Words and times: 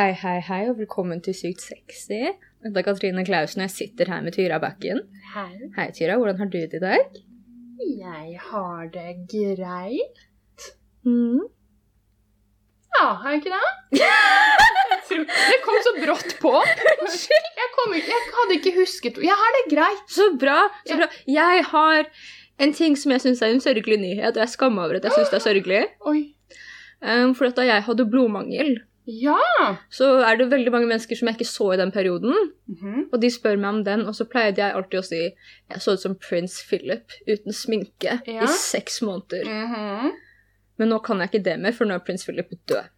Hei, 0.00 0.14
hei, 0.16 0.38
hei, 0.40 0.62
og 0.70 0.78
velkommen 0.78 1.18
til 1.20 1.34
Sykt 1.36 1.60
sexy. 1.60 2.30
Dette 2.64 2.80
er 2.80 2.84
Katrine 2.86 3.20
Klausen, 3.20 3.60
og 3.60 3.66
jeg 3.66 3.72
sitter 3.74 4.08
her 4.08 4.22
med 4.24 4.32
Tyra 4.32 4.56
Bakken. 4.62 5.02
Hei. 5.34 5.66
Hei, 5.74 5.84
Tyra. 5.92 6.14
Hvordan 6.16 6.38
har 6.40 6.48
du 6.48 6.56
det 6.56 6.78
i 6.78 6.80
dag? 6.80 7.18
Jeg 7.98 8.38
har 8.46 8.88
det 8.94 9.12
greit. 9.28 10.24
Mm. 11.04 11.44
Ja, 12.96 13.10
har 13.12 13.28
jeg 13.28 13.42
ikke 13.42 13.52
det? 13.58 14.00
Det 15.52 15.60
kom 15.66 15.80
så 15.84 15.96
brått 15.98 16.36
på. 16.40 16.56
Jeg, 16.64 18.00
jeg 18.00 18.26
hadde 18.38 18.56
ikke 18.56 18.76
husket 18.78 19.20
Jeg 19.20 19.36
har 19.36 19.56
det 19.58 19.64
greit. 19.76 20.04
Så 20.08 20.32
bra! 20.40 20.62
så 20.88 20.96
bra. 21.02 21.12
Jeg 21.28 21.64
har 21.76 22.08
en 22.56 22.72
ting 22.72 22.96
som 22.96 23.12
jeg 23.12 23.26
syns 23.26 23.44
er 23.44 23.52
en 23.52 23.60
sørgelig 23.60 24.00
nyhet, 24.00 24.32
og 24.32 24.46
jeg 24.46 24.56
skammer 24.56 24.88
over 24.88 24.96
at 25.02 25.10
jeg 25.10 25.18
syns 25.18 25.34
det 25.34 25.42
er 25.42 25.50
sørgelig. 25.50 25.88
Oi. 26.08 26.30
Um, 27.04 27.34
for 27.36 27.52
da 27.52 27.68
jeg 27.68 27.84
hadde 27.84 28.08
blodmangel, 28.08 28.78
Ja. 29.06 29.76
så 29.90 30.20
er 30.22 30.36
det 30.36 30.50
veldig 30.50 30.70
mange 30.72 30.86
mennesker 30.86 31.16
som 31.16 31.28
jeg 31.28 31.38
ikke 31.38 31.48
så 31.48 31.72
i 31.74 31.78
den 31.80 31.90
perioden. 31.92 32.34
Mhm. 32.68 33.08
Og 33.12 33.20
de 33.22 33.30
spør 33.30 33.56
meg 33.58 33.68
om 33.68 33.84
den, 33.84 34.06
og 34.06 34.14
så 34.14 34.24
pleide 34.28 34.58
jeg 34.62 34.74
alltid 34.76 34.98
å 35.00 35.04
si 35.04 35.20
jeg 35.20 35.80
så 35.80 35.92
ut 35.96 36.00
som 36.04 36.14
prins 36.14 36.60
Philip 36.68 37.10
uten 37.26 37.52
sminke 37.52 38.20
Ja. 38.26 38.44
i 38.44 38.46
seks 38.46 39.00
måneder. 39.02 39.44
Mhm. 39.44 40.12
Men 40.78 40.88
nå 40.88 40.98
kan 41.04 41.18
jeg 41.18 41.30
ikke 41.30 41.44
det 41.44 41.58
mer, 41.60 41.72
for 41.72 41.84
nå 41.84 41.94
er 41.94 41.98
prins 42.06 42.24
Philip 42.24 42.50
død. 42.66 42.88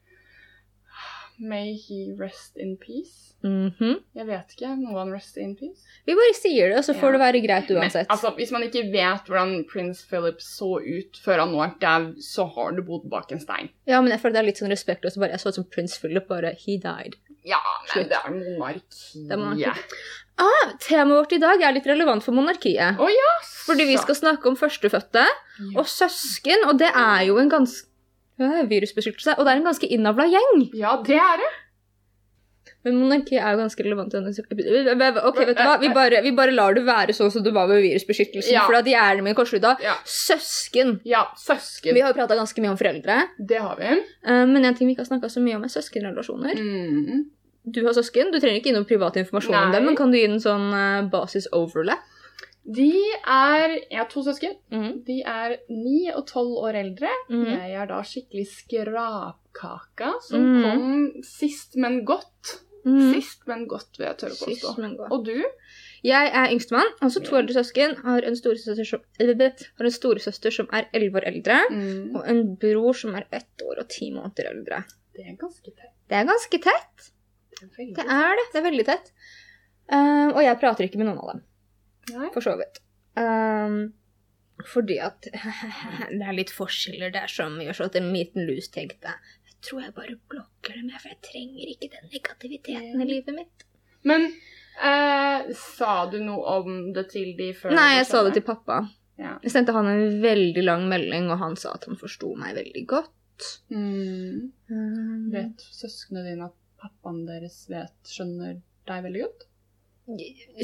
May 1.38 1.74
he 1.74 2.12
rest 2.18 2.56
in 2.56 2.76
peace. 2.76 3.31
Mhm. 3.42 3.96
Jeg 4.14 4.26
vet 4.26 4.52
ikke. 4.54 4.68
Må 4.78 4.98
han 4.98 5.12
rest 5.12 5.36
in 5.36 5.56
peace? 5.56 5.82
Vi 6.06 6.14
bare 6.14 6.34
sier 6.38 6.68
det, 6.70 6.78
og 6.78 6.84
så 6.84 6.94
får 6.94 7.08
Ja. 7.08 7.12
det 7.12 7.20
være 7.20 7.42
greit 7.46 7.70
uansett. 7.74 8.06
Men, 8.08 8.16
altså, 8.16 8.30
hvis 8.36 8.52
man 8.52 8.62
ikke 8.62 8.84
vet 8.92 9.26
hvordan 9.26 9.64
prins 9.68 10.02
Philip 10.08 10.38
så 10.38 10.78
ut 10.78 11.18
før 11.24 11.38
han 11.40 11.52
nå 11.52 11.62
er 11.64 11.74
dau, 11.80 12.12
så 12.22 12.46
har 12.54 12.72
du 12.72 12.82
bodd 12.82 13.08
bak 13.10 13.32
en 13.32 13.40
stein. 13.40 13.70
Ja, 13.86 14.00
men 14.00 14.10
jeg 14.12 14.20
føler 14.20 14.32
det 14.32 14.42
er 14.42 14.46
litt 14.50 14.56
sånn 14.62 14.70
respektløst. 14.70 15.18
bare 15.18 15.30
Jeg 15.30 15.40
så 15.40 15.48
ut 15.48 15.54
som 15.54 15.64
prins 15.64 15.98
Philip, 15.98 16.28
bare 16.28 16.54
he 16.54 16.78
died. 16.78 17.16
Ja, 17.44 17.58
men 17.96 18.08
det 18.08 18.16
er 18.24 18.30
monarkiet. 18.30 19.30
Er 19.30 19.36
monarki. 19.36 19.82
Ah, 20.38 20.72
Temaet 20.78 21.18
vårt 21.26 21.32
i 21.32 21.38
dag 21.38 21.60
er 21.60 21.72
litt 21.72 21.84
relevant 21.86 22.22
for 22.22 22.32
monarkiet. 22.32 22.96
Å 22.98 23.08
ja! 23.10 23.32
Fordi 23.66 23.84
vi 23.86 23.96
skal 23.96 24.14
snakke 24.14 24.46
om 24.46 24.56
førstefødte 24.56 25.26
Ja. 25.26 25.78
og 25.80 25.84
søsken, 25.86 26.64
og 26.66 26.78
det 26.78 26.90
er 26.94 27.26
jo 27.26 27.38
en 27.38 27.50
ganske 27.50 27.86
virusbeskyttelse, 28.38 29.36
og 29.38 29.44
det 29.44 29.52
er 29.52 29.56
en 29.60 29.64
ganske 29.66 29.88
innavla 29.90 30.24
gjeng. 30.30 30.70
Ja, 30.74 30.96
det 31.02 31.16
er 31.18 31.36
det. 31.42 31.50
Men 32.84 32.96
monarki 32.98 33.36
er 33.38 33.52
jo 33.54 33.58
ganske 33.62 33.84
relevant. 33.84 34.12
i 34.14 34.18
denne- 34.18 35.22
Ok, 35.24 35.36
vet 35.38 35.56
du 35.56 35.62
hva? 35.62 35.78
Vi 35.80 35.88
bare, 35.94 36.22
vi 36.22 36.30
bare 36.32 36.50
lar 36.50 36.74
det 36.74 36.82
være 36.84 37.14
sånn 37.14 37.30
som 37.30 37.42
det 37.42 37.52
var 37.54 37.68
med 37.68 37.82
virusbeskyttelsen, 37.82 38.52
Ja. 38.52 38.66
for 38.66 38.74
at 38.74 38.84
hjernen 38.84 39.22
min 39.24 39.34
kortslutta. 39.34 39.76
Ja, 39.80 39.94
Søsken. 40.04 41.00
ja 41.04 41.26
søsken. 41.36 41.94
Vi 41.94 42.00
har 42.00 42.12
jo 42.12 42.18
prata 42.18 42.34
ganske 42.34 42.58
mye 42.60 42.70
om 42.70 42.76
foreldre, 42.76 43.28
Det 43.38 43.58
har 43.60 43.76
vi. 43.76 43.84
eh, 43.84 44.44
men 44.46 44.64
en 44.64 44.74
ting 44.74 44.88
vi 44.88 44.94
ikke 44.96 45.06
har 45.08 45.18
snakka 45.18 45.30
så 45.30 45.40
mye 45.40 45.54
om, 45.56 45.64
er 45.64 45.68
søskenrelasjoner. 45.68 46.54
Mm. 46.58 47.24
Du 47.70 47.84
har 47.86 47.92
søsken, 47.92 48.32
du 48.32 48.40
trenger 48.40 48.56
ikke 48.60 48.64
gi 48.64 48.72
noe 48.72 48.84
privat 48.84 49.14
informasjon 49.14 49.54
om 49.54 49.70
dem, 49.72 49.84
men 49.86 49.94
kan 49.94 50.10
du 50.10 50.16
gi 50.18 50.24
en 50.24 50.40
sånn 50.40 50.72
eh, 50.74 51.08
basis 51.08 51.46
overlap? 51.52 51.98
De 52.64 52.92
er 53.26 53.78
Jeg 53.90 53.98
har 53.98 54.06
to 54.06 54.22
søsken. 54.22 54.54
Mm. 54.72 55.04
De 55.04 55.22
er 55.26 55.56
ni 55.68 56.10
og 56.14 56.26
tolv 56.26 56.56
år 56.62 56.74
eldre. 56.74 57.08
Mm. 57.28 57.44
Jeg 57.46 57.72
er 57.74 57.86
da 57.86 58.02
skikkelig 58.02 58.46
skrapkaka, 58.46 60.12
som 60.22 60.40
Mhm. 60.40 60.62
kom 60.62 61.12
sist, 61.22 61.76
men 61.76 62.04
godt. 62.04 62.60
Mhm. 62.84 63.12
Sist, 63.14 63.44
men 63.46 63.66
godt, 63.70 63.98
vil 63.98 64.08
jeg 64.08 64.16
tørre 64.18 64.34
å 64.34 64.46
påstå. 64.48 65.10
Og 65.14 65.24
du? 65.26 65.36
Jeg 66.02 66.30
er 66.34 66.50
yngstemann, 66.50 66.88
altså 67.00 67.20
to 67.22 67.36
eldre 67.38 67.54
søsken. 67.54 67.94
Har 68.02 68.24
en 68.26 68.34
storesøster 68.34 68.84
som, 68.88 69.00
har 69.20 69.86
en 69.86 69.94
storesøster 69.94 70.50
som 70.56 70.66
er 70.74 70.88
elleve 70.92 71.20
år 71.20 71.28
eldre, 71.30 71.60
Mm. 71.70 72.16
og 72.16 72.26
en 72.28 72.42
bror 72.56 72.92
som 72.98 73.14
er 73.14 73.26
ett 73.30 73.62
år 73.62 73.78
og 73.84 73.88
ti 73.88 74.10
måneder 74.10 74.50
eldre. 74.50 74.82
Det 75.14 75.26
er 75.28 75.36
ganske 75.38 75.70
tett. 75.70 75.94
Det 76.08 76.16
er 76.18 76.24
ganske 76.26 76.58
tett. 76.62 77.10
Det 77.60 78.02
er 78.02 78.34
det. 78.40 78.46
Det 78.52 78.58
er 78.58 78.66
veldig 78.70 78.84
tett. 78.88 79.12
Uh, 79.92 80.32
og 80.34 80.42
jeg 80.42 80.58
prater 80.58 80.84
ikke 80.88 80.98
med 80.98 81.06
noen 81.06 81.18
av 81.22 81.32
dem, 81.34 81.42
Nei. 82.16 82.30
for 82.34 82.40
så 82.40 82.56
vidt. 82.58 82.80
Um, 83.14 83.92
fordi 84.72 84.98
at 85.02 85.20
det 86.10 86.22
er 86.22 86.32
litt 86.34 86.50
forskjeller 86.54 87.12
der 87.14 87.26
som 87.30 87.60
gjør 87.60 87.74
så 87.76 87.84
at 87.90 87.96
en 87.98 88.10
liten 88.14 88.46
lus 88.48 88.68
tenkte 88.74 89.14
tror 89.66 89.84
jeg 89.84 89.94
bare 89.96 90.16
blokker 90.30 90.78
det 90.78 90.86
med, 90.86 90.96
for 90.98 91.12
jeg 91.12 91.20
trenger 91.26 91.70
ikke 91.74 91.90
den 91.92 92.10
negativiteten 92.12 93.04
i 93.04 93.08
livet 93.08 93.36
mitt. 93.36 93.66
Men 94.08 94.26
eh, 94.82 95.52
sa 95.58 95.94
du 96.10 96.18
noe 96.22 96.56
om 96.58 96.80
det 96.96 97.06
til 97.12 97.34
de 97.38 97.52
før? 97.56 97.74
Nei, 97.78 97.92
jeg 98.00 98.08
sa 98.10 98.24
det 98.26 98.34
til 98.38 98.46
pappa. 98.46 98.82
Ja. 99.20 99.36
Jeg 99.44 99.54
sendte 99.54 99.74
han 99.76 99.90
en 99.90 100.18
veldig 100.22 100.64
lang 100.64 100.88
melding, 100.90 101.30
og 101.30 101.38
han 101.42 101.54
sa 101.60 101.76
at 101.76 101.86
han 101.88 102.00
forsto 102.00 102.32
meg 102.38 102.56
veldig 102.58 102.84
godt. 102.90 103.12
Mm. 103.74 104.50
Um, 104.70 105.30
Vet 105.32 105.62
søsknene 105.74 106.26
dine 106.26 106.50
at 106.50 106.58
pappaen 106.82 107.22
deres 107.28 107.62
vet, 107.70 107.94
skjønner 108.08 108.58
deg 108.88 109.06
veldig 109.06 109.24
godt? 109.26 109.48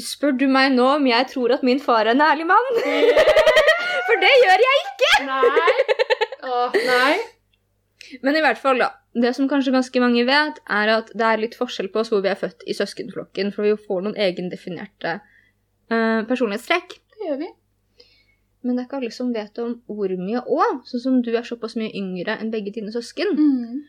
Spør 0.03 0.35
du 0.35 0.45
meg 0.51 0.73
nå 0.75 0.85
om 0.97 1.05
jeg 1.07 1.29
tror 1.31 1.55
at 1.55 1.63
min 1.65 1.79
far 1.79 2.03
er 2.03 2.13
en 2.17 2.23
ærlig 2.25 2.47
mann? 2.49 2.71
For 4.09 4.19
det 4.19 4.31
gjør 4.43 4.63
jeg 4.65 4.81
ikke! 4.83 5.11
Nei. 5.29 5.73
Åh, 6.49 6.79
nei. 6.89 7.13
Men 8.21 8.37
i 8.37 8.41
hvert 8.43 8.57
fall, 8.61 8.79
da. 8.81 8.91
Det 9.13 9.31
som 9.35 9.49
kanskje 9.49 9.73
ganske 9.73 10.01
mange 10.03 10.23
vet, 10.27 10.59
er 10.69 10.91
at 10.99 11.11
det 11.17 11.25
er 11.25 11.41
litt 11.41 11.55
forskjell 11.57 11.89
på 11.93 12.03
oss 12.03 12.11
hvor 12.13 12.21
vi 12.25 12.29
er 12.31 12.37
født 12.39 12.65
i 12.69 12.75
søskenflokken, 12.77 13.51
for 13.55 13.65
vi 13.65 13.73
får 13.87 14.03
noen 14.05 14.17
egendefinerte 14.21 15.15
uh, 15.91 16.21
personlighetstrekk. 16.29 16.97
Det 17.17 17.29
gjør 17.31 17.39
vi. 17.41 17.49
Men 18.63 18.75
det 18.75 18.83
er 18.83 18.87
ikke 18.89 18.99
alle 18.99 19.15
som 19.15 19.31
vet 19.33 19.61
om 19.63 19.77
hvor 19.87 20.11
mye 20.19 20.41
òg. 20.43 20.81
Sånn 20.89 21.03
som 21.05 21.21
du 21.25 21.31
er 21.33 21.47
såpass 21.47 21.77
mye 21.79 21.93
yngre 21.95 22.35
enn 22.39 22.51
begge 22.53 22.73
dine 22.75 22.93
søsken. 22.93 23.33
Mm. 23.39 23.79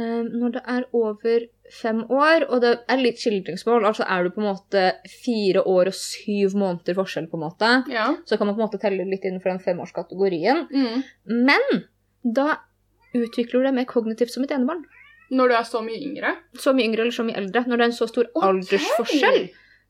Uh, 0.00 0.22
når 0.28 0.54
det 0.58 0.62
er 0.76 0.86
over 0.96 1.48
fem 1.70 2.00
år, 2.06 2.46
og 2.48 2.62
det 2.64 2.72
er 2.90 3.02
litt 3.02 3.20
skildringsmål, 3.20 3.84
altså 3.90 4.06
er 4.06 4.24
du 4.26 4.32
på 4.34 4.42
en 4.42 4.48
måte 4.52 4.86
fire 5.24 5.62
år 5.66 5.90
og 5.90 5.96
syv 5.98 6.56
måneder 6.58 6.96
forskjell, 6.98 7.28
på 7.30 7.38
en 7.38 7.44
måte, 7.48 7.68
Ja. 7.90 8.08
så 8.26 8.38
kan 8.38 8.46
man 8.48 8.56
på 8.56 8.62
en 8.62 8.68
måte 8.68 8.80
telle 8.82 9.06
litt 9.06 9.26
innenfor 9.26 9.52
den 9.52 9.62
femårskategorien. 9.66 10.66
Mm. 10.70 11.04
Men 11.46 11.82
da 12.24 12.60
utvikler 13.16 13.60
du 13.60 13.66
deg 13.68 13.76
mer 13.76 13.88
kognitivt 13.90 14.34
som 14.34 14.44
et 14.46 14.54
enebarn. 14.54 14.84
Når 15.30 15.50
du 15.50 15.54
er 15.54 15.66
så 15.66 15.80
mye 15.86 15.98
yngre. 16.02 16.34
Så 16.58 16.72
mye 16.74 16.88
yngre 16.88 17.04
eller 17.04 17.14
så 17.14 17.24
mye 17.26 17.38
eldre. 17.38 17.62
Når 17.66 17.78
det 17.78 17.84
er 17.84 17.92
en 17.92 17.98
så 18.00 18.08
stor 18.10 18.26
okay. 18.32 18.48
aldersforskjell, 18.48 19.44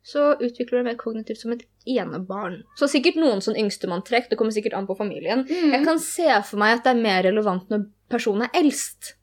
så 0.05 0.27
utvikler 0.37 0.71
du 0.71 0.81
deg 0.81 0.89
mer 0.91 0.99
kognitivt 1.01 1.41
som 1.41 1.55
et 1.55 1.65
enebarn. 1.89 2.61
Så 2.77 2.89
sikkert 2.93 3.17
noen 3.21 3.41
sånn 3.45 3.57
yngstemanntrekk. 3.61 4.29
Det 4.31 4.37
kommer 4.41 4.53
sikkert 4.57 4.77
an 4.77 4.89
på 4.89 4.97
familien. 4.99 5.47
Mm. 5.49 5.73
Jeg 5.77 5.87
kan 5.87 6.03
se 6.03 6.29
for 6.49 6.61
meg 6.61 6.79
at 6.79 6.85
det 6.85 6.93
er 6.93 7.01
mer 7.01 7.25
relevant 7.29 7.73
når 7.73 7.89
personen 8.13 8.49
er 8.49 8.61
eldst. 8.61 9.15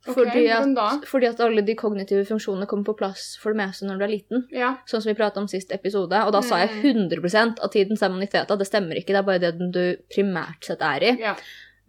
Fordi 0.00 0.46
at, 0.48 1.02
fordi 1.04 1.28
at 1.28 1.40
alle 1.44 1.60
de 1.60 1.74
kognitive 1.76 2.24
funksjonene 2.24 2.64
kommer 2.66 2.88
på 2.88 2.94
plass 2.96 3.34
for 3.40 3.52
det 3.52 3.60
meste 3.60 3.84
når 3.84 3.98
du 4.00 4.04
er 4.06 4.12
liten. 4.14 4.46
Ja. 4.56 4.70
Sånn 4.88 5.02
som 5.04 5.10
vi 5.10 5.16
prata 5.18 5.42
om 5.42 5.48
sist 5.50 5.74
episode. 5.76 6.22
Og 6.24 6.32
da 6.32 6.40
sa 6.42 6.62
jeg 6.62 6.70
Mm. 6.80 7.10
100% 7.10 7.60
av 7.60 7.70
tiden 7.70 8.00
sa 8.00 8.08
man 8.08 8.22
i 8.24 8.26
Theta. 8.26 8.56
Det 8.56 8.66
stemmer 8.66 8.96
ikke, 8.96 9.12
det 9.12 9.20
er 9.20 9.28
bare 9.28 9.42
det 9.42 9.58
den 9.58 9.70
du 9.70 9.96
primært 10.08 10.64
sett 10.64 10.80
er 10.80 11.04
i. 11.04 11.16
ja. 11.20 11.36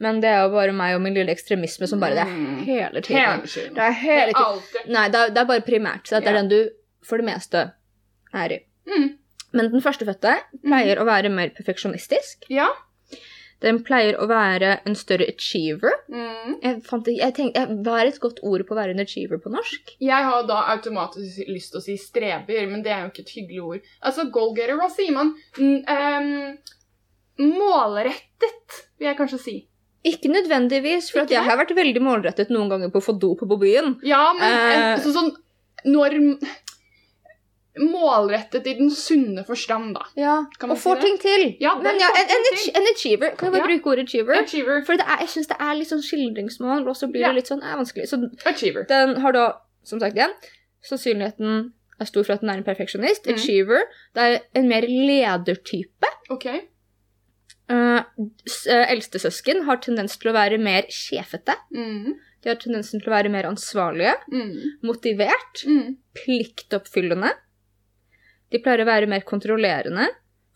Men 0.01 0.19
det 0.23 0.29
er 0.33 0.43
jo 0.47 0.51
bare 0.55 0.73
meg 0.73 0.95
og 0.97 1.01
min 1.05 1.13
lille 1.13 1.33
ekstremisme 1.33 1.87
som 1.87 2.01
bare 2.01 2.15
Det 2.17 2.23
er 2.25 2.31
Mm. 2.33 2.59
hele 2.65 3.01
tiden. 3.01 3.21
Hele 3.21 3.47
tiden. 3.47 3.73
Det 3.77 3.83
er 3.87 3.97
hele 4.01 4.33
tiden. 4.33 4.91
Nei, 4.95 5.07
det 5.13 5.19
er, 5.19 5.29
det 5.35 5.37
er 5.43 5.45
bare 5.49 5.61
primært 5.67 6.07
Så 6.09 6.19
Det 6.21 6.27
er 6.31 6.39
den 6.41 6.49
du 6.49 6.69
for 7.05 7.17
det 7.21 7.25
meste 7.25 7.71
er 8.33 8.51
i. 8.57 8.59
Mm. 8.87 9.09
Men 9.53 9.69
den 9.71 9.81
førstefødte 9.83 10.37
pleier 10.63 10.97
å 11.01 11.05
være 11.05 11.29
mer 11.29 11.49
perfeksjonistisk. 11.57 12.45
Ja. 12.49 12.69
Den 13.61 13.83
pleier 13.85 14.15
å 14.17 14.25
være 14.29 14.79
en 14.87 14.95
større 14.97 15.27
achiever. 15.29 15.91
Mm. 16.09 16.55
Jeg, 16.63 16.77
fant, 16.87 17.05
jeg 17.05 17.33
tenkte, 17.37 17.59
jeg, 17.59 17.77
Hva 17.85 17.99
er 18.01 18.07
et 18.09 18.19
godt 18.23 18.39
ord 18.41 18.63
på 18.65 18.73
å 18.73 18.79
være 18.79 18.95
en 18.95 19.03
achiever 19.03 19.37
på 19.43 19.51
norsk? 19.53 19.91
Jeg 20.01 20.23
har 20.29 20.47
da 20.49 20.63
automatisk 20.73 21.43
lyst 21.51 21.71
til 21.75 21.81
å 21.81 21.83
si 21.85 21.97
streber, 22.01 22.65
men 22.71 22.81
det 22.81 22.91
er 22.95 23.03
jo 23.03 23.11
ikke 23.11 23.21
et 23.27 23.35
hyggelig 23.35 23.61
ord. 23.67 23.81
Altså, 24.01 24.25
goalgetter, 24.33 24.79
hva 24.81 24.89
sier 24.89 25.13
man? 25.13 25.35
Mm, 25.59 25.83
ehm, 25.85 26.57
målrettet, 27.61 28.81
vil 28.99 29.07
jeg 29.11 29.17
kanskje 29.19 29.39
si. 29.41 29.55
Ikke 30.03 30.29
nødvendigvis, 30.33 31.11
for 31.11 31.21
Ikke 31.21 31.35
jeg 31.37 31.43
har 31.45 31.57
vært 31.57 31.75
veldig 31.77 32.01
målrettet 32.01 32.49
noen 32.49 32.69
ganger 32.71 32.89
på 32.89 32.97
å 33.01 33.05
få 33.05 33.19
dop 33.21 33.39
på 33.45 33.57
byen. 33.61 33.99
Ja, 34.03 34.33
men 34.33 34.51
Eh. 34.51 34.99
sånn, 35.03 35.13
sånn 35.13 35.35
Når 35.85 36.37
Målrettet 37.79 38.65
i 38.67 38.73
den 38.75 38.89
sunne 38.91 39.45
forstand, 39.47 39.93
da. 39.95 40.01
Ja, 40.19 40.33
Og 40.67 40.73
får 40.77 40.97
si 40.99 41.01
ting 41.05 41.17
til. 41.23 41.43
Ja, 41.63 41.71
Men 41.79 41.95
ja, 42.01 42.09
en, 42.19 42.27
en, 42.35 42.47
en 42.75 42.87
achiever. 42.91 43.31
Kan 43.37 43.47
jeg 43.47 43.53
bare 43.53 43.61
Ja. 43.61 43.67
bruke 43.77 43.91
ordet 43.93 44.03
achiever? 44.09 44.33
Achiever. 44.41 44.81
For 44.85 44.97
det 44.99 45.05
er, 45.07 45.19
jeg 45.23 45.29
syns 45.29 45.47
det 45.47 45.55
er 45.57 45.75
litt 45.79 45.87
sånn 45.87 46.03
skildringsmål, 46.03 46.83
og 46.91 46.95
så 46.99 47.07
blir 47.09 47.23
det 47.23 47.35
litt 47.37 47.47
sånn 47.47 47.63
er 47.63 47.77
vanskelig. 47.79 48.09
Så 48.11 48.19
Achiever. 48.45 48.83
den 48.89 49.15
har 49.21 49.31
da, 49.31 49.45
som 49.85 49.99
sagt 50.01 50.15
igjen, 50.17 50.33
sannsynligheten 50.83 51.71
er 52.01 52.05
stor 52.05 52.23
for 52.25 52.33
at 52.33 52.41
den 52.41 52.49
er 52.49 52.57
en 52.59 52.63
perfeksjonist. 52.67 53.23
Mm. 53.25 53.33
Achiever. 53.37 53.81
Det 54.15 54.21
er 54.27 54.39
en 54.53 54.67
mer 54.67 54.81
ledertype. 54.81 56.11
OK. 56.29 56.45
Uh, 57.71 58.01
Eldstesøsken 58.91 59.63
har 59.67 59.79
tendens 59.83 60.17
til 60.19 60.31
å 60.31 60.35
være 60.35 60.57
mer 60.59 60.89
sjefete. 60.91 61.55
Mm. 61.71 62.17
De 62.41 62.49
har 62.49 62.57
tendensen 62.59 62.99
til 62.99 63.07
å 63.11 63.13
være 63.15 63.29
mer 63.31 63.45
ansvarlige, 63.47 64.15
Mm. 64.33 64.79
motivert, 64.83 65.61
Mm. 65.67 65.95
pliktoppfyllende. 66.17 67.31
De 68.51 68.59
pleier 68.59 68.81
å 68.83 68.89
være 68.89 69.07
mer 69.07 69.21
kontrollerende, 69.21 70.07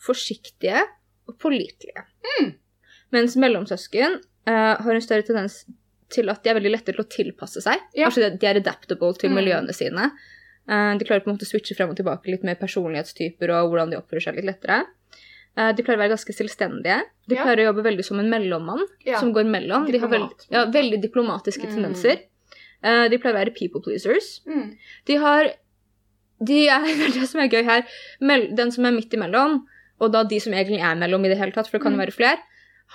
forsiktige 0.02 0.82
og 1.30 1.38
pålitelige. 1.40 2.04
Mm. 2.40 2.54
Mens 3.16 3.36
mellomsøsken 3.40 4.18
uh, 4.48 4.76
har 4.82 4.94
en 4.94 5.02
større 5.02 5.24
tendens 5.26 5.64
til 6.14 6.30
at 6.30 6.44
de 6.44 6.50
er 6.52 6.56
veldig 6.60 6.72
lette 6.74 6.92
til 6.94 7.02
å 7.02 7.08
tilpasse 7.10 7.62
seg. 7.64 7.80
Ja. 7.96 8.10
Altså 8.10 8.28
de 8.30 8.46
er 8.48 8.60
adaptable 8.60 9.14
til 9.18 9.30
Mm. 9.32 9.36
miljøene 9.40 9.74
sine. 9.74 10.12
Uh, 10.68 10.98
de 10.98 11.06
klarer 11.06 11.24
på 11.24 11.30
en 11.30 11.38
måte 11.38 11.46
å 11.46 11.52
switche 11.54 11.76
frem 11.78 11.90
og 11.90 11.96
tilbake 11.98 12.26
litt 12.34 12.44
med 12.44 12.60
personlighetstyper 12.60 13.50
og 13.54 13.70
hvordan 13.72 13.92
de 13.92 13.98
oppfører 14.02 14.24
seg 14.24 14.36
litt 14.36 14.46
lettere. 14.50 14.86
Eh, 15.58 15.72
de 15.72 15.84
pleier 15.84 15.98
å 16.00 16.04
være 16.04 16.12
ganske 16.16 16.34
selvstendige. 16.36 17.02
De 17.30 17.36
pleier 17.36 17.62
å 17.64 17.68
jobbe 17.74 17.84
veldig 17.86 18.04
som 18.04 18.20
en 18.20 18.30
mellommann 18.30 18.82
som 19.20 19.32
går 19.34 19.46
mellom. 19.48 19.86
De 19.90 19.98
har 20.00 20.10
veld, 20.12 20.48
ja, 20.52 20.66
veldig 20.66 21.02
diplomatiske 21.02 21.64
Mm. 21.68 21.76
tendenser. 21.76 22.20
Eh, 22.84 23.08
de 23.10 23.18
pleier 23.18 23.36
å 23.36 23.40
være 23.40 23.56
people 23.56 23.82
pleasers. 23.82 24.42
Mm. 24.46 24.76
De 25.06 25.16
har 25.18 25.54
De 26.46 26.68
er 26.68 26.84
det 27.16 27.28
som 27.30 27.40
er 27.40 27.48
gøy 27.48 27.64
her, 27.64 27.86
den 28.20 28.70
som 28.72 28.84
er 28.86 28.92
midt 28.92 29.14
imellom, 29.16 29.62
og 30.02 30.12
da 30.12 30.24
de 30.28 30.38
som 30.44 30.52
egentlig 30.52 30.82
er 30.84 30.94
mellom 31.00 31.24
i 31.24 31.30
det 31.30 31.38
hele 31.40 31.54
tatt, 31.56 31.70
for 31.70 31.78
det 31.80 31.84
kan 31.84 31.94
jo 31.94 31.98
Mm. 31.98 32.04
være 32.06 32.12
flere, 32.18 32.40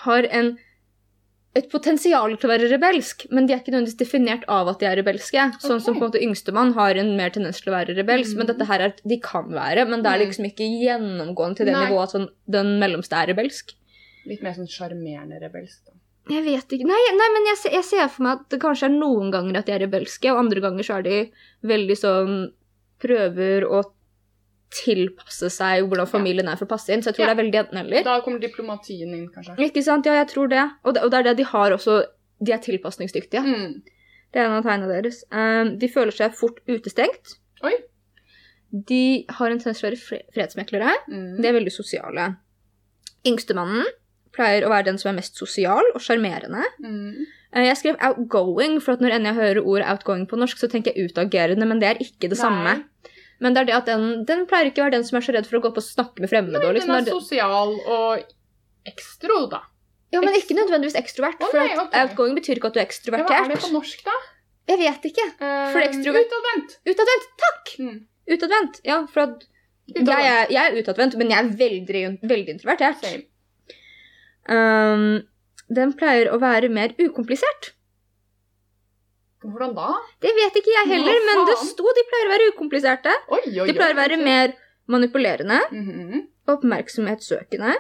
har 0.04 0.22
en, 0.30 0.58
et 1.58 1.67
potensial 1.70 2.37
til 2.38 2.47
å 2.47 2.52
være 2.52 2.69
rebelsk, 2.70 3.25
men 3.35 3.47
de 3.47 3.52
er 3.55 3.58
ikke 3.58 3.73
nødvendigvis 3.75 3.99
definert 3.99 4.44
av 4.49 4.69
at 4.70 4.79
de 4.79 4.87
er 4.87 4.97
rebelske. 5.00 5.47
Sånn 5.58 5.81
som 5.82 5.97
på 5.97 6.05
en 6.05 6.11
måte 6.11 6.23
yngstemann 6.23 6.75
har 6.76 6.94
en 7.00 7.17
mer 7.19 7.31
tendens 7.35 7.58
til 7.61 7.73
å 7.73 7.76
være 7.76 7.97
rebelsk, 7.99 8.37
men 8.37 8.47
Mm. 8.47 8.50
dette 8.52 8.67
her 8.69 8.81
er 8.81 8.93
De 9.06 9.19
kan 9.19 9.49
være, 9.50 9.88
men 9.88 10.02
det 10.02 10.12
er 10.12 10.19
Mm. 10.19 10.26
liksom 10.29 10.44
ikke 10.47 10.69
gjennomgående 10.85 11.56
til 11.56 11.67
det 11.67 11.73
Nei. 11.75 11.87
nivået 11.91 12.02
at 12.05 12.11
sånn, 12.14 12.29
den 12.49 12.79
mellomste 12.79 13.17
er 13.19 13.26
rebelsk. 13.35 13.75
Litt 14.26 14.43
mer 14.43 14.52
sånn 14.52 14.69
sjarmerende 14.69 15.41
rebelsk, 15.43 15.85
da. 15.87 15.93
Jeg 16.29 16.44
vet 16.44 16.69
ikke. 16.69 16.87
Nei, 16.87 17.02
nei 17.17 17.29
men 17.35 17.47
jeg, 17.47 17.73
jeg 17.73 17.82
ser 17.85 18.08
for 18.08 18.23
meg 18.23 18.32
at 18.38 18.49
det 18.50 18.61
kanskje 18.61 18.85
er 18.85 18.99
noen 19.00 19.32
ganger 19.32 19.56
at 19.58 19.67
de 19.67 19.73
er 19.73 19.81
rebelske, 19.81 20.31
og 20.31 20.38
andre 20.38 20.61
ganger 20.61 20.85
så 20.85 20.99
er 20.99 21.03
de 21.03 21.31
veldig 21.64 21.96
sånn 21.99 22.53
Prøver 23.00 23.62
å 23.64 23.82
tilpasse 24.70 25.50
seg 25.50 25.88
hvordan 25.88 26.06
familien 26.06 26.49
er 26.49 26.56
for 26.56 26.67
å 26.67 26.70
passe 26.70 26.93
inn. 26.94 27.02
Så 27.02 27.11
jeg 27.11 27.17
tror 27.19 27.26
Ja. 27.26 27.34
det 27.34 27.38
er 27.38 27.43
veldig 27.44 27.61
enten-eller. 27.64 28.05
Da 28.05 28.20
kommer 28.22 28.38
diplomatien 28.40 29.12
inn, 29.14 29.28
kanskje. 29.34 29.56
Ikke 29.58 29.82
sant? 29.82 30.06
Ja, 30.06 30.14
jeg 30.22 30.28
tror 30.28 30.49
det. 30.49 30.62
Og, 30.84 30.94
det. 30.94 31.02
og 31.02 31.11
det 31.11 31.19
er 31.19 31.22
det 31.31 31.37
de 31.38 31.44
har 31.44 31.70
også. 31.72 32.05
De 32.43 32.52
er 32.52 32.58
tilpasningsdyktige. 32.58 33.43
Mm. 33.44 33.82
Det 34.32 34.38
er 34.40 34.46
en 34.46 34.52
av 34.58 34.62
tegnene 34.64 34.88
deres. 35.02 35.25
Um, 35.32 35.76
de 35.78 35.88
føler 35.88 36.12
seg 36.14 36.32
fort 36.38 36.61
utestengt. 36.70 37.34
Oi. 37.67 37.75
De 38.72 39.26
har 39.28 39.50
en 39.50 39.58
tendens 39.58 39.81
til 39.81 39.88
å 39.88 39.90
være 39.90 40.22
fredsmeklere. 40.32 40.93
Mm. 41.11 41.40
De 41.43 41.49
er 41.49 41.52
veldig 41.58 41.72
sosiale. 41.75 42.37
Yngstemannen 43.26 43.84
pleier 44.37 44.64
å 44.64 44.70
være 44.70 44.87
den 44.93 44.99
som 45.02 45.11
er 45.11 45.19
mest 45.19 45.37
sosial 45.37 45.82
og 45.94 46.00
sjarmerende. 46.05 46.62
Mm. 46.82 47.26
Eh, 47.52 47.64
Jeg 47.67 47.76
skrev 47.76 47.96
'outgoing', 47.99 48.81
for 48.81 48.93
at 48.93 49.00
når 49.00 49.11
enn 49.17 49.25
jeg 49.26 49.34
hører 49.34 49.64
ordet 49.67 49.87
'outgoing' 49.87 50.28
på 50.28 50.38
norsk, 50.38 50.56
så 50.56 50.70
tenker 50.70 50.94
jeg 50.94 51.11
utagerende, 51.11 51.67
men 51.67 51.81
det 51.81 51.88
er 51.88 51.99
ikke 51.99 52.28
det 52.31 52.38
Nei. 52.38 52.44
samme. 52.46 52.84
Men 53.40 53.54
det 53.56 53.62
er 53.62 53.69
det 53.70 53.76
at 53.78 53.87
den, 53.88 54.25
den 54.28 54.42
pleier 54.48 54.69
ikke 54.69 54.82
å 54.82 54.87
være 54.88 54.98
den 54.98 55.04
som 55.08 55.16
er 55.16 55.25
så 55.25 55.32
redd 55.32 55.46
for 55.48 55.56
å 55.58 55.62
gå 55.64 55.70
opp 55.72 55.78
og 55.81 55.84
snakke 55.87 56.20
med 56.20 56.28
fremmede. 56.32 56.60
Nei, 56.60 56.72
liksom, 56.76 56.92
den 56.92 57.06
er 57.08 57.14
sosial 57.14 57.70
og 57.88 58.25
ekstro, 58.90 59.38
da. 59.52 59.62
ja, 60.12 60.20
men 60.20 60.37
ikke 60.37 60.56
nødvendigvis 60.58 60.98
ekstrovert. 61.00 61.40
Oh, 61.40 61.48
For 61.52 61.62
nei, 61.62 61.72
okay. 61.81 62.02
outgoing 62.04 62.37
betyr 62.37 62.60
ikke 62.60 62.69
at 62.72 62.76
du 62.76 62.81
er 62.82 62.84
Ja, 62.84 62.90
ekstrovertert. 62.90 63.32
hva 63.32 63.40
er 63.46 63.54
det 63.54 63.62
på 63.64 63.72
norsk, 63.72 64.04
da? 64.04 64.19
Jeg 64.70 64.78
vet 64.82 65.08
ikke. 65.10 65.26
Eh, 65.40 65.72
For 65.72 65.81
ekstrovert- 65.87 66.28
Utadvendt. 66.31 66.76
Utadvendt! 66.92 67.31
Takk! 67.46 67.72
Mm. 67.81 67.96
Utadvendt. 68.37 68.81
Ja, 68.87 68.98
for 69.10 69.20
at 69.25 69.46
jeg 69.90 70.06
er, 70.06 70.46
jeg 70.52 70.60
er 70.60 70.76
utadvendt, 70.82 71.16
men 71.19 71.32
jeg 71.32 71.38
er 71.40 71.48
veldig, 71.64 72.02
veldig 72.31 72.52
introvertert. 72.54 73.25
Um, 74.50 75.22
den 75.70 75.93
pleier 75.98 76.31
å 76.34 76.38
være 76.43 76.69
mer 76.72 76.94
ukomplisert. 76.98 77.72
Hvordan 79.40 79.75
da? 79.75 79.88
Det 80.20 80.32
vet 80.37 80.56
ikke 80.60 80.72
jeg 80.75 80.88
heller, 80.92 81.14
Nå, 81.16 81.26
men 81.31 81.46
det 81.48 81.56
sto 81.64 81.84
de 81.96 82.02
pleier 82.10 82.28
å 82.28 82.32
være 82.34 82.48
ukompliserte. 82.52 83.12
Oi, 83.32 83.42
oi. 83.62 83.66
De 83.70 83.72
pleier 83.78 83.94
å 83.96 84.00
være 84.02 84.19
mer 84.20 84.52
manipulerende, 84.90 85.60
Mhm. 85.72 86.26
oppmerksomhetssøkende, 86.50 87.75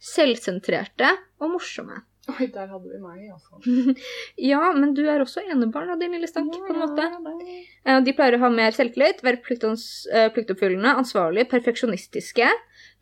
selvsentrerte 0.00 1.10
og 1.40 1.52
morsomme. 1.56 2.00
Oi, 2.30 2.46
der 2.52 2.68
hadde 2.70 2.90
vi 2.92 2.98
meg, 3.02 3.22
altså. 3.32 3.58
Ja, 4.50 4.60
men 4.76 4.92
du 4.94 5.02
er 5.08 5.22
også 5.24 5.42
enebarn 5.50 5.90
av 5.94 5.98
din 6.02 6.12
lille 6.14 6.28
stank, 6.30 6.52
på 6.52 6.74
en 6.74 6.82
måte. 6.82 7.06
Ja, 7.06 7.56
Eh, 7.90 8.00
De 8.04 8.12
pleier 8.12 8.36
å 8.36 8.42
ha 8.44 8.50
mer 8.52 8.74
selvtillit, 8.76 9.22
være 9.24 9.40
pliktans- 9.44 10.04
eh, 10.12 10.28
pliktoppfyllende, 10.34 10.92
ansvarlige, 11.00 11.48
perfeksjonistiske. 11.48 12.50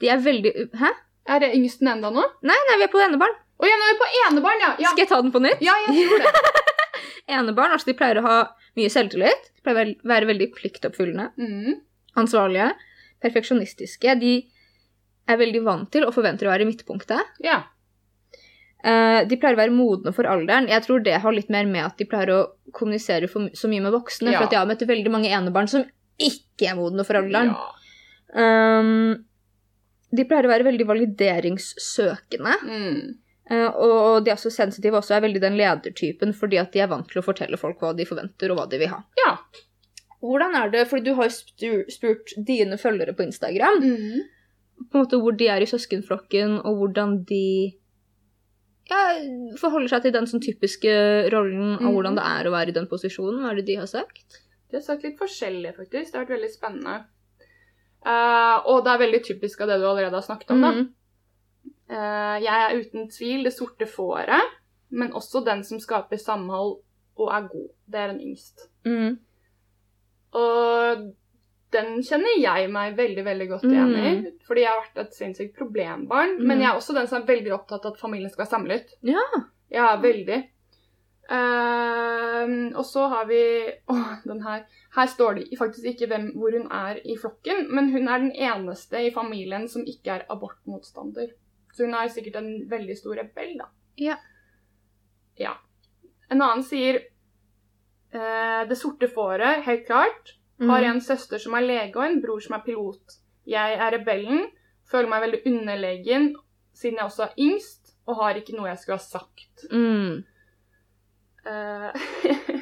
De 0.01 0.09
er 0.13 0.21
veldig 0.23 0.53
Hæ? 0.79 0.93
Er 1.29 1.41
det 1.43 1.51
yngsten 1.59 1.91
enda 1.93 2.09
nå? 2.15 2.23
Nei, 2.47 2.57
nei, 2.69 2.77
vi 2.79 2.85
er 2.87 2.93
på 2.93 3.01
enebarn. 3.05 3.35
Å 3.59 3.67
ja, 3.69 3.75
nå 3.77 3.89
er 3.89 3.93
vi 3.93 3.99
på 4.01 4.09
enebarn, 4.29 4.61
ja. 4.63 4.71
ja. 4.79 4.93
Skal 4.95 5.03
jeg 5.05 5.09
ta 5.11 5.19
den 5.21 5.33
på 5.35 5.43
nytt? 5.43 5.61
Ja, 5.61 5.75
jeg 5.89 6.07
tror 6.09 6.23
det. 6.25 6.33
Enebarn, 7.29 7.73
altså 7.77 7.87
de 7.91 7.95
pleier 7.99 8.21
å 8.21 8.27
ha 8.27 8.37
mye 8.77 8.91
selvtillit. 8.93 9.49
De 9.57 9.63
pleier 9.65 9.95
å 9.95 9.97
være- 10.09 10.27
veldig 10.31 10.53
pliktoppfyllende, 10.55 11.31
Mm. 11.39 11.81
ansvarlige, 12.17 12.73
perfeksjonistiske. 13.23 14.19
De 14.21 14.47
er 15.29 15.37
veldig 15.37 15.63
vant 15.65 15.91
til 15.91 16.05
og 16.07 16.15
forventer 16.15 16.47
å 16.49 16.53
være 16.55 16.63
i 16.63 16.71
midtpunktet. 16.73 17.21
Ja. 17.45 17.63
Eh, 18.85 19.25
de 19.25 19.37
pleier 19.37 19.57
å 19.57 19.59
være 19.59 19.75
modne 19.75 20.13
for 20.15 20.25
alderen. 20.25 20.69
Jeg 20.69 20.83
tror 20.85 21.03
det 21.03 21.21
har 21.21 21.33
litt 21.33 21.51
mer 21.51 21.67
med 21.67 21.85
at 21.85 21.97
de 21.99 22.05
pleier 22.07 22.29
å 22.31 22.51
kommunisere 22.73 23.29
for, 23.29 23.49
så 23.51 23.69
mye 23.69 23.83
med 23.83 23.93
voksne. 23.93 24.31
Ja. 24.33 24.39
For 24.39 24.45
at 24.47 24.53
jeg 24.53 24.59
har 24.61 24.67
møtt 24.71 24.87
veldig 24.87 25.11
mange 25.11 25.29
enebarn 25.35 25.69
som 25.69 25.85
ikke 26.19 26.71
er 26.71 26.77
modne 26.77 27.05
for 27.05 27.15
alderen. 27.15 27.55
ja. 27.55 27.75
Um, 28.35 29.25
de 30.15 30.25
pleier 30.25 30.45
å 30.45 30.49
være 30.53 30.65
veldig 30.65 30.87
valideringssøkende. 30.87 32.55
Mm. 32.65 33.15
Eh, 33.51 33.69
og 33.69 34.25
de 34.25 34.31
er 34.31 34.37
så 34.37 34.51
sensitive 34.53 34.99
også 35.01 35.17
er 35.17 35.21
veldig 35.27 35.41
den 35.41 35.57
ledertypen 35.57 36.35
fordi 36.35 36.59
at 36.61 36.73
de 36.73 36.81
er 36.81 36.89
vant 36.89 37.09
til 37.09 37.21
å 37.21 37.25
fortelle 37.25 37.57
folk 37.59 37.79
hva 37.81 37.95
de 37.97 38.05
forventer 38.05 38.51
og 38.51 38.59
hva 38.59 38.69
de 38.69 38.79
vil 38.79 38.89
ha. 38.89 39.03
Ja. 39.25 39.37
Hvordan 40.21 40.55
er 40.59 40.71
det, 40.71 40.89
fordi 40.91 41.05
du 41.05 41.15
har 41.15 41.29
spurt, 41.31 41.91
spurt 41.95 42.33
dine 42.47 42.77
følgere 42.77 43.15
på 43.15 43.23
Instagram, 43.29 43.81
Mhm. 43.81 44.21
på 44.91 44.95
en 44.99 45.05
måte 45.05 45.21
hvor 45.21 45.37
de 45.37 45.47
er 45.49 45.61
i 45.63 45.67
søskenflokken, 45.67 46.59
og 46.65 46.77
hvordan 46.79 47.25
de 47.27 47.75
ja, 48.91 49.19
forholder 49.61 49.89
seg 49.89 50.03
til 50.03 50.13
den 50.13 50.25
sånn 50.27 50.41
typiske 50.41 51.31
rollen 51.31 51.75
av 51.77 51.83
Mhm. 51.83 51.93
hvordan 51.95 52.15
det 52.17 52.25
er 52.25 52.45
å 52.49 52.53
være 52.55 52.69
i 52.69 52.73
den 52.73 52.87
posisjonen. 52.87 53.41
Hva 53.43 53.51
er 53.51 53.57
det 53.57 53.67
de 53.67 53.75
har 53.77 53.87
sagt? 53.87 54.39
De 54.71 54.77
har 54.77 54.83
sagt 54.83 55.03
litt 55.03 55.19
forskjellig, 55.19 55.75
faktisk. 55.77 56.13
Det 56.13 56.15
har 56.15 56.25
vært 56.27 56.41
veldig 56.41 56.51
spennende. 56.55 57.05
Uh, 58.07 58.63
og 58.67 58.85
det 58.85 58.93
er 58.95 58.99
veldig 59.07 59.23
typisk 59.27 59.61
av 59.61 59.69
det 59.69 59.79
du 59.81 59.87
allerede 59.87 60.13
har 60.15 60.23
snakket 60.23 60.51
om. 60.51 60.61
da. 60.63 60.73
Mhm. 60.73 60.89
Jeg 61.89 62.57
er 62.65 62.77
uten 62.81 63.09
tvil 63.11 63.45
det 63.45 63.53
sorte 63.57 63.87
fåret, 63.89 64.57
men 64.91 65.13
også 65.17 65.41
den 65.47 65.65
som 65.65 65.81
skaper 65.81 66.17
samhold 66.21 66.79
og 67.19 67.31
er 67.35 67.49
god. 67.49 67.69
Det 67.87 68.01
er 68.01 68.13
den 68.13 68.21
yngst. 68.29 68.69
Mm. 68.85 69.17
Og 70.39 71.07
den 71.73 72.03
kjenner 72.05 72.37
jeg 72.41 72.69
meg 72.73 72.95
veldig 72.97 73.25
veldig 73.27 73.49
godt 73.51 73.65
igjen 73.69 73.95
i. 73.97 74.13
Fordi 74.47 74.63
jeg 74.63 74.71
har 74.73 74.85
vært 74.85 75.01
et 75.07 75.17
sinnssykt 75.17 75.57
problembarn. 75.59 76.37
Men 76.39 76.59
Mm. 76.59 76.61
jeg 76.63 76.69
er 76.71 76.77
også 76.77 76.95
den 76.97 77.07
som 77.09 77.23
er 77.23 77.27
veldig 77.27 77.53
opptatt 77.57 77.85
av 77.85 77.93
at 77.93 78.01
familien 78.01 78.31
skal 78.31 78.45
være 78.45 78.55
samlet. 78.55 78.95
Ja. 79.03 79.25
Ja, 79.71 79.97
veldig. 80.01 80.39
Uh, 81.29 82.73
og 82.79 82.85
så 82.89 83.05
har 83.13 83.27
vi 83.29 83.41
Åh, 83.93 84.15
den 84.25 84.41
her. 84.43 84.63
Her 84.97 85.07
står 85.07 85.35
det 85.35 85.59
faktisk 85.59 85.85
ikke 85.91 86.09
hvem, 86.09 86.31
hvor 86.41 86.55
hun 86.57 86.71
er 86.73 87.01
i 87.05 87.17
flokken, 87.21 87.67
men 87.75 87.91
hun 87.93 88.09
er 88.09 88.19
den 88.25 88.33
eneste 88.33 89.03
i 89.07 89.13
familien 89.15 89.69
som 89.69 89.85
ikke 89.85 90.15
er 90.19 90.25
abortmotstander. 90.33 91.29
Så 91.79 91.85
hun 91.87 91.95
er 91.95 92.09
sikkert 92.11 92.37
en 92.41 92.49
veldig 92.71 92.97
stor 92.99 93.15
rebell, 93.21 93.53
da. 93.61 93.67
Ja. 94.03 94.17
Ja. 95.39 95.53
En 96.31 96.43
annen 96.43 96.65
sier 96.67 96.97
eh, 98.11 98.65
Det 98.67 98.75
sorte 98.81 99.07
fåret, 99.13 99.63
helt 99.69 99.85
klart. 99.87 100.35
Har 100.59 100.81
Mhm. 100.83 100.91
en 100.91 101.01
søster 101.01 101.39
som 101.39 101.55
er 101.55 101.61
lege 101.63 101.95
og 101.97 102.03
en 102.05 102.21
bror 102.23 102.41
som 102.43 102.55
er 102.57 102.65
pilot. 102.67 103.15
Jeg 103.47 103.75
er 103.79 103.91
rebellen, 103.95 104.49
føler 104.91 105.09
meg 105.09 105.23
veldig 105.23 105.43
underlegen 105.47 106.35
siden 106.75 106.97
jeg 106.99 107.05
også 107.07 107.23
er 107.29 107.35
yngst, 107.39 107.95
og 108.09 108.17
har 108.17 108.35
ikke 108.35 108.57
noe 108.57 108.67
jeg 108.69 108.79
skulle 108.79 108.99
ha 108.99 109.05
sagt. 109.05 109.65
Mm. 109.71 110.25
Eh, 111.47 111.93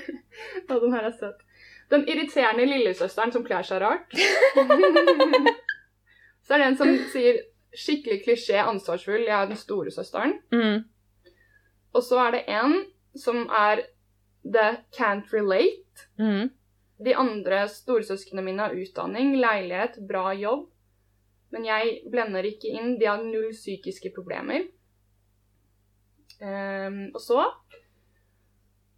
den 0.68 0.92
her 0.92 1.04
er 1.08 1.12
søt. 1.18 1.40
Den 1.90 2.04
irriterende 2.08 2.66
lillesøsteren 2.66 3.32
som 3.32 3.44
kler 3.44 3.62
seg 3.62 3.80
rart. 3.80 4.12
Så 6.46 6.54
er 6.54 6.58
det 6.58 6.66
en 6.66 6.76
som 6.78 6.92
sier 7.12 7.40
skikkelig 7.76 8.23
klisjé 8.25 8.61
ansvarsfull, 8.64 9.26
jeg 9.26 9.35
er 9.37 9.50
den 9.50 9.59
store 9.61 9.92
søsteren. 9.95 10.38
Mm. 10.52 10.85
Og 11.97 12.04
så 12.04 12.21
er 12.26 12.37
det 12.37 12.45
en 12.52 12.78
som 13.16 13.47
er 13.49 13.85
the 14.45 14.68
can't 14.97 15.33
relate. 15.33 16.09
Mm. 16.18 16.50
De 17.04 17.16
andre 17.16 17.66
storesøsknene 17.68 18.45
mine 18.45 18.64
har 18.64 18.76
utdanning, 18.76 19.37
leilighet, 19.40 20.00
bra 20.09 20.30
jobb. 20.37 20.68
Men 21.52 21.66
jeg 21.68 22.00
blender 22.11 22.47
ikke 22.49 22.73
inn. 22.73 22.97
De 23.00 23.09
har 23.09 23.23
null 23.23 23.52
psykiske 23.54 24.12
problemer. 24.16 24.66
Um, 26.40 27.06
og 27.14 27.21
så 27.21 27.47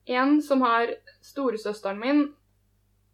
En 0.09 0.41
som 0.43 0.63
har 0.65 0.91
Storesøsteren 1.23 2.01
min 2.01 2.23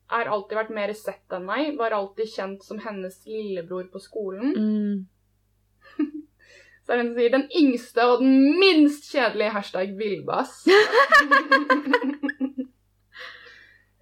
har 0.09 0.30
alltid 0.30 0.56
vært 0.56 0.71
mer 0.73 0.92
sett 0.97 1.33
enn 1.35 1.44
meg. 1.49 1.75
Var 1.76 1.97
alltid 1.97 2.30
kjent 2.30 2.64
som 2.64 2.78
hennes 2.78 3.18
lillebror 3.26 3.88
på 3.92 4.00
skolen. 4.00 4.54
Mhm. 4.54 5.02
Så 6.84 6.92
er 6.92 6.96
det 6.96 7.00
en 7.04 7.08
som 7.12 7.18
sier 7.18 7.30
'den 7.32 7.46
yngste 7.60 8.02
og 8.04 8.20
den 8.20 8.58
minst 8.60 9.06
kjedelige 9.12 9.50
hashtag 9.54 9.94
villbass'. 9.96 10.66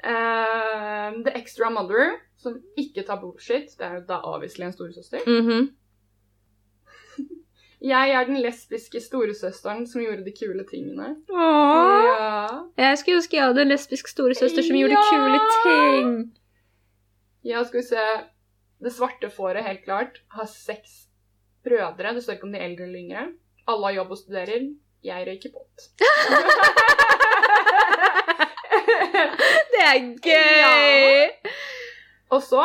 Ehm, 0.05 1.23
the 1.25 1.31
extra 1.39 1.71
mother, 1.71 2.11
som 2.37 2.57
ikke 2.77 3.03
tar 3.07 3.21
bullshit. 3.21 3.71
Det 3.79 3.87
er 3.87 3.95
jo 4.01 4.05
da 4.09 4.15
avviselig 4.33 4.67
en 4.67 4.73
storesøster. 4.75 5.19
Mhm. 5.27 5.69
Jeg 7.93 8.11
er 8.15 8.25
den 8.27 8.37
lesbiske 8.43 9.01
storesøsteren 9.03 9.87
som 9.87 10.03
gjorde 10.03 10.25
de 10.25 10.33
kule 10.39 10.65
tingene. 10.71 11.17
Åh. 11.31 12.05
Ja. 12.07 12.47
Jeg 12.79 12.99
skulle 12.99 13.17
ønske 13.21 13.37
jeg 13.37 13.47
hadde 13.47 13.63
en 13.63 13.69
lesbisk 13.73 14.09
storesøster 14.09 14.63
som 14.63 14.77
gjorde 14.79 14.95
Ja! 14.99 15.03
kule 15.11 15.39
ting. 15.67 16.33
ja, 17.45 17.65
skal 17.65 17.81
vi 17.81 17.87
se 17.87 17.99
Det 18.83 18.93
svarte 18.93 19.31
fåret, 19.31 19.65
helt 19.65 19.85
klart, 19.85 20.23
har 20.31 20.47
seks 20.47 21.07
brødre. 21.65 22.15
Det 22.15 22.23
står 22.25 22.39
ikke 22.39 22.49
om 22.49 22.55
de 22.55 22.61
er 22.61 22.69
eldre 22.71 22.85
eller 22.89 23.03
yngre. 23.05 23.25
Alle 23.69 23.85
har 23.89 23.99
jobb 24.01 24.11
og 24.17 24.19
studerer. 24.23 24.67
Jeg 25.03 25.27
røyker 25.29 25.51
pott. 25.55 25.77
Det 29.73 29.83
er 29.83 29.99
gøy! 30.25 31.51
og 32.33 32.43
så 32.43 32.65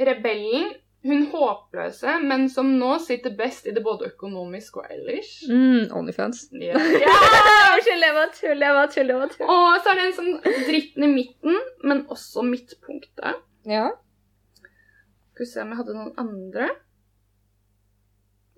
Rebellen. 0.00 0.72
Hun 1.04 1.26
håpløse, 1.28 2.14
men 2.24 2.46
som 2.48 2.70
nå 2.80 2.94
sitter 3.04 3.34
best 3.36 3.66
i 3.68 3.74
det 3.76 3.82
både 3.84 4.06
økonomisk 4.08 4.78
og 4.80 4.86
ellers. 4.88 5.34
Mm, 5.50 5.90
Onlyfans. 5.92 6.46
Ja. 6.56 6.80
Unnskyld, 7.74 8.06
jeg 8.06 8.14
var 8.16 8.30
tull, 8.38 8.64
jeg 8.64 8.76
var 8.78 8.88
tull, 8.94 9.12
jeg 9.12 9.18
var 9.20 9.34
tull. 9.34 9.50
Og 9.52 9.82
så 9.84 9.92
er 9.92 10.00
det 10.00 10.06
en 10.06 10.16
sånn 10.16 10.38
dritten 10.64 11.04
i 11.04 11.10
midten, 11.12 11.60
men 11.84 12.00
også 12.08 12.46
midtpunktet. 12.48 13.42
Ja. 13.68 13.90
Skal 15.34 15.44
vi 15.44 15.50
se 15.50 15.60
om 15.66 15.74
jeg 15.74 15.82
hadde 15.82 15.98
noen 15.98 16.16
andre. 16.24 16.70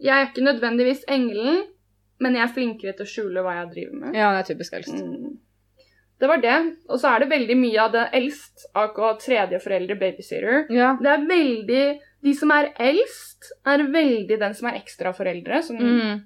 Jeg 0.03 0.13
er 0.21 0.29
ikke 0.29 0.45
nødvendigvis 0.45 1.05
engelen, 1.09 1.63
men 2.21 2.35
jeg 2.37 2.43
er 2.45 2.53
flinkere 2.55 2.93
til 2.97 3.05
å 3.07 3.11
skjule 3.11 3.43
hva 3.45 3.59
jeg 3.61 3.73
driver 3.75 3.99
med. 4.05 4.15
ja, 4.17 4.31
det 4.35 4.43
er 4.45 4.55
typisk 4.55 4.77
eldst. 4.79 5.01
Mm. 5.01 5.39
Det 6.21 6.29
var 6.31 6.41
det. 6.41 6.59
Og 6.89 7.01
så 7.01 7.11
er 7.13 7.21
det 7.21 7.31
veldig 7.31 7.57
mye 7.61 7.81
av 7.83 7.91
det 7.93 8.05
eldst, 8.17 8.67
akkurat 8.75 9.21
tredje 9.21 9.61
foreldre, 9.61 9.99
babysitter. 10.01 10.63
Ja. 10.73 10.95
Det 11.01 11.11
er 11.13 11.27
veldig 11.29 11.83
De 12.25 12.33
som 12.35 12.51
er 12.51 12.73
eldst, 12.81 13.53
er 13.69 13.85
veldig 13.93 14.39
den 14.41 14.55
som 14.57 14.67
er 14.71 14.79
ekstraforeldre. 14.81 15.63
Som, 15.63 15.77
Mm. 15.77 16.23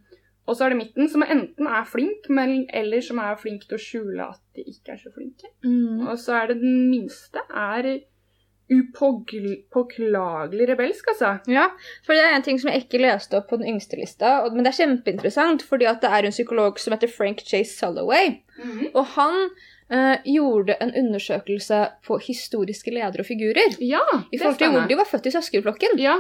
Og 0.49 0.57
så 0.57 0.65
er 0.65 0.69
det 0.73 0.79
midten, 0.79 1.09
som 1.09 1.23
enten 1.23 1.67
er 1.67 1.85
flink, 1.85 2.29
men, 2.29 2.67
eller 2.73 3.01
som 3.01 3.19
er 3.19 3.37
flink 3.37 3.67
til 3.69 3.77
å 3.77 3.83
skjule 3.83 4.25
at 4.31 4.41
de 4.57 4.65
ikke 4.67 4.95
er 4.95 4.97
så 4.97 5.11
flinke. 5.15 5.51
Mm. 5.63 6.09
Og 6.09 6.17
så 6.19 6.33
er 6.41 6.47
det 6.49 6.61
den 6.63 6.89
minste 6.91 7.43
er 7.51 8.01
upåklagelig 8.71 10.69
rebelsk, 10.69 11.09
altså. 11.13 11.33
Ja, 11.51 11.69
for 12.07 12.15
det 12.15 12.23
er 12.25 12.37
en 12.37 12.45
ting 12.47 12.61
som 12.61 12.71
jeg 12.71 12.85
ikke 12.85 13.01
leste 13.03 13.39
opp 13.41 13.49
på 13.51 13.59
den 13.61 13.73
yngste 13.75 13.99
lista, 13.99 14.37
men 14.53 14.63
det 14.65 14.73
er 14.73 14.79
kjempeinteressant, 14.85 15.65
fordi 15.67 15.89
at 15.91 16.01
det 16.05 16.11
er 16.11 16.29
en 16.29 16.35
psykolog 16.35 16.79
som 16.81 16.95
heter 16.95 17.11
Frank 17.11 17.43
J. 17.47 17.65
Sulloway, 17.67 18.37
og 18.95 19.05
han 19.17 19.37
eh, 19.91 20.17
gjorde 20.37 20.77
en 20.85 20.95
undersøkelse 21.03 21.81
på 22.07 22.19
historiske 22.27 22.93
ledere 22.93 23.25
og 23.25 23.29
figurer 23.31 23.77
Ja, 23.81 24.03
i 24.31 24.39
forhold 24.39 24.59
til 24.61 24.75
hvor 24.75 24.89
de 24.91 24.99
var 25.01 25.09
født 25.09 25.27
i 25.31 25.35
søskenflokken. 25.35 25.99
Ja. 25.99 26.19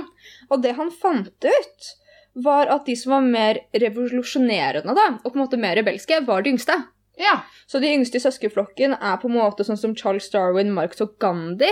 Og 0.50 0.62
det 0.64 0.74
han 0.78 0.90
fant 0.90 1.44
ut, 1.44 1.90
var 2.34 2.70
at 2.70 2.86
de 2.86 2.94
som 2.96 3.12
var 3.16 3.26
mer 3.26 3.58
revolusjonerende 3.74 4.94
da, 4.94 5.06
og 5.24 5.32
på 5.32 5.36
en 5.36 5.44
måte 5.44 5.58
mer 5.60 5.76
rebelske, 5.76 6.20
var 6.26 6.42
de 6.42 6.54
yngste. 6.54 6.76
ja. 7.18 7.40
Så 7.70 7.78
de 7.78 7.86
yngste 7.86 8.18
i 8.18 8.22
søskenflokken 8.24 8.96
er 8.98 9.16
på 9.22 9.28
en 9.28 9.36
måte 9.36 9.62
sånn 9.62 9.78
som 9.78 9.92
Charles 9.94 10.26
Darwin, 10.32 10.72
Marx 10.74 10.98
og 11.04 11.12
Gandhi. 11.22 11.68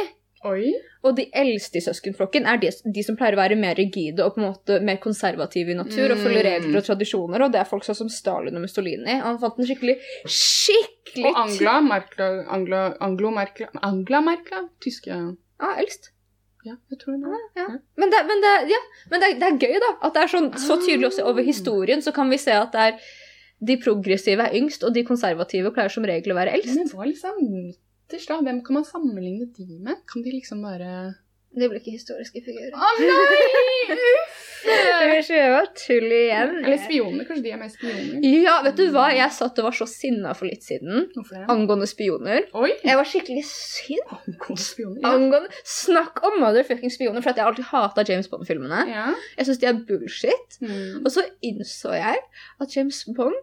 Oi. 0.47 0.69
Og 1.03 1.17
de 1.19 1.25
eldste 1.35 1.81
i 1.81 1.83
søskenflokken 1.83 2.45
er 2.47 2.61
de, 2.63 2.69
de 2.95 3.03
som 3.03 3.17
pleier 3.19 3.35
å 3.35 3.41
være 3.41 3.57
mer 3.59 3.75
rigide 3.75 4.23
og 4.23 4.37
på 4.37 4.43
en 4.43 4.47
måte 4.53 4.77
mer 4.87 5.01
konservative 5.03 5.73
i 5.73 5.79
natur 5.79 6.13
og 6.15 6.21
følge 6.23 6.45
Mm. 6.45 6.47
regler 6.47 6.79
og 6.79 6.85
tradisjoner, 6.87 7.43
og 7.43 7.51
det 7.53 7.59
er 7.61 7.67
folk 7.71 7.83
sånn 7.87 7.97
som 8.05 8.09
Stalin 8.13 8.55
og 8.55 8.63
Mussolini. 8.63 9.17
Han 9.25 9.39
fant 9.43 9.59
en 9.59 9.67
skikkelig, 9.67 9.97
skikkelig 10.29 11.33
Og 11.33 11.41
Angla, 11.43 11.75
Merkla, 11.83 12.29
Angla, 12.55 12.83
Anglo, 13.01 13.31
Merkla, 13.35 13.69
Angla, 13.83 14.21
Merkla, 14.21 14.63
tyske 14.85 15.09
Ja, 15.11 15.73
eldst. 15.81 16.13
Ja, 16.67 16.75
jeg 16.91 16.99
tror 17.01 17.17
det. 17.23 17.39
Ja. 17.57 17.67
Men, 17.97 18.11
det, 18.13 18.21
men, 18.29 18.41
det, 18.45 18.53
ja, 18.71 18.79
men 19.11 19.21
det, 19.23 19.33
det 19.41 19.47
er 19.49 19.59
gøy, 19.63 19.79
da. 19.83 19.91
At 20.07 20.15
det 20.15 20.23
er 20.23 20.33
sånn, 20.35 20.49
så 20.59 20.77
tydelig 20.83 21.09
også 21.13 21.25
over 21.31 21.43
historien, 21.47 22.03
så 22.05 22.13
kan 22.15 22.29
vi 22.31 22.39
se 22.39 22.53
at 22.53 22.71
det 22.75 22.81
er 22.93 22.99
de 23.59 23.77
progressive 23.83 24.45
er 24.45 24.55
yngst, 24.55 24.85
og 24.87 24.93
de 24.95 25.03
konservative 25.07 25.73
pleier 25.75 25.91
som 25.91 26.05
regel 26.07 26.31
å 26.35 26.39
være 26.39 26.53
eldst. 26.59 26.77
Men 26.77 26.87
det 26.91 26.95
var 26.99 27.09
liksom 27.11 27.39
midterst, 28.09 28.29
da? 28.29 28.41
Hvem 28.43 28.63
kan 28.65 28.75
man 28.75 28.85
sammenligne 28.85 29.47
de 29.57 29.79
med? 29.85 29.97
Kan 30.09 30.23
de 30.23 30.33
liksom 30.33 30.63
bare 30.63 31.15
Det 31.57 31.69
blir 31.69 31.81
ikke 31.81 31.95
historiske 31.97 32.43
figurer. 32.45 32.75
Å 32.77 32.89
nei! 33.01 33.97
Det 34.59 35.07
blir 35.09 35.23
så 35.23 35.61
tull 35.79 36.13
igjen. 36.13 36.51
Eller 36.65 36.81
spioner. 36.83 37.25
Kanskje 37.25 37.45
de 37.45 37.53
er 37.55 37.61
mer 37.61 37.71
spioner? 37.71 38.25
Ja, 38.27 38.57
vet 38.67 38.77
du 38.77 38.89
hva? 38.93 39.07
Jeg 39.15 39.31
satt 39.33 39.59
og 39.63 39.69
var 39.69 39.77
så 39.79 39.87
sinna 39.89 40.33
for 40.37 40.51
litt 40.51 40.67
siden 40.67 41.07
Hvorfor 41.15 41.47
angående 41.55 41.87
spioner. 41.89 42.43
Oi! 42.59 42.73
Jeg 42.83 42.99
var 42.99 43.07
skikkelig 43.09 43.45
sint 43.49 44.13
Angående 44.13 44.65
spioner. 44.67 45.01
Ja. 45.01 45.13
angående 45.15 45.63
Snakk 45.65 46.21
om 46.27 46.41
motherfucking 46.43 46.93
spioner, 46.93 47.23
for 47.25 47.33
jeg 47.39 47.47
alltid 47.47 47.71
hata 47.71 48.05
James 48.11 48.29
Bond-filmene. 48.33 48.83
ja. 48.91 49.07
Jeg 49.39 49.49
syns 49.49 49.63
de 49.63 49.71
er 49.71 49.79
bullshit. 49.89 50.59
Mm. 50.61 51.05
Og 51.05 51.11
så 51.15 51.25
innså 51.41 51.95
jeg 51.97 52.19
at 52.61 52.77
James 52.77 53.05
Bond 53.17 53.39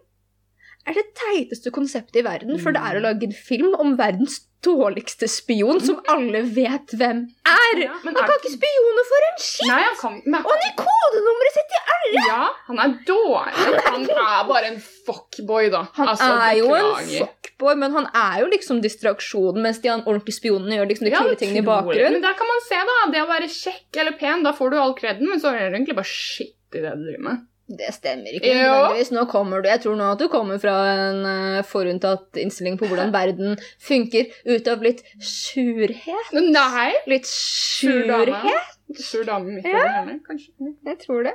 er 0.86 0.94
det 0.94 1.06
teiteste 1.18 1.72
konseptet 1.74 2.20
i 2.20 2.26
verden, 2.26 2.58
for 2.62 2.74
det 2.74 2.82
er 2.82 2.98
å 2.98 3.06
lage 3.08 3.26
en 3.26 3.34
film 3.34 3.74
om 3.82 3.96
verdens 3.98 4.44
dårligste 4.66 5.28
spion, 5.30 5.80
som 5.82 5.98
alle 6.10 6.42
vet 6.54 6.94
hvem 6.98 7.22
er. 7.46 7.80
Ja, 7.82 7.94
Han 8.02 8.16
er 8.16 8.26
kan 8.26 8.38
ikke 8.40 8.52
spione 8.54 9.04
for 9.08 9.26
en 9.28 9.40
skitt! 9.42 9.68
Nei, 9.68 9.80
han 9.84 9.96
kan 10.00 10.16
men, 10.24 10.40
Og 10.42 10.50
han 10.50 10.62
gir 10.64 10.74
kodenummeret 10.80 11.56
sitt 11.56 11.72
til 11.72 11.90
alle! 11.94 12.22
Ja, 12.26 12.44
han 12.68 12.82
er 12.82 12.94
dårlig. 13.08 13.82
Han 13.86 14.06
er 14.10 14.46
bare 14.50 14.70
en 14.72 14.78
fuckboy, 14.82 15.70
da. 15.74 15.82
Han 15.98 16.12
altså, 16.14 16.30
er 16.48 16.60
jo 16.60 16.70
en 16.78 17.10
fuckboy, 17.12 17.74
men 17.82 17.98
han 17.98 18.08
er 18.12 18.44
jo 18.44 18.50
liksom 18.54 18.82
distraksjonen, 18.84 19.62
mens 19.66 19.82
de 19.84 19.92
ordentlige 19.96 20.38
spionene 20.38 20.80
gjør 20.80 20.90
liksom 20.92 21.10
de 21.10 21.14
Ja, 21.14 21.24
kule 21.26 21.40
tingene 21.42 21.62
i 21.62 21.66
bakgrunnen. 21.66 22.18
Men 22.18 22.26
der 22.26 22.38
kan 22.38 22.50
man 22.50 22.64
se, 22.66 22.80
da. 22.90 23.00
Det 23.14 23.26
å 23.26 23.28
være 23.30 23.50
kjekk 23.52 24.00
eller 24.02 24.18
pen, 24.22 24.46
da 24.46 24.54
får 24.56 24.72
du 24.72 24.80
all 24.82 24.96
kreden, 24.98 25.30
men 25.30 25.42
så 25.42 25.54
er 25.54 25.66
det 25.68 25.76
egentlig 25.78 25.98
bare 25.98 26.10
shit 26.10 26.54
i 26.74 26.82
det 26.82 26.96
du 26.96 27.06
driver 27.06 27.28
med. 27.30 27.44
Det 27.66 27.88
stemmer 27.90 28.36
ikke 28.36 28.52
nødvendigvis. 28.54 29.10
Nå 29.10 29.24
kommer 29.30 29.62
du, 29.62 29.68
jeg 29.72 29.82
tror 29.82 29.96
nå 29.98 30.10
at 30.14 30.20
du 30.22 30.28
kommer 30.30 30.60
fra 30.62 30.74
en 30.92 31.24
uh, 31.26 31.64
forunntatt 31.66 32.38
innstilling 32.38 32.76
på 32.78 32.86
hvordan 32.86 33.10
verden 33.14 33.56
funker, 33.82 34.30
ut 34.46 34.70
av 34.70 34.84
litt 34.86 35.02
surhet. 35.18 36.30
Nei! 36.36 36.92
Litt 37.10 37.26
surhet? 37.26 38.76
Sur 38.94 39.26
dame 39.26 39.56
midt 39.56 39.66
over 39.66 39.82
hjernen, 39.82 40.22
kanskje. 40.28 40.54
Jeg 40.86 41.00
tror 41.02 41.26
det. 41.26 41.34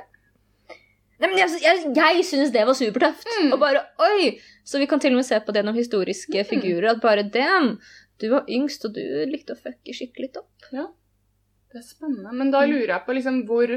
Nei, 1.20 1.28
men 1.28 1.36
jeg, 1.38 1.60
jeg, 1.62 1.84
jeg 1.94 2.24
syns 2.26 2.50
det 2.54 2.64
var 2.66 2.74
supertøft. 2.74 3.28
Mm. 3.28 3.52
Og 3.52 3.60
bare 3.60 3.84
oi! 4.02 4.32
Så 4.66 4.80
vi 4.80 4.88
kan 4.90 5.02
til 5.02 5.12
og 5.12 5.20
med 5.20 5.28
se 5.28 5.36
på 5.38 5.52
det 5.52 5.60
gjennom 5.60 5.76
historiske 5.76 6.46
figurer. 6.48 6.94
At 6.94 7.04
bare 7.04 7.28
den 7.28 7.76
du 8.22 8.28
var 8.32 8.48
yngst, 8.50 8.88
og 8.88 8.96
du 8.96 9.04
likte 9.28 9.54
å 9.54 9.60
fucke 9.60 9.94
skikkelig 9.94 10.32
opp. 10.40 10.68
Ja. 10.72 10.88
Det 11.72 11.80
er 11.80 11.86
spennende. 11.86 12.32
Men 12.36 12.50
da 12.54 12.64
lurer 12.66 12.96
jeg 12.96 13.04
på 13.06 13.16
liksom 13.16 13.42
hvor 13.48 13.70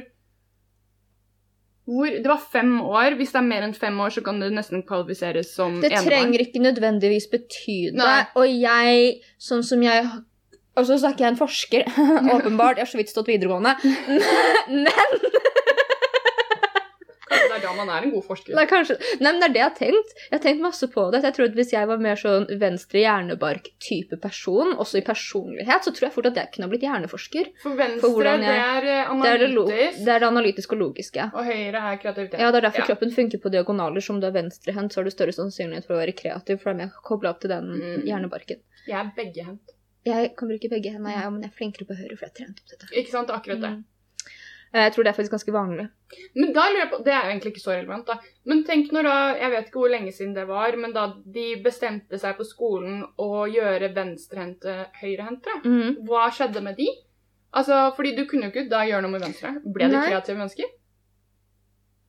hvor, 1.86 2.08
det 2.10 2.25
var 2.25 2.42
fem 2.51 2.80
år. 2.82 3.15
Hvis 3.20 3.32
det 3.36 3.39
er 3.42 3.46
mer 3.46 3.65
enn 3.68 3.74
fem 3.77 4.00
år, 4.01 4.10
så 4.15 4.24
kan 4.25 4.39
det 4.42 4.51
nesten 4.56 4.82
kvalifiseres 4.88 5.51
som 5.54 5.75
Det 5.82 5.92
enebarn. 5.92 6.08
trenger 6.10 6.39
ikke 6.46 6.63
nødvendigvis 6.63 7.27
bety 7.30 7.92
det. 7.94 8.15
Og 8.36 8.48
jeg, 8.50 9.20
sånn 9.38 9.62
som 9.63 9.84
jeg 9.86 10.08
Og 10.75 10.84
så 10.89 10.98
snakker 11.00 11.24
jeg 11.24 11.32
en 11.32 11.38
forsker, 11.39 11.86
åpenbart. 12.36 12.75
Jeg 12.82 12.84
har 12.84 12.92
så 12.92 12.98
vidt 13.00 13.10
stått 13.13 13.30
videregående. 13.32 13.77
Men 14.68 14.89
Kanskje 17.25 17.48
det 17.50 17.58
er 17.58 17.62
da 17.65 17.74
man 17.74 17.89
er 17.89 18.03
en 18.05 18.12
god 18.13 18.24
forsker. 18.27 18.53
Nei, 18.55 18.65
kanskje, 18.70 18.96
nei, 19.20 19.32
men 19.32 19.39
det 19.41 19.48
er 19.50 19.53
det 19.55 19.62
jeg 19.62 19.70
har 19.70 19.77
tenkt. 19.79 20.12
Jeg 20.29 20.34
har 20.36 20.44
tenkt 20.44 20.62
masse 20.62 20.88
på 20.94 21.05
det. 21.12 21.22
Jeg 21.25 21.34
tror 21.34 21.46
at 21.50 21.55
Hvis 21.58 21.72
jeg 21.74 21.88
var 21.89 21.98
mer 21.98 22.15
sånn 22.22 22.46
venstre 22.62 23.00
hjernebark-type 23.01 24.20
person, 24.22 24.74
også 24.77 25.00
i 25.00 25.03
personlighet, 25.05 25.84
så 25.88 25.91
tror 25.96 26.08
jeg 26.08 26.13
fort 26.15 26.29
at 26.32 26.36
jeg 26.39 26.51
kunne 26.53 26.67
ha 26.67 26.72
blitt 26.74 26.86
hjerneforsker. 26.86 27.50
For 27.63 27.75
venstre, 27.79 28.01
For 28.13 28.24
jeg, 28.29 28.39
det 28.44 28.55
er 28.55 29.10
analytisk. 29.10 29.25
Det 29.25 29.32
er 29.32 29.91
det, 29.96 30.05
det 30.05 30.13
er 30.15 30.20
det 30.20 30.29
analytiske 30.29 30.75
og 30.75 30.82
logiske. 30.84 31.29
og 31.34 31.46
høyre 31.50 31.82
er 31.94 31.98
kreativitet. 32.03 32.39
Ja, 32.39 32.51
Det 32.51 32.58
er 32.62 32.67
derfor 32.70 32.79
Ja. 32.84 32.86
kroppen 32.91 33.12
funker 33.12 33.38
på 33.41 33.50
diagonaler. 33.51 34.01
Som 34.01 34.20
du 34.20 34.27
er 34.27 34.32
venstrehendt, 34.32 34.94
så 34.94 34.98
har 35.01 35.03
du 35.05 35.12
større 35.12 35.34
sannsynlighet 35.34 35.86
for 35.88 35.96
å 35.96 36.01
være 36.05 36.13
kreativ, 36.15 36.60
for 36.62 36.74
det 36.74 36.82
er 36.82 36.86
mer 36.86 36.91
kobla 37.03 37.29
opp 37.32 37.39
til 37.41 37.50
den 37.50 37.65
Mm. 37.65 38.05
hjernebarken. 38.05 38.60
Jeg 38.88 38.96
er 39.00 39.12
beggehendt. 39.15 39.72
Jeg 40.05 40.36
kan 40.38 40.48
bruke 40.48 40.70
begge 40.70 40.91
hendene, 40.94 41.12
jeg, 41.17 41.32
men 41.32 41.41
jeg 41.41 41.50
er 41.50 41.55
flinkere 41.58 41.86
på 41.88 41.96
høyre, 41.98 42.15
for 42.17 42.25
jeg 42.25 42.32
har 42.32 42.38
trent 42.46 42.60
opp 42.62 42.70
dette. 42.70 42.94
Ikke 42.94 43.10
sant? 43.12 43.29
Akkurat 43.29 43.60
det. 43.62 43.70
Mm. 43.72 43.84
Jeg 44.75 44.91
tror 44.94 45.03
det 45.08 45.12
er 45.13 45.15
faktisk 45.17 45.32
ganske 45.38 45.53
vanlig. 45.55 45.86
Men 46.36 46.51
da 46.53 46.65
lurer 46.67 46.82
jeg 46.84 46.89
på, 46.91 46.98
Det 47.05 47.13
er 47.15 47.22
jo 47.24 47.32
egentlig 47.32 47.51
ikke 47.53 47.63
så 47.63 47.72
relevant, 47.77 48.05
da. 48.10 48.17
Men 48.46 48.63
tenk 48.67 48.91
når 48.91 49.03
da 49.08 49.15
Jeg 49.39 49.51
vet 49.53 49.67
ikke 49.70 49.79
hvor 49.79 49.91
lenge 49.94 50.12
siden 50.13 50.34
det 50.36 50.48
var, 50.50 50.75
men 50.77 50.91
da 50.94 51.05
de 51.38 51.46
bestemte 51.63 52.20
seg 52.20 52.36
på 52.38 52.44
skolen 52.50 53.03
å 53.17 53.46
gjøre 53.48 53.94
venstrehendte 53.96 54.88
høyrehendte, 55.01 55.62
Mhm. 55.63 56.05
hva 56.08 56.27
skjedde 56.29 56.62
med 56.63 56.75
de? 56.77 56.89
Altså, 57.55 57.96
fordi 57.96 58.15
du 58.17 58.25
kunne 58.27 58.50
jo 58.50 58.51
ikke 58.51 58.70
da 58.70 58.82
gjøre 58.84 59.01
noe 59.05 59.12
med 59.12 59.22
venstre. 59.22 59.53
Ble 59.63 59.88
de 59.88 59.96
kreative 60.10 60.38
mennesker? 60.38 60.65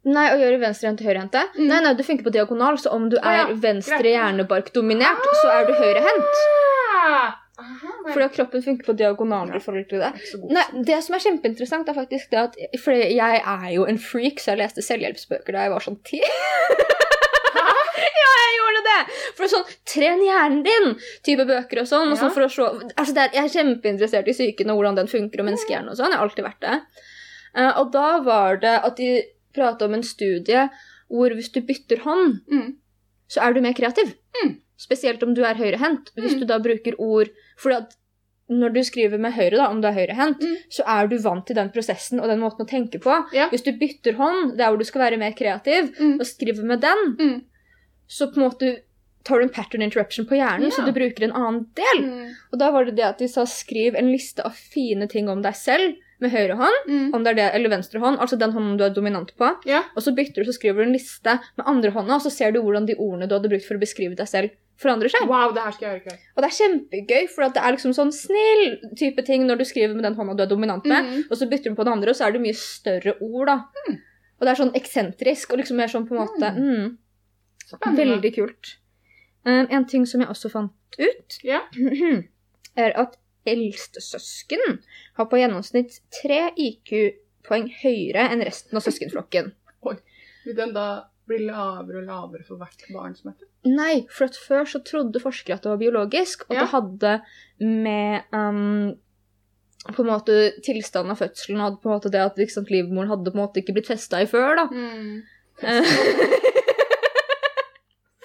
Nei, 0.07 0.27
å 0.31 0.37
gjøre 0.39 0.59
venstrehendt 0.63 1.01
høyrehendte? 1.03 1.41
Mm. 1.57 1.67
Nei, 1.67 1.81
nei, 1.83 1.93
du 1.95 2.03
funker 2.07 2.23
på 2.27 2.33
diagonal, 2.35 2.77
så 2.79 2.93
om 2.95 3.09
du 3.11 3.17
Å, 3.17 3.23
ja. 3.25 3.47
er 3.49 3.55
venstre 3.63 4.11
hjernebark-dominert, 4.13 5.25
så 5.43 5.49
er 5.51 5.67
du 5.67 5.73
høyrehendt. 5.75 6.37
Ah! 6.95 7.35
Aha. 7.59 7.93
Fordi 8.13 8.25
at 8.27 8.35
kroppen 8.37 8.61
funker 8.63 8.85
på 8.91 8.95
diagonaler 8.99 9.57
i 9.57 9.63
forhold 9.65 9.87
til 9.89 10.03
det. 10.05 10.11
Nei, 10.53 10.65
Det 10.85 10.99
som 11.05 11.15
er 11.17 11.23
kjempeinteressant, 11.25 11.89
er 11.89 11.97
faktisk 11.97 12.29
det 12.35 12.43
at 12.43 12.59
For 12.83 12.93
jeg 12.93 13.41
er 13.41 13.71
jo 13.73 13.87
en 13.89 13.97
freak, 13.99 14.41
så 14.43 14.53
jeg 14.53 14.61
leste 14.61 14.85
selvhjelpsbøker 14.85 15.57
da 15.57 15.63
jeg 15.65 15.73
var 15.73 15.81
sånn 15.87 15.97
ti. 16.05 16.21
ja, 18.21 18.31
jeg 18.41 18.57
gjorde 18.59 18.83
det! 18.89 18.97
For 19.39 19.51
sånn 19.53 19.65
Tren 19.89 20.23
hjernen 20.25 20.63
din! 20.67 20.89
Type 21.27 21.47
bøker 21.49 21.81
og 21.83 21.89
sånn. 21.91 22.13
Og 22.13 22.21
sånn 22.21 22.35
for 22.35 22.45
å 22.47 22.51
se, 22.53 22.67
altså 22.93 23.17
det 23.17 23.25
er, 23.25 23.33
jeg 23.39 23.45
er 23.49 23.55
kjempeinteressert 23.57 24.29
i 24.29 24.35
psyken 24.37 24.73
og 24.75 24.81
hvordan 24.81 24.99
den 25.01 25.11
funker, 25.11 25.43
og 25.43 25.49
menneskehjernen 25.51 25.93
og 25.93 25.99
sånn. 26.01 26.13
Jeg 26.13 26.21
har 26.21 26.27
alltid 26.29 26.47
vært 26.49 26.67
det. 26.67 26.77
Eh, 27.57 27.73
og 27.81 27.87
da 27.97 28.07
var 28.27 28.61
det 28.63 28.77
at 28.85 29.01
de 29.01 29.11
prata 29.57 29.89
om 29.89 29.97
en 29.97 30.05
studie 30.05 30.67
hvor 31.09 31.33
hvis 31.33 31.53
du 31.55 31.61
bytter 31.65 32.03
hånd, 32.05 32.41
Mm. 32.51 32.75
så 33.31 33.41
er 33.47 33.55
du 33.55 33.61
mer 33.65 33.77
kreativ. 33.79 34.13
Mm. 34.43 34.57
Spesielt 34.77 35.23
om 35.23 35.35
du 35.35 35.43
er 35.43 35.55
høyrehendt. 35.55 36.11
Hvis 36.17 36.35
Mm. 36.35 36.41
du 36.41 36.47
da 36.47 36.59
bruker 36.59 36.95
ord 36.99 37.29
For 37.57 37.73
at 37.73 37.97
når 38.51 38.75
du 38.75 38.81
skriver 38.85 39.19
med 39.19 39.33
høyre, 39.33 39.57
da, 39.57 39.69
om 39.71 39.81
du 39.81 39.89
er 39.89 39.93
høyrehendt, 39.93 40.39
Mm. 40.41 40.57
så 40.71 40.83
er 40.87 41.07
du 41.09 41.17
vant 41.19 41.47
til 41.47 41.57
den 41.57 41.71
prosessen 41.71 42.21
og 42.21 42.29
den 42.29 42.39
måten 42.39 42.65
å 42.65 42.69
tenke 42.69 43.01
på. 43.01 43.25
Ja. 43.35 43.49
Hvis 43.49 43.65
du 43.65 43.73
bytter 43.73 44.13
hånd, 44.15 44.57
der 44.57 44.69
hvor 44.71 44.79
du 44.79 44.85
skal 44.85 45.01
være 45.01 45.19
mer 45.19 45.33
kreativ, 45.33 45.97
Mm. 45.99 46.21
og 46.21 46.27
skriver 46.27 46.63
med 46.65 46.81
den, 46.81 47.17
Mm. 47.19 47.43
så 48.09 48.29
på 48.33 48.37
en 48.37 48.49
måte 48.51 48.81
tar 49.25 49.39
du 49.39 49.43
en 49.43 49.49
pattern 49.51 49.83
interruption 49.83 50.25
på 50.27 50.37
hjernen, 50.39 50.71
så 50.71 50.85
du 50.87 50.93
bruker 50.93 51.25
en 51.25 51.33
annen 51.33 51.67
del. 51.75 52.05
Mm. 52.05 52.35
Og 52.53 52.59
da 52.61 52.71
var 52.71 52.85
det 52.85 52.95
det 52.95 53.05
at 53.05 53.19
de 53.19 53.27
sa 53.27 53.43
skriv 53.45 53.97
en 53.97 54.13
liste 54.13 54.39
av 54.45 54.53
fine 54.55 55.09
ting 55.09 55.29
om 55.29 55.43
deg 55.43 55.55
selv 55.57 55.97
med 56.21 56.31
høyre 56.31 56.55
hånd, 56.57 56.87
Mm. 56.89 57.15
om 57.15 57.25
det 57.25 57.31
er 57.33 57.35
det, 57.35 57.55
eller 57.57 57.69
venstre 57.69 57.99
hånd, 57.99 58.19
altså 58.21 58.39
den 58.39 58.53
hånden 58.53 58.79
du 58.79 58.85
er 58.85 58.91
dominant 58.91 59.37
på. 59.37 59.57
Ja. 59.67 59.83
Og 59.97 60.03
så 60.05 60.15
bytter 60.15 60.45
du, 60.45 60.45
så 60.45 60.55
skriver 60.55 60.77
du 60.77 60.83
en 60.83 60.93
liste 60.93 61.41
med 61.59 61.67
andre 61.67 61.91
hånda, 61.91 62.15
og 62.15 62.23
så 62.23 62.31
ser 62.31 62.53
du 62.53 62.63
hvordan 62.63 62.87
de 62.87 62.95
ordene 62.95 63.29
du 63.29 63.35
hadde 63.35 63.49
brukt 63.51 63.65
for 63.67 63.75
å 63.75 63.81
beskrive 63.81 64.15
deg 64.15 64.29
selv, 64.29 64.51
forandrer 64.81 65.09
seg. 65.13 65.25
Wow, 65.31 65.53
det 65.57 65.63
her 65.65 65.73
skal 65.73 65.89
jeg 65.89 66.03
gjøre. 66.05 66.19
Og 66.37 66.43
det 66.45 66.49
er 66.51 66.57
kjempegøy, 66.59 67.29
for 67.33 67.49
det 67.49 67.63
er 67.63 67.73
liksom 67.77 67.95
sånn 67.97 68.13
snill 68.13 68.65
type 68.99 69.23
ting 69.25 69.47
når 69.49 69.59
du 69.63 69.65
skriver 69.69 69.95
med 69.97 70.05
den 70.05 70.15
hånda 70.19 70.37
du 70.37 70.43
er 70.45 70.51
dominant 70.51 70.85
med, 70.85 71.05
Mm. 71.05 71.23
og 71.31 71.37
så 71.41 71.49
bytter 71.49 71.71
du 71.73 71.77
på 71.79 71.85
den 71.89 71.93
andre, 71.97 72.11
og 72.13 72.17
så 72.19 72.27
er 72.27 72.33
det 72.37 72.43
mye 72.45 72.57
større 72.61 73.15
ord, 73.25 73.47
da. 73.47 73.57
Og 74.37 74.45
det 74.45 74.51
er 74.53 74.59
sånn 74.61 74.75
eksentrisk, 74.77 75.53
og 75.53 75.59
liksom 75.63 75.77
mer 75.81 75.89
sånn 75.89 76.05
på 76.09 76.13
en 76.17 76.21
måte 76.27 76.51
mm, 76.57 76.97
Spennende. 77.67 78.05
Veldig 78.21 78.31
kult. 78.37 78.77
Um, 79.47 79.67
en 79.71 79.85
ting 79.91 80.05
som 80.07 80.21
jeg 80.21 80.29
også 80.31 80.51
fant 80.53 80.99
ut, 81.01 81.39
Ja. 81.43 81.63
er 82.77 82.93
at 83.01 83.17
eldstesøsken 83.47 84.79
har 85.17 85.27
på 85.31 85.39
gjennomsnitt 85.41 86.01
tre 86.23 86.51
IQ-poeng 86.59 87.69
høyere 87.83 88.29
enn 88.33 88.43
resten 88.47 88.77
av 88.79 88.85
søskenflokken. 88.87 89.53
Vil 90.47 90.55
den 90.59 90.73
da 90.75 90.87
bli 91.27 91.39
lavere 91.47 92.03
og 92.03 92.07
lavere 92.09 92.45
for 92.47 92.61
hvert 92.61 92.85
barn 92.95 93.15
som 93.19 93.31
er 93.33 93.37
født? 93.41 93.51
Nei, 93.67 93.95
for 94.13 94.29
at 94.29 94.37
før 94.39 94.65
så 94.71 94.79
trodde 94.87 95.23
forskere 95.23 95.57
at 95.59 95.65
det 95.67 95.73
var 95.73 95.81
biologisk, 95.83 96.45
og 96.49 96.55
Ja. 96.55 96.61
det 96.63 96.71
hadde 96.75 97.13
med 97.61 98.23
um, 98.33 98.95
på 99.87 100.03
en 100.03 100.11
måte 100.11 100.37
tilstanden 100.67 101.13
av 101.15 101.19
fødselen 101.23 101.61
og 101.63 101.81
på 101.83 101.91
en 101.91 101.97
måte 101.97 102.11
det 102.15 102.23
at 102.23 102.39
liksom, 102.39 102.67
livmoren 102.71 103.11
hadde 103.11 103.31
på 103.33 103.39
en 103.39 103.45
måte 103.45 103.63
ikke 103.63 103.75
blitt 103.77 103.91
festa 103.91 104.23
i 104.23 104.27
før, 104.31 104.57
da. 104.63 104.67
Mm. 104.71 105.23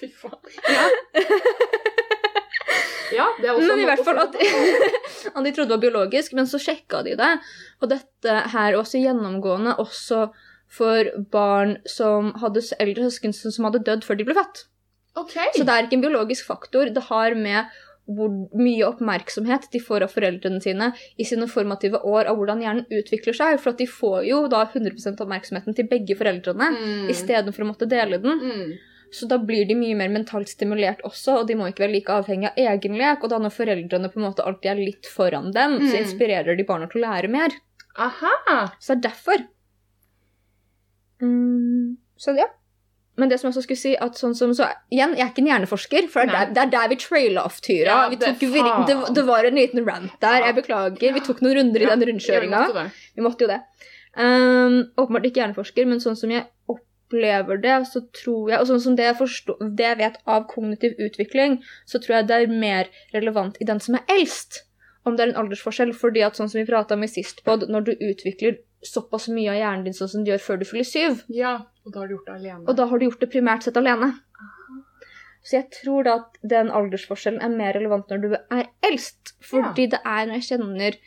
Fy 0.01 0.07
faen. 0.17 0.39
Ja. 0.65 0.85
ja, 3.13 3.25
det 3.41 3.49
er 3.49 3.53
også 3.53 3.67
Men 3.69 3.83
i 3.83 3.89
hvert 3.89 4.05
fall 4.05 4.21
at, 4.23 4.37
at 5.35 5.43
de 5.45 5.51
trodde 5.53 5.69
det 5.69 5.75
var 5.75 5.83
biologisk, 5.83 6.33
men 6.37 6.49
så 6.49 6.57
sjekka 6.61 7.03
de 7.05 7.13
det. 7.19 7.31
Og 7.81 7.91
dette 7.91 8.37
her 8.55 8.71
er 8.71 8.79
også 8.79 9.01
gjennomgående 9.01 9.75
også 9.83 10.25
for 10.71 11.09
barn 11.33 11.77
som 11.89 12.31
hadde 12.41 12.63
eldre 12.79 13.09
søsken 13.09 13.33
som 13.35 13.67
hadde 13.67 13.83
dødd 13.87 14.05
før 14.07 14.19
de 14.19 14.27
ble 14.27 14.37
født. 14.37 14.65
Okay. 15.19 15.49
Så 15.55 15.65
det 15.67 15.73
er 15.73 15.87
ikke 15.87 15.97
en 15.99 16.05
biologisk 16.05 16.47
faktor. 16.47 16.91
Det 16.95 17.09
har 17.09 17.35
med 17.35 17.79
hvor 18.11 18.31
mye 18.57 18.83
oppmerksomhet 18.87 19.67
de 19.71 19.79
får 19.83 20.03
av 20.07 20.13
foreldrene 20.15 20.59
sine 20.63 20.87
i 21.21 21.25
sine 21.27 21.45
formative 21.51 21.99
år 22.07 22.27
av 22.31 22.39
hvordan 22.39 22.63
hjernen 22.63 22.87
utvikler 23.01 23.35
seg. 23.37 23.59
For 23.61 23.77
de 23.77 23.87
får 23.87 24.23
jo 24.27 24.39
da 24.51 24.63
100% 24.65 25.21
oppmerksomheten 25.21 25.77
til 25.77 25.87
begge 25.91 26.17
foreldrene 26.19 26.71
mm. 26.73 27.11
istedenfor 27.13 27.65
å 27.65 27.69
måtte 27.73 27.89
dele 27.91 28.19
den. 28.23 28.41
Mm. 28.41 28.73
Så 29.11 29.27
da 29.27 29.37
blir 29.43 29.67
de 29.67 29.75
mye 29.75 29.95
mer 29.99 30.11
mentalt 30.11 30.47
stimulert 30.47 31.03
også, 31.07 31.41
og 31.41 31.47
de 31.49 31.57
må 31.59 31.67
ikke 31.67 31.83
være 31.83 31.97
like 31.97 32.13
avhengig 32.15 32.47
av 32.53 32.59
egenlek. 32.63 33.25
Og 33.25 33.33
da 33.33 33.41
når 33.43 33.55
foreldrene 33.57 34.11
på 34.11 34.21
en 34.21 34.27
måte 34.29 34.45
alltid 34.47 34.71
er 34.71 34.79
litt 34.79 35.09
foran 35.11 35.51
dem, 35.51 35.81
så 35.83 35.97
Mm. 35.97 36.03
inspirerer 36.05 36.57
de 36.57 36.63
barna 36.67 36.87
til 36.87 37.03
å 37.03 37.07
lære 37.09 37.31
mer. 37.31 37.51
Aha! 37.99 38.71
Så 38.79 38.95
det 38.95 39.01
er 39.01 39.09
derfor. 39.11 39.43
Mm, 41.21 41.97
så 42.17 42.35
ja. 42.37 42.47
Men 43.19 43.29
det 43.29 43.39
som 43.39 43.49
jeg 43.49 43.53
også 43.57 43.63
skulle 43.65 43.77
si, 43.81 43.91
at 43.99 44.15
sånn 44.17 44.33
som 44.37 44.53
så, 44.55 44.69
Igjen, 44.89 45.11
jeg 45.17 45.25
er 45.25 45.31
ikke 45.33 45.41
en 45.43 45.49
hjerneforsker, 45.51 46.05
for 46.09 46.25
det 46.25 46.33
er, 46.33 46.45
der, 46.45 46.53
det 46.55 46.61
er 46.63 46.69
der 46.71 46.87
vi 46.93 46.95
traila 47.03 47.43
off 47.45 47.59
tyra. 47.61 47.85
Ja, 47.91 48.09
vi 48.09 48.15
det- 48.15 48.39
det, 48.87 48.95
det 49.15 49.25
var 49.27 49.43
en 49.45 49.55
liten 49.59 49.85
rant 49.85 50.13
der, 50.23 50.39
jeg 50.47 50.55
beklager. 50.55 51.13
Vi 51.13 51.19
tok 51.27 51.41
noen 51.43 51.57
runder 51.59 51.81
i 51.81 51.89
den 51.91 52.05
rundkjøringa. 52.09 52.61
Ja. 52.73 52.85
Vi 53.15 53.21
måtte 53.21 53.45
jo 53.45 53.47
det. 53.51 53.59
Um, 54.17 54.79
åpenbart 54.97 55.25
ikke 55.27 55.39
hjerneforsker, 55.43 55.85
men 55.87 55.99
sånn 56.03 56.17
som 56.17 56.31
jeg 56.33 56.47
opplever 56.67 57.61
det, 57.61 57.75
så 57.87 58.01
tror 58.11 58.49
jeg 58.51 58.59
Og 58.59 58.67
sånn 58.67 58.81
som 58.81 58.95
det 58.95 59.05
jeg, 59.05 59.15
forstår, 59.19 59.59
det 59.75 59.85
jeg 59.85 59.97
vet 60.01 60.17
av 60.25 60.47
kognitiv 60.47 60.95
utvikling, 60.99 61.61
så 61.85 61.99
tror 61.99 62.17
jeg 62.17 62.27
det 62.27 62.39
er 62.41 62.47
mer 62.47 62.89
relevant 63.13 63.57
i 63.61 63.65
den 63.67 63.79
som 63.79 63.95
er 63.95 64.03
eldst. 64.09 64.63
Om 65.05 65.15
det 65.17 65.23
er 65.27 65.29
en 65.33 65.45
aldersforskjell. 65.45 65.93
fordi 65.93 66.23
at 66.25 66.35
sånn 66.35 66.49
som 66.49 66.59
vi 66.59 66.65
prata 66.65 66.95
om 66.95 67.03
i 67.03 67.07
sist 67.07 67.43
pod, 67.43 67.67
når 67.69 67.81
du 67.83 67.91
utvikler 67.99 68.57
såpass 68.83 69.27
mye 69.29 69.49
av 69.51 69.57
hjernen 69.59 69.83
din 69.85 69.93
sånn 69.93 70.09
som 70.09 70.23
du 70.23 70.31
gjør 70.31 70.39
før 70.41 70.57
du 70.59 70.65
fyller 70.65 70.87
syv, 70.87 71.23
Ja, 71.29 71.57
og 71.85 71.93
da 71.93 71.99
har 71.99 72.07
du 72.07 72.15
gjort 72.15 72.25
det 72.25 72.33
alene. 72.35 72.65
og 72.67 72.75
da 72.75 72.85
har 72.87 72.97
du 72.99 73.05
gjort 73.05 73.19
det 73.19 73.29
primært 73.31 73.63
sett 73.63 73.77
alene. 73.77 74.19
Så 75.43 75.53
jeg 75.57 75.69
tror 75.71 76.03
da 76.05 76.15
at 76.19 76.37
den 76.43 76.69
aldersforskjellen 76.69 77.41
er 77.41 77.49
mer 77.49 77.73
relevant 77.73 78.07
når 78.09 78.21
du 78.21 78.35
er 78.35 78.67
eldst. 78.83 79.33
Fordi 79.41 79.87
det 79.89 79.99
er 80.05 80.25
når 80.29 80.37
jeg 80.37 80.47
kjenner 80.51 80.97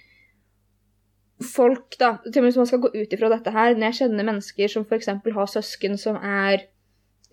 folk, 1.54 1.96
da 2.00 2.16
Til 2.24 2.38
og 2.40 2.42
med 2.44 2.50
hvis 2.52 2.56
man 2.60 2.66
skal 2.70 2.82
gå 2.84 2.90
ut 2.94 3.12
ifra 3.16 3.30
dette 3.32 3.52
her, 3.54 3.74
når 3.74 3.90
jeg 3.90 3.98
kjenner 4.00 4.24
mennesker 4.30 4.70
som 4.70 4.84
f.eks. 4.86 5.06
har 5.06 5.46
søsken 5.50 5.98
som 5.98 6.16
er 6.16 6.64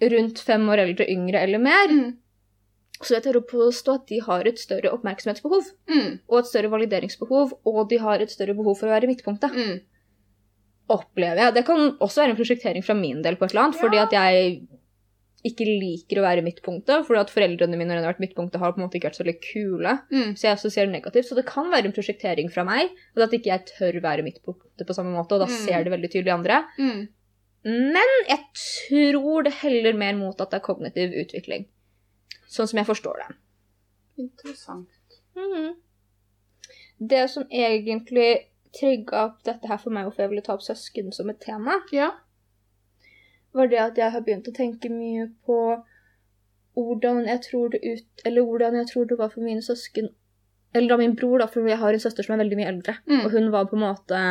rundt 0.02 0.40
fem 0.42 0.68
år 0.70 0.82
eldre, 0.88 1.06
yngre 1.10 1.42
eller 1.46 1.60
mer, 1.62 1.88
Mm. 1.90 2.18
så 3.02 3.16
jeg 3.16 3.24
tør 3.24 3.40
å 3.42 3.48
påstå 3.50 3.94
at 3.96 4.08
de 4.08 4.20
har 4.22 4.46
et 4.46 4.60
større 4.60 4.92
oppmerksomhetsbehov. 4.94 5.72
Mm. 5.90 6.20
Og 6.30 6.40
et 6.40 6.46
større 6.50 6.70
valideringsbehov, 6.70 7.54
og 7.66 7.90
de 7.90 7.98
har 7.98 8.20
et 8.22 8.30
større 8.30 8.54
behov 8.54 8.78
for 8.78 8.88
å 8.88 8.92
være 8.94 9.04
i 9.06 9.14
midtpunktet. 9.16 9.52
Mm. 9.54 9.80
Opplever 10.92 11.40
jeg. 11.46 11.54
Det 11.56 11.64
kan 11.68 11.96
også 12.04 12.22
være 12.24 12.34
en 12.34 12.40
prosjektering 12.40 12.84
fra 12.86 12.96
min 12.98 13.22
del 13.24 13.38
på 13.40 13.46
et 13.48 13.54
eller 13.54 13.68
annet, 13.70 13.80
fordi 13.80 14.00
at 14.02 14.12
jeg 14.18 14.62
ikke 15.48 15.66
liker 15.66 16.20
å 16.22 16.26
være 16.26 16.44
midtpunktet, 16.46 17.06
fordi 17.08 17.18
at 17.24 17.32
foreldrene 17.34 17.78
mine 17.80 17.96
har 17.96 18.04
vært 18.06 18.20
midtpunktet, 18.22 18.60
har 18.62 18.74
på 18.76 18.78
en 18.82 18.84
måte 18.86 19.00
ikke 19.00 19.08
vært 19.10 19.18
så 19.18 19.24
veldig 19.24 19.40
kule. 19.42 19.94
Mm. 20.12 20.36
Så 20.38 20.46
jeg 20.46 20.54
assosierer 20.58 20.92
negativt. 20.92 21.26
Så 21.32 21.38
det 21.40 21.48
kan 21.50 21.72
være 21.72 21.90
en 21.90 21.96
prosjektering 21.96 22.52
fra 22.54 22.66
meg, 22.68 22.92
og 23.16 23.24
at 23.26 23.34
ikke 23.34 23.50
jeg 23.50 23.66
tør 23.72 23.98
være 24.04 24.26
midtpunktet 24.28 24.86
på 24.86 24.94
samme 24.98 25.16
måte, 25.16 25.34
og 25.34 25.42
da 25.42 25.48
Mm. 25.50 25.58
ser 25.66 25.84
det 25.88 25.94
veldig 25.96 26.12
tydelig 26.14 26.34
andre. 26.36 26.60
Mm. 26.78 27.08
Men 27.64 28.14
jeg 28.30 28.40
tror 28.54 29.44
det 29.48 29.54
heller 29.64 29.94
mer 29.98 30.14
mot 30.20 30.40
at 30.42 30.50
det 30.52 30.60
er 30.62 30.66
kognitiv 30.68 31.14
utvikling. 31.24 31.66
Sånn 32.50 32.68
som 32.68 32.78
jeg 32.78 32.86
forstår 32.92 33.18
det. 33.24 33.36
Interessant. 34.20 34.90
Mhm. 35.36 35.76
Det 37.02 37.30
som 37.30 37.46
egentlig 37.50 38.46
trigga 38.80 39.26
opp 39.26 39.44
dette 39.44 39.68
her 39.68 39.78
for 39.78 39.90
meg, 39.92 40.06
hvorfor 40.06 40.24
jeg 40.24 40.30
ville 40.30 40.42
ta 40.46 40.54
opp 40.54 40.62
søsken 40.64 41.12
som 41.14 41.30
et 41.30 41.40
tema, 41.44 41.80
Ja. 41.92 42.12
var 43.54 43.68
det 43.68 43.80
at 43.80 43.98
jeg 43.98 44.12
har 44.12 44.22
begynt 44.22 44.48
å 44.48 44.54
tenke 44.56 44.90
mye 44.90 45.30
på 45.46 45.84
hvordan 46.78 47.26
jeg 47.28 47.42
tror 47.42 47.70
det 47.74 47.82
ut 47.84 48.22
Eller 48.26 48.42
hvordan 48.48 48.76
jeg 48.80 48.88
tror 48.88 49.06
det 49.10 49.18
var 49.20 49.28
for 49.34 49.42
mine 49.44 49.60
søsken 49.62 50.08
Eller 50.74 50.88
da 50.88 50.98
min 50.98 51.16
bror, 51.20 51.40
da, 51.40 51.46
for 51.52 51.68
jeg 51.68 51.78
har 51.78 51.92
en 51.94 52.00
søster 52.00 52.24
som 52.24 52.34
er 52.38 52.44
veldig 52.46 52.56
mye 52.62 52.68
eldre. 52.72 52.94
Mm. 53.10 53.26
Og 53.26 53.32
hun 53.32 53.50
var 53.52 53.66
på 53.68 53.76
en 53.76 53.84
måte 53.84 54.22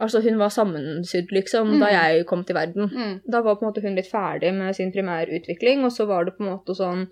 Altså, 0.00 0.22
hun 0.24 0.38
var 0.40 0.48
sammensydd, 0.48 1.28
liksom, 1.30 1.78
da 1.78 1.86
Mm. 1.86 1.92
jeg 1.92 2.26
kom 2.26 2.42
til 2.44 2.54
verden. 2.56 2.88
Mm. 2.90 3.20
Da 3.30 3.42
var 3.42 3.54
på 3.56 3.62
en 3.66 3.68
måte 3.70 3.82
hun 3.82 3.94
litt 3.94 4.08
ferdig 4.10 4.54
med 4.54 4.74
sin 4.74 4.90
primærutvikling, 4.92 5.84
og 5.84 5.92
så 5.92 6.06
var 6.08 6.24
det 6.24 6.38
på 6.38 6.40
en 6.42 6.56
måte 6.56 6.74
sånn 6.74 7.06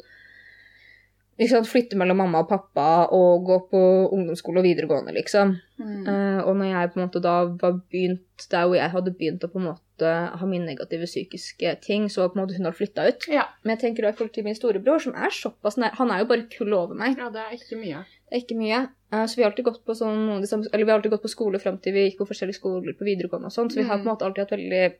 sant, 1.46 1.68
Flytte 1.70 1.94
mellom 1.94 2.18
mamma 2.18 2.40
og 2.42 2.48
pappa 2.50 3.06
og 3.14 3.44
gå 3.46 3.56
på 3.70 3.80
ungdomsskole 4.10 4.58
og 4.58 4.64
videregående, 4.66 5.12
liksom. 5.14 5.52
Mm. 5.78 6.00
Uh, 6.08 6.40
og 6.42 6.56
når 6.58 6.72
jeg 6.72 6.90
på 6.90 6.98
en 6.98 7.04
måte 7.06 7.20
da 7.22 7.34
var 7.60 7.76
begynt 7.92 8.48
der 8.50 8.64
hvor 8.66 8.74
jeg 8.74 8.90
hadde 8.90 9.12
begynt 9.14 9.44
å 9.46 9.50
på 9.52 9.60
en 9.60 9.68
måte 9.68 10.10
ha 10.40 10.46
mine 10.50 10.66
negative 10.66 11.06
psykiske 11.06 11.76
ting, 11.84 12.08
så 12.10 12.26
på 12.26 12.34
en 12.34 12.42
måte 12.42 12.56
hun 12.58 12.66
hadde 12.66 12.80
flytta 12.80 13.06
ut. 13.06 13.28
Ja. 13.30 13.44
Men 13.62 13.76
jeg 13.76 13.84
tenker 13.84 14.02
da 14.02 14.10
i 14.10 14.16
forhold 14.18 14.34
til 14.34 14.44
min 14.48 14.58
storebror, 14.58 14.98
som 14.98 15.14
er 15.14 15.30
såpass 15.30 15.78
nær 15.78 15.94
Han 16.00 16.10
er 16.10 16.24
jo 16.24 16.30
bare 16.34 16.48
kull 16.50 16.74
over 16.74 16.98
meg. 16.98 17.14
ja, 17.18 17.30
det 17.30 17.44
er 17.44 17.54
ikke 17.54 17.78
mye. 17.78 18.02
Det 18.28 18.34
er 18.34 18.42
ikke 18.42 18.58
mye. 18.58 18.80
Uh, 19.14 19.22
så 19.30 19.36
vi 19.38 19.42
har 19.46 19.52
alltid 19.52 19.64
gått 19.70 19.84
på 19.86 19.94
sånn 19.94 20.42
Eller 20.72 20.84
vi 20.84 20.90
har 20.90 20.98
alltid 20.98 21.14
gått 21.14 21.22
på 21.22 21.30
skole 21.32 21.58
fram 21.62 21.78
til 21.78 21.94
vi 21.94 22.08
gikk 22.08 22.18
på 22.18 22.26
forskjellige 22.28 22.58
skoler 22.58 22.98
på 22.98 23.06
videregående 23.06 23.46
og 23.48 23.54
sånn, 23.54 23.70
så 23.70 23.78
vi 23.78 23.86
har 23.86 23.96
Mm. 23.96 24.02
på 24.02 24.08
en 24.08 24.14
måte 24.16 24.26
alltid 24.26 24.42
hatt 24.44 24.58
veldig 24.58 24.94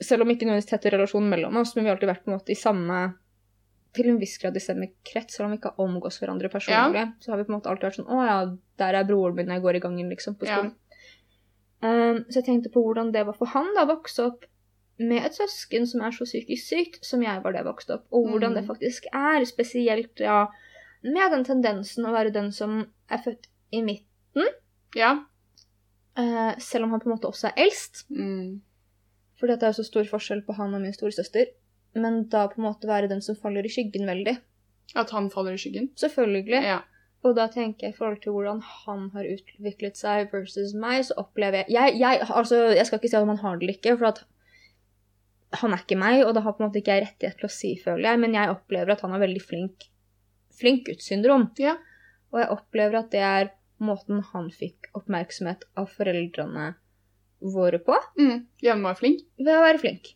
Selv 0.00 0.22
om 0.22 0.28
ikke 0.32 0.44
nødvendigvis 0.48 0.68
tett 0.68 0.92
relasjon 0.92 1.28
mellom 1.28 1.56
oss, 1.56 1.76
men 1.76 1.84
vi 1.84 1.88
har 1.88 1.96
alltid 1.96 2.08
vært 2.10 2.24
på 2.24 2.32
en 2.32 2.38
måte 2.38 2.52
i 2.52 2.58
samme 2.58 3.14
til 3.96 4.08
en 4.12 4.18
viss 4.20 4.36
grad 4.42 4.56
i 4.56 4.62
samme 4.62 4.88
krets, 5.04 5.34
selv 5.36 5.46
om 5.48 5.52
vi 5.54 5.58
ikke 5.60 5.72
har 5.74 5.84
omgås 5.86 6.18
hverandre 6.22 6.48
personlig. 6.52 7.04
Så 7.24 7.32
har 7.32 7.38
vi 7.40 7.44
på 7.48 7.52
en 7.52 7.58
måte 7.58 7.70
alltid 7.72 7.88
vært 7.88 7.98
sånn 8.00 8.10
Å 8.12 8.26
ja, 8.26 8.36
der 8.82 8.98
er 9.00 9.08
broren 9.08 9.34
min 9.36 9.46
når 9.48 9.58
jeg 9.58 9.64
går 9.66 9.78
i 9.80 9.84
gangen, 9.86 10.10
liksom, 10.12 10.36
på 10.40 10.46
Ja. 10.48 10.56
skolen. 10.58 10.74
Um, 11.82 12.22
så 12.30 12.40
jeg 12.40 12.44
tenkte 12.46 12.70
på 12.72 12.80
hvordan 12.82 13.10
det 13.12 13.26
var 13.28 13.36
for 13.36 13.46
han 13.52 13.68
da 13.76 13.84
å 13.84 13.90
vokse 13.90 14.24
opp 14.24 14.46
med 14.98 15.26
et 15.26 15.34
søsken 15.36 15.84
som 15.86 16.00
er 16.06 16.14
så 16.16 16.24
psykisk 16.24 16.70
sykt 16.70 17.04
som 17.04 17.20
jeg 17.22 17.42
var 17.44 17.52
da 17.52 17.58
jeg 17.60 17.66
vokste 17.68 17.94
opp, 17.98 18.06
og 18.10 18.30
hvordan 18.30 18.54
Mm. 18.54 18.54
det 18.56 18.64
faktisk 18.66 19.04
er, 19.12 19.44
spesielt 19.44 20.18
ja, 20.24 20.46
med 21.04 21.30
den 21.32 21.44
tendensen 21.44 22.06
å 22.08 22.12
være 22.16 22.32
den 22.32 22.50
som 22.52 22.86
er 23.10 23.18
født 23.18 23.46
i 23.72 23.82
midten, 23.82 24.46
Ja. 24.96 25.24
Uh, 26.18 26.54
selv 26.58 26.84
om 26.84 26.90
han 26.92 27.00
på 27.00 27.10
en 27.10 27.16
måte 27.18 27.28
også 27.28 27.48
er 27.50 27.58
eldst. 27.66 28.06
Mm. 28.10 28.62
For 29.38 29.46
det 29.46 29.62
er 29.62 29.72
så 29.76 29.84
stor 29.84 30.04
forskjell 30.08 30.40
på 30.46 30.54
han 30.56 30.72
og 30.74 30.80
min 30.80 30.94
storesøster. 30.96 31.50
Men 31.96 32.26
da 32.32 32.46
på 32.52 32.60
en 32.60 32.66
måte 32.68 32.88
være 32.90 33.08
den 33.10 33.22
som 33.24 33.38
faller 33.40 33.64
i 33.66 33.72
skyggen 33.72 34.06
veldig. 34.08 34.36
At 34.94 35.10
han 35.16 35.30
faller 35.32 35.56
i 35.56 35.60
skyggen. 35.60 35.90
Selvfølgelig. 35.98 36.60
Ja. 36.66 36.78
Og 37.24 37.34
da 37.38 37.48
tenker 37.50 37.88
jeg 37.88 37.94
i 37.94 37.96
forhold 37.96 38.20
til 38.22 38.34
hvordan 38.36 38.60
han 38.62 39.08
har 39.16 39.26
utviklet 39.32 39.96
seg 39.98 40.28
versus 40.32 40.74
meg, 40.78 41.00
så 41.08 41.16
opplever 41.18 41.64
jeg 41.64 41.72
Jeg, 41.74 41.98
jeg, 41.98 42.26
altså, 42.28 42.60
jeg 42.76 42.86
skal 42.86 43.00
ikke 43.00 43.10
si 43.10 43.18
at 43.18 43.26
man 43.26 43.40
har 43.42 43.56
det 43.56 43.66
eller 43.66 43.78
ikke, 43.80 43.96
for 43.98 44.10
at 44.12 44.20
han 45.62 45.72
er 45.72 45.82
ikke 45.82 45.98
meg, 45.98 46.20
og 46.26 46.34
det 46.36 46.42
har 46.44 46.54
på 46.54 46.62
en 46.62 46.68
måte 46.68 46.80
ikke 46.82 46.94
jeg 46.94 47.06
rettighet 47.06 47.38
til 47.40 47.48
å 47.48 47.52
si, 47.54 47.72
føler 47.82 48.10
jeg, 48.10 48.20
men 48.22 48.34
jeg 48.36 48.52
opplever 48.52 48.92
at 48.92 49.02
han 49.06 49.14
er 49.16 49.22
veldig 49.22 49.42
flink, 49.42 49.86
flink 50.58 50.84
gutt-syndrom. 50.88 51.48
Ja. 51.62 51.76
Og 52.34 52.42
jeg 52.42 52.50
opplever 52.52 53.00
at 53.00 53.10
det 53.14 53.22
er 53.24 53.52
måten 53.82 54.22
han 54.32 54.50
fikk 54.54 54.90
oppmerksomhet 54.96 55.64
av 55.78 55.88
foreldrene 55.96 56.74
våre 57.40 57.78
på, 57.84 57.96
Mm. 58.18 58.46
å 58.64 58.76
være 58.82 59.00
flink. 59.00 59.26
ved 59.38 59.54
å 59.54 59.64
være 59.64 59.80
flink. 59.82 60.14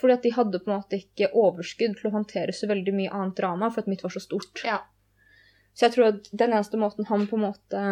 Fordi 0.00 0.16
at 0.16 0.24
de 0.26 0.32
hadde 0.34 0.60
på 0.62 0.70
en 0.70 0.80
måte 0.80 0.98
ikke 0.98 1.30
overskudd 1.38 1.94
til 2.00 2.10
å 2.10 2.14
håndtere 2.16 2.54
så 2.56 2.66
veldig 2.70 2.94
mye 2.96 3.12
annet 3.14 3.38
drama, 3.38 3.70
for 3.70 3.84
at 3.84 3.90
mitt 3.90 4.02
var 4.02 4.14
så 4.14 4.22
stort. 4.22 4.64
Ja. 4.66 4.80
Så 5.74 5.88
jeg 5.88 5.96
tror 5.96 6.10
at 6.12 6.28
den 6.30 6.52
eneste 6.54 6.78
måten 6.78 7.06
han 7.10 7.26
på 7.30 7.38
en 7.38 7.46
måte 7.48 7.84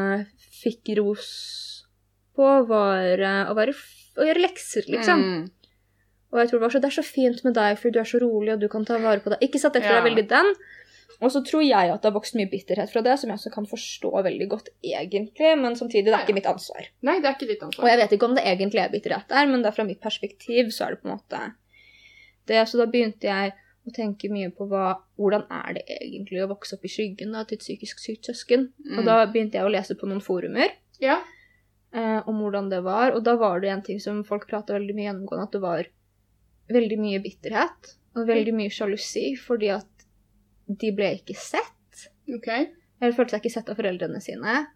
fikk 0.63 0.93
ros 0.99 1.31
på, 2.37 2.47
var 2.69 3.23
eh, 3.23 3.51
å, 3.51 3.57
være, 3.59 3.75
å 4.19 4.29
gjøre 4.29 4.45
lekser, 4.45 4.87
liksom. 4.91 5.23
Mm. 5.23 5.49
Og 6.33 6.41
jeg 6.41 6.49
tror 6.49 6.59
det 6.59 6.65
var 6.65 6.75
så, 6.75 6.81
det 6.81 6.89
er 6.89 6.97
så 6.97 7.05
fint 7.05 7.43
med 7.45 7.57
deg, 7.59 7.75
for 7.81 7.93
du 7.93 7.99
er 8.01 8.09
så 8.09 8.21
rolig, 8.23 8.55
og 8.55 8.63
du 8.63 8.71
kan 8.73 8.87
ta 8.89 8.97
vare 9.03 9.21
på 9.21 9.35
deg. 9.35 9.43
Ikke 9.45 9.61
sant, 9.61 9.77
jeg 9.77 9.85
tror 9.85 9.99
Ja. 9.99 10.01
det 10.01 10.05
er 10.07 10.11
veldig 10.11 10.29
den. 10.31 10.55
Og 11.23 11.31
så 11.31 11.43
tror 11.47 11.63
jeg 11.63 11.91
at 11.93 12.03
det 12.03 12.09
har 12.09 12.15
vokst 12.17 12.35
mye 12.39 12.51
bitterhet 12.51 12.91
fra 12.91 13.03
det, 13.05 13.15
som 13.21 13.31
jeg 13.31 13.39
også 13.39 13.53
kan 13.55 13.67
forstå 13.69 14.11
veldig 14.27 14.47
godt 14.51 14.71
egentlig, 14.83 15.53
men 15.61 15.77
samtidig, 15.79 16.09
det 16.09 16.17
er 16.17 16.25
ikke 16.25 16.39
mitt 16.39 16.49
ansvar. 16.51 16.89
Nei, 17.07 17.19
det 17.23 17.29
er 17.29 17.37
ikke 17.37 17.51
ditt 17.53 17.63
ansvar. 17.63 17.85
Og 17.85 17.91
jeg 17.93 18.01
vet 18.01 18.15
ikke 18.17 18.31
om 18.31 18.39
det 18.39 18.47
egentlig 18.49 18.83
er 18.83 18.95
bitterhet 18.95 19.29
der, 19.31 19.51
men 19.51 19.63
det 19.63 19.71
er 19.71 19.77
fra 19.77 19.87
mitt 19.87 20.01
perspektiv 20.03 20.73
så 20.75 20.87
er 20.89 20.97
det 20.97 21.03
på 21.03 21.11
en 21.11 21.15
måte 21.15 21.43
det. 22.47 22.63
Så 22.69 22.79
da 22.81 22.87
begynte 22.87 23.29
jeg 23.29 23.53
å 23.87 23.93
tenke 23.95 24.29
mye 24.31 24.51
på 24.55 24.69
hva, 24.71 24.97
hvordan 25.19 25.45
er 25.51 25.75
det 25.79 25.83
egentlig 26.01 26.43
å 26.45 26.49
vokse 26.53 26.77
opp 26.77 26.85
i 26.87 26.91
skyggen 26.93 27.33
da, 27.35 27.43
til 27.45 27.59
et 27.59 27.65
psykisk 27.65 27.99
sykt 27.99 28.29
søsken. 28.31 28.69
Og 28.97 29.01
Mm. 29.03 29.05
da 29.09 29.27
begynte 29.27 29.59
jeg 29.59 29.65
å 29.67 29.73
lese 29.73 29.95
på 29.99 30.07
noen 30.07 30.21
forumer 30.23 30.71
Ja. 31.01 31.21
eh, 31.93 32.23
om 32.29 32.39
hvordan 32.41 32.71
det 32.71 32.83
var, 32.85 33.13
og 33.13 33.25
da 33.25 33.35
var 33.37 33.61
det 33.61 33.69
en 33.71 33.83
ting 33.83 33.99
som 34.01 34.23
folk 34.25 34.47
prata 34.49 34.73
veldig 34.73 34.95
mye 34.95 35.09
gjennomgående, 35.13 35.43
at 35.43 35.53
det 35.53 35.61
var 35.61 35.85
veldig 36.71 36.99
mye 36.99 37.19
bitterhet 37.23 37.97
og 38.17 38.27
veldig 38.27 38.55
mye 38.55 38.71
sjalusi, 38.71 39.37
fordi 39.37 39.69
at 39.75 39.87
de 40.69 40.91
ble 40.93 41.11
ikke 41.19 41.37
sett. 41.37 42.09
Okay. 42.33 42.69
Eller 43.01 43.13
følte 43.13 43.31
seg 43.35 43.43
ikke 43.43 43.53
sett 43.53 43.69
av 43.69 43.77
foreldrene 43.77 44.23
sine, 44.23 44.67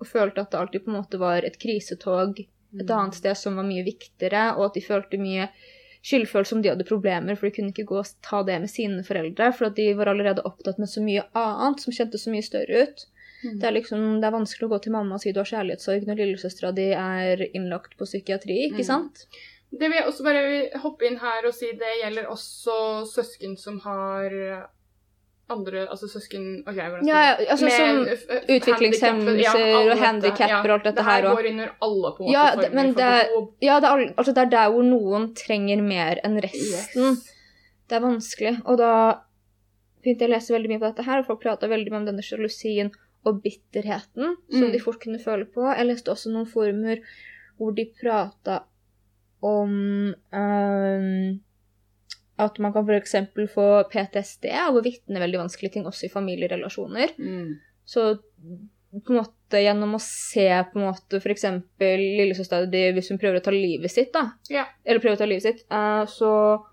og 0.00 0.06
følte 0.06 0.40
at 0.40 0.50
det 0.50 0.60
alltid 0.60 0.84
på 0.84 0.90
en 0.94 1.02
måte 1.02 1.18
var 1.18 1.42
et 1.44 1.58
krisetog 1.58 2.38
et 2.80 2.88
annet 2.88 3.14
sted 3.14 3.36
som 3.36 3.56
var 3.56 3.64
mye 3.68 3.84
viktigere, 3.84 4.56
og 4.56 4.70
at 4.70 4.74
de 4.74 4.80
følte 4.80 5.18
mye 5.20 5.48
skyldfølelse 6.02 6.56
om 6.56 6.62
de 6.62 6.68
hadde 6.72 6.84
problemer, 6.88 7.36
for 7.38 7.46
de 7.48 7.54
kunne 7.56 7.70
ikke 7.72 7.86
gå 7.88 7.98
og 8.00 8.08
ta 8.26 8.42
det 8.46 8.58
med 8.64 8.70
sine 8.70 9.04
foreldre, 9.06 9.52
for 9.54 9.70
de 9.70 9.88
var 9.98 10.10
allerede 10.10 10.42
opptatt 10.48 10.78
med 10.82 10.90
så 10.90 11.02
mye 11.04 11.22
annet 11.38 11.80
som 11.84 11.94
kjentes 11.94 12.24
så 12.26 12.32
mye 12.34 12.42
større 12.46 12.82
ut. 12.88 13.06
Mm. 13.44 13.56
Det 13.58 13.66
er 13.68 13.74
liksom, 13.78 14.02
det 14.22 14.26
er 14.28 14.34
vanskelig 14.36 14.66
å 14.68 14.72
gå 14.74 14.78
til 14.84 14.92
mamma 14.94 15.16
og 15.18 15.22
si 15.22 15.32
du 15.34 15.40
har 15.42 15.48
kjærlighetssorg 15.50 16.04
når 16.06 16.20
lillesøstera 16.20 16.70
di 16.76 16.88
er 16.94 17.42
innlagt 17.52 17.96
på 17.98 18.06
psykiatri, 18.06 18.58
ikke 18.70 18.82
Mm. 18.84 18.90
sant? 18.90 19.26
Det 19.72 19.88
vil 19.88 19.96
jeg 19.98 20.06
også 20.06 20.24
bare 20.26 20.80
hoppe 20.82 21.06
inn 21.08 21.16
her 21.18 21.46
og 21.48 21.54
si 21.56 21.70
det 21.72 21.94
gjelder 22.02 22.26
også 22.28 22.74
søsken 23.08 23.56
som 23.58 23.78
har 23.80 24.34
andre 25.52 25.82
Altså 25.88 26.08
søsken 26.10 26.44
OK, 26.66 26.74
hvordan 26.74 27.08
Ja, 27.08 27.20
ja, 27.28 27.34
altså 27.54 27.68
som 27.70 28.00
f- 28.06 28.46
utviklingshemmelser 28.56 29.58
ja, 29.66 29.78
og 29.92 29.98
handikapper 29.98 30.48
ja, 30.48 30.60
og 30.62 30.70
alt 30.78 30.84
dette 30.88 31.02
her. 31.06 31.20
det 31.22 31.24
her 31.24 31.30
og- 31.30 31.36
går 31.36 31.50
under 31.50 31.68
alle 31.88 32.12
på 32.16 32.22
en 32.22 32.26
måte 32.26 32.32
Ja, 32.32 32.46
former 32.50 32.62
det- 32.62 32.72
men 32.74 32.86
det 32.94 33.10
for. 33.34 33.48
Ja, 33.62 33.80
det 33.80 33.88
er, 33.92 34.14
altså 34.16 34.34
det 34.34 34.42
er 34.46 34.50
der 34.56 34.70
hvor 34.72 34.82
noen 34.88 35.34
trenger 35.34 35.82
mer 35.82 36.20
enn 36.24 36.40
resten. 36.42 37.12
Yes. 37.12 37.28
Det 37.88 37.96
er 37.96 38.00
vanskelig. 38.00 38.54
Og 38.64 38.78
da 38.78 38.92
begynte 40.02 40.20
jeg 40.24 40.30
å 40.30 40.34
lese 40.34 40.52
veldig 40.54 40.68
mye 40.70 40.80
på 40.80 40.88
dette 40.94 41.04
her, 41.04 41.18
og 41.20 41.26
folk 41.26 41.42
prata 41.42 41.68
veldig 41.68 41.90
mye 41.92 42.00
om 42.00 42.06
denne 42.06 42.22
sjalusien 42.22 42.90
og 43.24 43.42
bitterheten 43.42 44.36
som 44.50 44.64
Mm. 44.68 44.72
de 44.72 44.78
fort 44.80 44.98
kunne 45.00 45.18
føle 45.22 45.44
på. 45.46 45.62
Jeg 45.76 45.86
leste 45.86 46.10
også 46.10 46.32
noen 46.32 46.46
former 46.46 46.98
hvor 47.58 47.74
de 47.74 47.84
prata 48.00 48.64
om 49.42 50.14
ehm, 50.32 51.40
at 52.38 52.58
man 52.58 52.72
kan 52.72 52.88
f.eks. 52.88 53.14
få 53.54 53.66
PTSD 53.92 54.46
av 54.56 54.74
å 54.78 54.82
vitne 54.82 55.20
veldig 55.20 55.38
vanskelige 55.44 55.72
ting 55.74 55.84
også 55.86 56.06
i 56.06 56.12
familierelasjoner. 56.12 57.12
Mm. 57.18 57.58
Så 57.84 58.18
på 58.92 59.12
en 59.14 59.18
måte 59.22 59.60
gjennom 59.62 59.94
å 59.96 60.00
se 60.00 60.48
på 60.72 60.78
en 60.80 60.86
måte 60.90 61.20
f.eks. 61.20 61.44
lillesøstera 61.80 62.66
di 62.72 62.82
hvis 62.96 63.10
hun 63.12 63.18
prøver 63.20 63.40
å 63.40 63.44
ta 63.44 63.50
livet 63.54 63.90
sitt, 63.92 64.12
da, 64.12 64.32
Ja. 64.50 64.66
eller 64.84 65.00
prøver 65.00 65.16
å 65.16 65.22
ta 65.22 65.26
livet 65.28 65.42
sitt, 65.42 65.64
uh, 65.70 66.04
så 66.06 66.64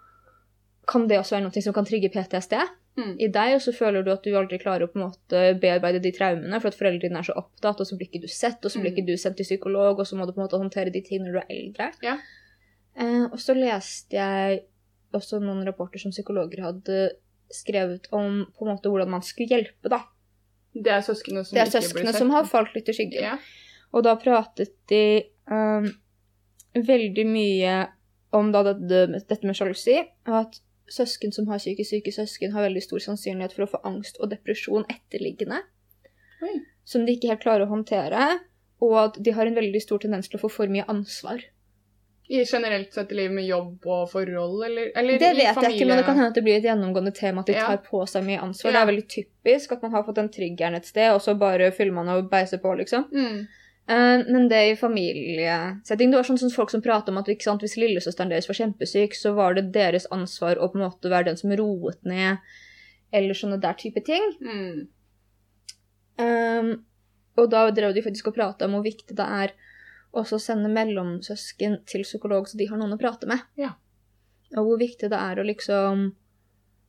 kan 0.88 1.08
det 1.08 1.20
også 1.20 1.36
være 1.38 1.44
noe 1.48 1.62
som 1.62 1.74
kan 1.74 1.86
trigge 1.86 2.10
PTSD 2.12 2.58
Mm. 2.98 3.16
i 3.22 3.28
deg, 3.32 3.54
og 3.56 3.62
så 3.62 3.72
føler 3.72 4.04
du 4.04 4.10
at 4.12 4.24
du 4.24 4.34
aldri 4.36 4.58
klarer 4.60 4.84
å 4.84 4.92
på 4.92 5.00
en 5.00 5.06
måte 5.08 5.60
bearbeide 5.62 6.02
de 6.02 6.12
traumene, 6.12 6.60
for 6.60 6.68
at 6.68 6.76
foreldrene 6.76 7.00
dine 7.06 7.20
er 7.22 7.24
så 7.24 7.36
opptatt, 7.38 7.80
og 7.80 7.88
så 7.88 7.96
blir 7.96 8.10
ikke 8.10 8.22
du 8.22 8.28
sett, 8.28 8.58
og 8.66 8.72
så 8.72 8.82
blir 8.82 8.92
Mm. 8.92 8.98
ikke 8.98 9.06
du 9.08 9.14
sendt 9.16 9.38
til 9.38 9.46
psykolog, 9.46 10.00
og 10.00 10.06
så 10.08 10.18
må 10.18 10.26
du 10.26 10.34
på 10.34 10.42
en 10.42 10.48
måte 10.50 10.60
håndtere 10.60 10.92
de 10.92 11.00
tingene 11.02 11.30
når 11.30 11.32
du 11.32 11.40
er 11.40 11.56
eldre. 11.56 11.92
Ja. 12.04 12.18
Eh, 12.98 13.24
og 13.32 13.38
så 13.40 13.54
leste 13.56 14.12
jeg 14.18 14.64
også 15.16 15.40
noen 15.42 15.66
rapporter 15.68 16.02
som 16.02 16.14
psykologer 16.14 16.64
hadde 16.66 17.00
skrevet 17.54 18.08
om 18.14 18.44
på 18.54 18.66
en 18.66 18.74
måte 18.76 18.92
hvordan 18.92 19.10
man 19.16 19.26
skulle 19.26 19.50
hjelpe, 19.50 19.90
da. 19.90 20.04
Det 20.74 20.92
er 20.94 21.02
søskene 21.02 21.44
som 21.46 21.58
Det 21.58 21.64
er 21.64 21.72
søskene 21.74 22.14
som 22.14 22.30
har 22.34 22.46
falt 22.50 22.76
litt 22.78 22.92
i 22.92 22.96
skyggen. 22.96 23.26
Ja. 23.26 23.38
Og 23.96 24.06
da 24.06 24.14
pratet 24.22 24.76
de 24.92 25.04
um, 25.50 25.88
veldig 26.78 27.26
mye 27.26 27.78
om 28.38 28.52
da 28.54 28.62
dette, 28.68 29.08
dette 29.18 29.48
med 29.48 29.58
sjalusi, 29.58 29.98
og 30.30 30.36
at 30.44 30.60
søsken 30.94 31.34
som 31.34 31.50
har 31.50 31.62
psykisk 31.62 31.96
syke 31.96 32.14
søsken, 32.14 32.54
har 32.54 32.68
veldig 32.68 32.84
stor 32.86 33.02
sannsynlighet 33.02 33.56
for 33.56 33.66
å 33.66 33.72
få 33.74 33.82
angst 33.90 34.20
og 34.22 34.30
depresjon 34.34 34.86
etterliggende, 34.90 35.64
Oi. 36.46 36.60
som 36.86 37.06
de 37.06 37.16
ikke 37.18 37.32
helt 37.34 37.44
klarer 37.44 37.66
å 37.66 37.74
håndtere, 37.74 38.30
og 38.86 38.96
at 39.02 39.18
de 39.22 39.34
har 39.36 39.50
en 39.50 39.58
veldig 39.58 39.82
stor 39.84 40.02
tendens 40.06 40.30
til 40.30 40.40
å 40.40 40.44
få 40.46 40.52
for 40.60 40.72
mye 40.72 40.86
ansvar. 40.92 41.42
I 42.30 42.44
generelt 42.46 42.94
sett 42.94 43.12
i 43.12 43.16
livet 43.18 43.34
med 43.34 43.46
jobb 43.50 43.86
og 43.90 44.10
forhold, 44.12 44.60
eller, 44.66 44.92
eller 45.00 45.22
Det 45.22 45.30
vet 45.34 45.48
jeg 45.64 45.74
ikke, 45.74 45.86
men 45.90 45.98
det 45.98 46.04
kan 46.06 46.20
hende 46.20 46.30
at 46.30 46.36
det 46.38 46.44
blir 46.46 46.60
et 46.60 46.68
gjennomgående 46.68 47.14
tema 47.18 47.42
at 47.42 47.50
de 47.50 47.56
tar 47.58 47.80
på 47.88 48.04
seg 48.06 48.28
mye 48.28 48.44
ansvar. 48.46 48.76
Det 48.76 48.82
er 48.84 48.90
veldig 48.92 49.06
typisk 49.10 49.74
at 49.74 49.86
man 49.86 49.96
har 49.96 50.04
fått 50.06 50.20
den 50.20 50.30
triggeren 50.36 50.78
et 50.78 50.86
sted, 50.86 51.10
og 51.10 51.24
så 51.26 51.34
bare 51.40 51.72
fyller 51.74 51.96
man 51.96 52.12
og 52.14 52.28
beiser 52.30 52.62
på, 52.62 52.76
liksom. 52.78 53.08
Mm. 53.10 53.48
Eh, 53.90 54.28
men 54.28 54.46
det 54.52 54.60
i 54.68 54.76
familiesetting 54.78 56.12
Det 56.12 56.20
var 56.20 56.28
sånn 56.28 56.38
sånn 56.38 56.54
folk 56.54 56.70
som 56.70 56.84
pratet 56.86 57.10
om 57.10 57.18
at 57.18 57.32
sant, 57.42 57.66
hvis 57.66 57.80
lillesøsteren 57.82 58.30
deres 58.30 58.50
var 58.52 58.60
kjempesyk, 58.60 59.18
så 59.18 59.34
var 59.34 59.58
det 59.58 59.72
deres 59.74 60.06
ansvar 60.14 60.62
å 60.62 60.70
på 60.70 60.78
en 60.78 60.86
måte 60.86 61.10
være 61.10 61.32
den 61.32 61.40
som 61.40 61.56
roet 61.58 61.98
ned, 62.06 62.38
eller 63.10 63.34
sånne 63.34 63.58
der 63.58 63.74
type 63.80 64.06
ting. 64.06 64.30
Mm. 64.46 64.86
Um, 66.20 66.72
og 67.40 67.50
da 67.50 67.66
drev 67.74 67.96
de 67.96 68.06
faktisk 68.06 68.30
og 68.30 68.38
prata 68.38 68.68
om 68.68 68.78
hvor 68.78 68.86
viktig 68.86 69.18
det 69.18 69.26
er 69.26 69.58
også 70.12 70.40
så 70.40 70.46
sende 70.52 70.72
mellomsøsken 70.74 71.84
til 71.90 72.04
psykolog, 72.08 72.48
så 72.50 72.58
de 72.58 72.66
har 72.70 72.80
noen 72.82 72.96
å 72.96 73.00
prate 73.02 73.28
med. 73.30 73.44
Ja. 73.60 73.76
Og 74.58 74.66
hvor 74.66 74.80
viktig 74.82 75.12
det 75.12 75.20
er 75.20 75.40
å 75.40 75.46
liksom 75.46 76.10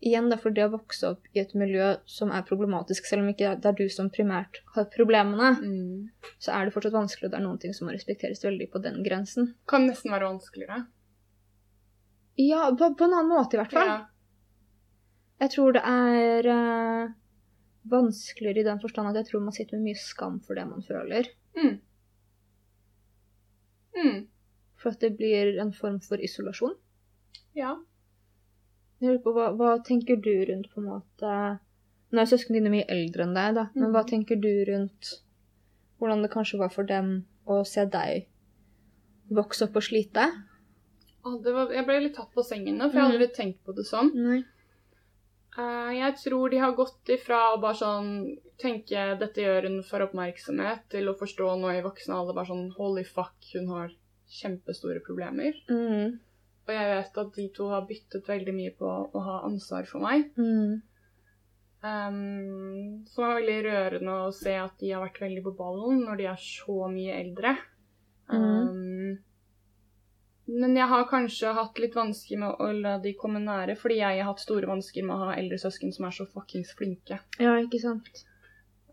Igjen, 0.00 0.30
da, 0.32 0.38
for 0.40 0.48
det 0.56 0.62
å 0.64 0.70
vokse 0.72 1.10
opp 1.10 1.26
i 1.36 1.42
et 1.42 1.50
miljø 1.52 1.90
som 2.08 2.30
er 2.32 2.40
problematisk, 2.48 3.04
selv 3.04 3.20
om 3.20 3.26
ikke 3.34 3.50
det 3.60 3.68
er 3.68 3.74
du 3.76 3.90
som 3.92 4.06
primært 4.08 4.62
har 4.72 4.86
problemene, 4.94 5.50
Mm. 5.60 6.08
så 6.40 6.54
er 6.56 6.64
det 6.64 6.72
fortsatt 6.72 6.94
vanskelig, 6.96 7.26
og 7.26 7.34
det 7.34 7.36
er 7.36 7.44
noen 7.44 7.58
ting 7.60 7.74
som 7.76 7.84
må 7.86 7.92
respekteres 7.92 8.40
veldig 8.40 8.70
på 8.72 8.80
den 8.80 9.02
grensen. 9.04 9.50
Kan 9.68 9.84
nesten 9.86 10.10
være 10.10 10.30
vanskeligere. 10.30 10.86
Ja, 12.40 12.70
på, 12.72 12.94
på 12.96 13.04
en 13.04 13.12
annen 13.18 13.28
måte 13.28 13.58
i 13.58 13.60
hvert 13.60 13.76
fall. 13.76 13.92
Ja. 13.92 13.98
Jeg 15.44 15.52
tror 15.52 15.76
det 15.76 15.82
er 15.84 16.48
uh, 16.48 17.12
vanskeligere 17.92 18.60
i 18.64 18.68
den 18.70 18.80
forstand 18.80 19.12
at 19.12 19.20
jeg 19.20 19.28
tror 19.30 19.44
man 19.44 19.52
sitter 19.56 19.76
med 19.76 19.90
mye 19.90 20.00
skam 20.00 20.40
for 20.40 20.56
det 20.56 20.64
man 20.68 20.80
føler. 20.86 21.28
Mm. 21.60 21.76
Mm. 23.96 24.26
For 24.76 24.90
at 24.94 25.00
det 25.00 25.16
blir 25.18 25.58
en 25.60 25.72
form 25.72 26.00
for 26.00 26.16
isolasjon. 26.22 26.76
ja. 27.56 27.76
Jeg 29.00 29.08
lurer 29.08 29.22
på, 29.24 29.32
hva, 29.32 29.46
hva 29.56 29.68
tenker 29.82 30.16
du 30.20 30.28
rundt 30.44 30.66
på 30.74 30.80
en 30.82 30.86
måte 30.90 31.30
Nå 32.12 32.20
er 32.20 32.26
søsknene 32.28 32.58
dine 32.60 32.70
mye 32.74 32.84
eldre 32.92 33.22
enn 33.24 33.32
deg, 33.34 33.54
da, 33.54 33.62
men 33.74 33.92
hva 33.94 34.02
Mhm. 34.02 34.08
tenker 34.10 34.36
du 34.40 34.50
rundt 34.68 35.22
hvordan 35.98 36.22
det 36.22 36.30
kanskje 36.32 36.58
var 36.58 36.68
for 36.68 36.84
dem 36.84 37.24
å 37.46 37.64
se 37.66 37.84
deg 37.86 38.26
vokse 39.30 39.62
opp 39.64 39.76
og 39.76 39.82
slite? 39.82 40.24
Var, 41.24 41.72
jeg 41.72 41.86
ble 41.86 42.00
litt 42.00 42.14
tatt 42.16 42.32
på 42.34 42.42
sengen 42.44 42.76
nå, 42.78 42.90
for 42.90 42.98
jeg 42.98 43.06
hadde 43.06 43.18
litt 43.18 43.30
aldri 43.30 43.36
tenkt 43.36 43.64
på 43.64 43.74
det 43.76 43.84
sånn. 43.86 44.10
Nei. 44.14 44.44
Eh, 45.58 45.92
jeg 45.98 46.16
tror 46.22 46.52
de 46.52 46.60
har 46.62 46.76
gått 46.78 47.10
ifra 47.10 47.40
å 47.52 47.60
bare 47.62 47.78
sånn 47.80 48.10
tenke 48.60 49.06
dette 49.18 49.42
gjør 49.42 49.66
hun 49.68 49.78
for 49.86 50.04
oppmerksomhet, 50.04 50.84
til 50.92 51.10
å 51.10 51.16
forstå 51.18 51.54
nå 51.58 51.72
i 51.74 51.84
voksen 51.84 52.14
alder 52.14 52.36
bare 52.36 52.50
sånn 52.52 52.68
holy 52.76 53.06
fuck, 53.08 53.38
hun 53.56 53.70
har 53.72 53.94
kjempestore 54.30 55.02
problemer. 55.06 55.56
Mm. 55.70 56.20
Og 56.68 56.74
jeg 56.76 56.92
vet 56.92 57.18
at 57.24 57.32
de 57.34 57.48
to 57.56 57.66
har 57.72 57.88
byttet 57.88 58.28
veldig 58.30 58.54
mye 58.54 58.76
på 58.78 58.86
å 58.86 59.24
ha 59.26 59.40
ansvar 59.48 59.88
for 59.90 60.04
meg. 60.04 60.28
Mm. 60.38 60.78
Um, 61.80 63.00
det 63.08 63.16
var 63.16 63.38
veldig 63.38 63.58
rørende 63.64 64.16
å 64.26 64.32
se 64.36 64.52
at 64.60 64.76
de 64.82 64.92
har 64.92 65.02
vært 65.02 65.22
veldig 65.22 65.42
på 65.46 65.54
ballen 65.56 66.04
når 66.04 66.20
de 66.20 66.28
er 66.30 66.42
så 66.44 66.90
mye 66.92 67.16
eldre. 67.16 67.56
Um, 68.30 69.16
men 70.50 70.74
jeg 70.76 70.88
har 70.90 71.06
kanskje 71.10 71.52
hatt 71.54 71.78
litt 71.78 71.94
vansker 71.94 72.40
med 72.40 72.58
å 72.62 72.70
la 72.74 72.96
de 73.02 73.12
komme 73.18 73.40
nære, 73.42 73.76
fordi 73.78 74.00
jeg 74.00 74.18
har 74.18 74.28
hatt 74.32 74.42
store 74.42 74.66
vansker 74.70 75.06
med 75.06 75.14
å 75.14 75.28
ha 75.28 75.36
eldre 75.38 75.58
søsken 75.62 75.94
som 75.94 76.08
er 76.08 76.16
så 76.16 76.26
fuckings 76.26 76.72
flinke. 76.78 77.20
Ja, 77.38 77.54
ikke 77.60 77.80
sant. 77.82 78.24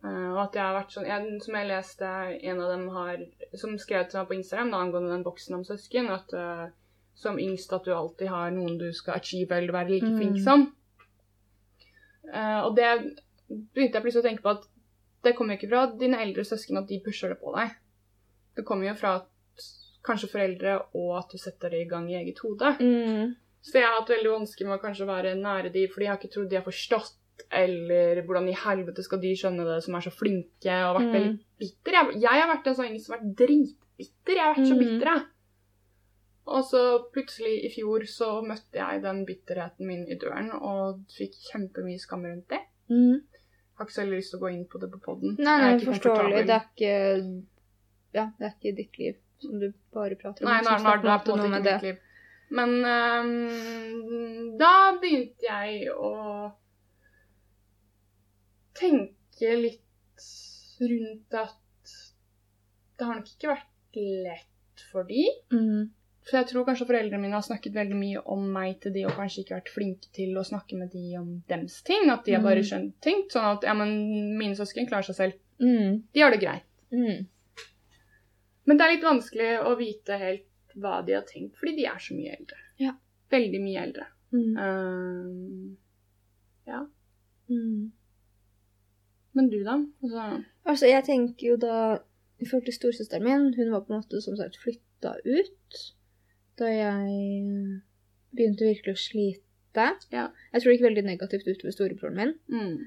Uh, 0.03 0.35
og 0.35 0.41
at 0.43 0.57
jeg 0.57 0.61
har 0.61 0.75
vært 0.75 0.93
sånn 0.93 1.07
jeg, 1.09 1.29
Som 1.41 1.55
jeg 1.57 1.67
leste 1.71 2.09
en 2.51 2.59
av 2.61 2.67
dem 2.69 2.83
har 2.93 3.23
Som 3.57 3.71
skrev 3.81 4.03
til 4.05 4.19
meg 4.19 4.27
på 4.29 4.35
Instagram 4.35 4.69
da, 4.69 4.81
angående 4.85 5.09
den 5.09 5.23
boksen 5.25 5.57
om 5.57 5.63
søsken, 5.65 6.11
at 6.13 6.35
uh, 6.37 6.67
som 7.17 7.39
yngst 7.41 7.73
at 7.73 7.87
du 7.87 7.95
alltid 7.95 8.29
har 8.29 8.53
noen 8.53 8.77
du 8.77 8.91
skal 8.93 9.17
achieve 9.17 9.57
eller 9.57 9.73
være 9.73 9.95
like 9.95 10.11
Mm. 10.11 10.17
flink 10.19 10.37
som. 10.45 10.67
Uh, 12.29 12.61
og 12.67 12.75
det 12.77 12.91
begynte 13.47 13.97
jeg 13.97 14.03
plutselig 14.05 14.21
å 14.21 14.27
tenke 14.27 14.45
på 14.45 14.53
at 14.53 14.69
det 15.25 15.33
kommer 15.35 15.55
jo 15.55 15.61
ikke 15.61 15.71
fra 15.71 15.87
dine 15.97 16.21
eldre 16.21 16.45
søsken 16.45 16.77
at 16.77 16.87
de 16.91 17.01
pusher 17.03 17.33
det 17.33 17.39
på 17.41 17.55
deg. 17.57 17.73
Det 18.55 18.65
kommer 18.69 18.91
jo 18.91 18.93
fra 18.99 19.15
at 19.23 19.27
kanskje 20.05 20.29
foreldre 20.31 20.77
og 20.95 21.17
at 21.19 21.31
du 21.31 21.37
setter 21.37 21.69
det 21.69 21.81
i 21.85 21.89
gang 21.89 22.09
i 22.11 22.15
eget 22.21 22.39
hode. 22.39 22.75
Mm. 22.79 23.35
Så 23.61 23.73
jeg 23.79 23.83
har 23.87 23.97
hatt 23.99 24.09
veldig 24.09 24.31
vanskelig 24.31 24.67
med 24.67 24.77
å 24.79 24.83
kanskje 24.83 25.07
være 25.09 25.35
nære 25.35 25.71
de, 25.73 25.87
fordi 25.91 26.05
jeg 26.05 26.11
har 26.13 26.19
ikke 26.21 26.33
trodd 26.35 26.49
de 26.49 26.55
har 26.55 26.63
forstått, 26.67 27.15
eller 27.51 28.21
hvordan 28.25 28.47
i 28.49 28.55
helvete 28.57 29.03
skal 29.03 29.19
de 29.21 29.33
skjønne 29.37 29.65
det 29.67 29.83
som 29.83 29.95
er 29.95 30.05
så 30.05 30.13
flinke, 30.13 30.77
og 30.87 30.95
vært 30.99 31.09
Mm. 31.09 31.15
veldig 31.17 31.33
bitter. 31.59 31.91
Jeg, 31.97 32.21
jeg 32.21 32.41
har 32.41 32.47
vært 32.55 32.67
en 32.67 32.75
sånn 32.75 32.99
som 33.03 33.13
har 33.13 33.19
vært 33.21 33.35
dritbitter. 33.41 34.33
Jeg 34.35 34.43
har 34.45 34.55
vært 34.55 34.67
så 34.71 34.77
Mm. 34.77 34.79
bitter, 34.79 35.05
jeg. 35.11 35.25
Og 36.47 36.63
så 36.63 36.81
plutselig 37.11 37.65
i 37.65 37.69
fjor 37.75 38.05
så 38.07 38.41
møtte 38.41 38.79
jeg 38.79 39.01
den 39.03 39.25
bitterheten 39.27 39.85
min 39.85 40.07
i 40.07 40.15
døren, 40.15 40.49
og 40.53 41.01
fikk 41.17 41.33
kjempemye 41.51 41.99
skam 41.99 42.23
rundt 42.23 42.47
det. 42.47 42.61
Mm. 42.89 43.19
Har 43.77 43.85
ikke 43.85 43.93
så 43.99 44.05
lyst 44.09 44.31
til 44.31 44.39
å 44.39 44.43
gå 44.45 44.53
inn 44.53 44.65
på 44.65 44.79
det 44.79 44.89
på 44.93 44.99
poden. 45.03 45.35
Nei, 45.37 45.57
nei, 45.59 45.79
forståelig. 45.83 46.45
Det 46.47 46.55
er 46.55 46.65
ikke 46.71 47.43
Ja, 48.13 48.31
det 48.39 48.45
er 48.47 48.53
ikke 48.55 48.75
ditt 48.77 48.97
liv 48.97 49.15
som 49.41 49.59
du 49.61 49.71
bare 49.93 50.15
prater 50.19 50.43
om. 50.45 50.49
Nei, 50.51 50.61
nå, 50.65 50.75
nå 50.83 50.95
det 51.03 51.17
på 51.25 51.35
en 51.35 51.43
måte 51.43 51.57
ikke 51.59 51.73
mitt 51.73 51.87
liv. 51.87 52.03
Men 52.57 52.69
um, 52.87 54.57
da 54.57 54.73
begynte 55.01 55.43
jeg 55.49 55.89
å 55.91 56.13
tenke 58.77 59.55
litt 59.59 60.25
rundt 60.81 61.33
at 61.37 61.93
det 62.97 63.05
har 63.05 63.19
nok 63.19 63.29
ikke 63.33 63.51
vært 63.51 63.99
lett 64.27 64.83
for 64.91 65.07
de. 65.09 65.23
Mm. 65.53 65.89
For 66.27 66.39
jeg 66.41 66.49
tror 66.49 66.65
kanskje 66.67 66.87
foreldrene 66.89 67.21
mine 67.23 67.37
har 67.37 67.45
snakket 67.45 67.75
veldig 67.77 67.97
mye 67.97 68.21
om 68.33 68.43
meg 68.51 68.79
til 68.83 68.93
de, 68.95 69.05
og 69.07 69.15
kanskje 69.15 69.43
ikke 69.45 69.55
vært 69.57 69.71
flinke 69.73 70.09
til 70.15 70.35
å 70.37 70.43
snakke 70.45 70.75
med 70.79 70.91
de 70.93 71.03
om 71.19 71.29
dems 71.49 71.79
ting. 71.87 72.09
At 72.11 72.25
de 72.27 72.35
har 72.35 72.43
bare 72.43 72.63
Mm. 72.63 72.67
skjønt 72.69 72.95
tenkt 73.01 73.31
sånn 73.35 73.47
at 73.55 73.63
ja, 73.63 73.73
men 73.77 74.37
mine 74.37 74.57
søsken 74.59 74.89
klarer 74.89 75.07
seg 75.07 75.15
selv. 75.15 75.37
Mm. 75.63 76.03
De 76.13 76.21
har 76.21 76.31
det 76.31 76.41
greit. 76.43 76.67
Mm. 76.91 77.27
Men 78.67 78.77
det 78.77 78.85
er 78.85 78.93
litt 78.95 79.05
vanskelig 79.07 79.49
å 79.63 79.73
vite 79.79 80.17
helt 80.19 80.45
hva 80.77 80.99
de 81.07 81.13
har 81.15 81.23
tenkt, 81.25 81.55
fordi 81.57 81.75
de 81.79 81.85
er 81.89 81.99
så 82.03 82.13
mye 82.17 82.33
eldre. 82.35 82.57
Ja. 82.83 82.91
Veldig 83.31 83.61
mye 83.63 83.83
eldre. 83.87 84.07
Mm. 84.35 84.57
Ehm, 84.59 85.77
Mm. 87.49 87.91
men 89.33 89.49
du, 89.49 89.63
da? 89.63 89.77
Altså, 90.03 90.43
Altså, 90.65 90.85
jeg 90.89 91.03
tenker 91.07 91.47
jo 91.47 91.55
da 91.55 91.99
I 92.41 92.45
forhold 92.45 92.65
til 92.65 92.73
storesøsteren 92.75 93.23
min, 93.23 93.53
hun 93.55 93.71
var 93.71 93.85
på 93.85 93.93
en 93.93 94.01
måte 94.01 94.19
som 94.21 94.35
sagt 94.37 94.57
flytta 94.61 95.13
ut 95.25 95.77
da 96.59 96.65
jeg 96.65 97.81
begynte 98.35 98.65
virkelig 98.67 98.93
å 98.93 98.99
slite. 98.99 99.87
Ja. 100.11 100.27
Jeg 100.53 100.61
tror 100.61 100.69
det 100.71 100.75
gikk 100.77 100.85
veldig 100.89 101.03
negativt 101.05 101.47
utover 101.47 101.71
storebroren 101.71 102.15
min. 102.17 102.33
mm, 102.51 102.77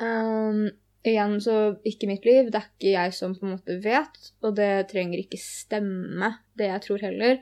Um, 0.00 0.70
igjen, 1.06 1.38
så 1.40 1.56
ikke 1.86 2.08
mitt 2.10 2.26
liv. 2.28 2.50
Det 2.50 2.60
er 2.60 2.68
ikke 2.68 2.92
jeg 2.92 3.14
som 3.16 3.34
på 3.36 3.46
en 3.46 3.54
måte 3.56 3.78
vet, 3.84 4.20
og 4.44 4.56
det 4.58 4.90
trenger 4.92 5.22
ikke 5.22 5.40
stemme, 5.40 6.34
det 6.58 6.68
jeg 6.70 6.84
tror 6.86 7.06
heller. 7.06 7.40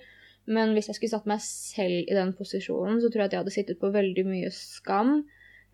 Men 0.49 0.73
hvis 0.73 0.89
jeg 0.89 0.97
skulle 0.97 1.13
satt 1.13 1.29
meg 1.29 1.43
selv 1.45 2.09
i 2.09 2.17
den 2.17 2.33
posisjonen, 2.37 3.03
så 3.03 3.11
tror 3.11 3.25
jeg 3.25 3.31
at 3.31 3.37
jeg 3.37 3.43
hadde 3.43 3.57
sittet 3.57 3.81
på 3.83 3.93
veldig 3.93 4.25
mye 4.29 4.53
skam, 4.55 5.21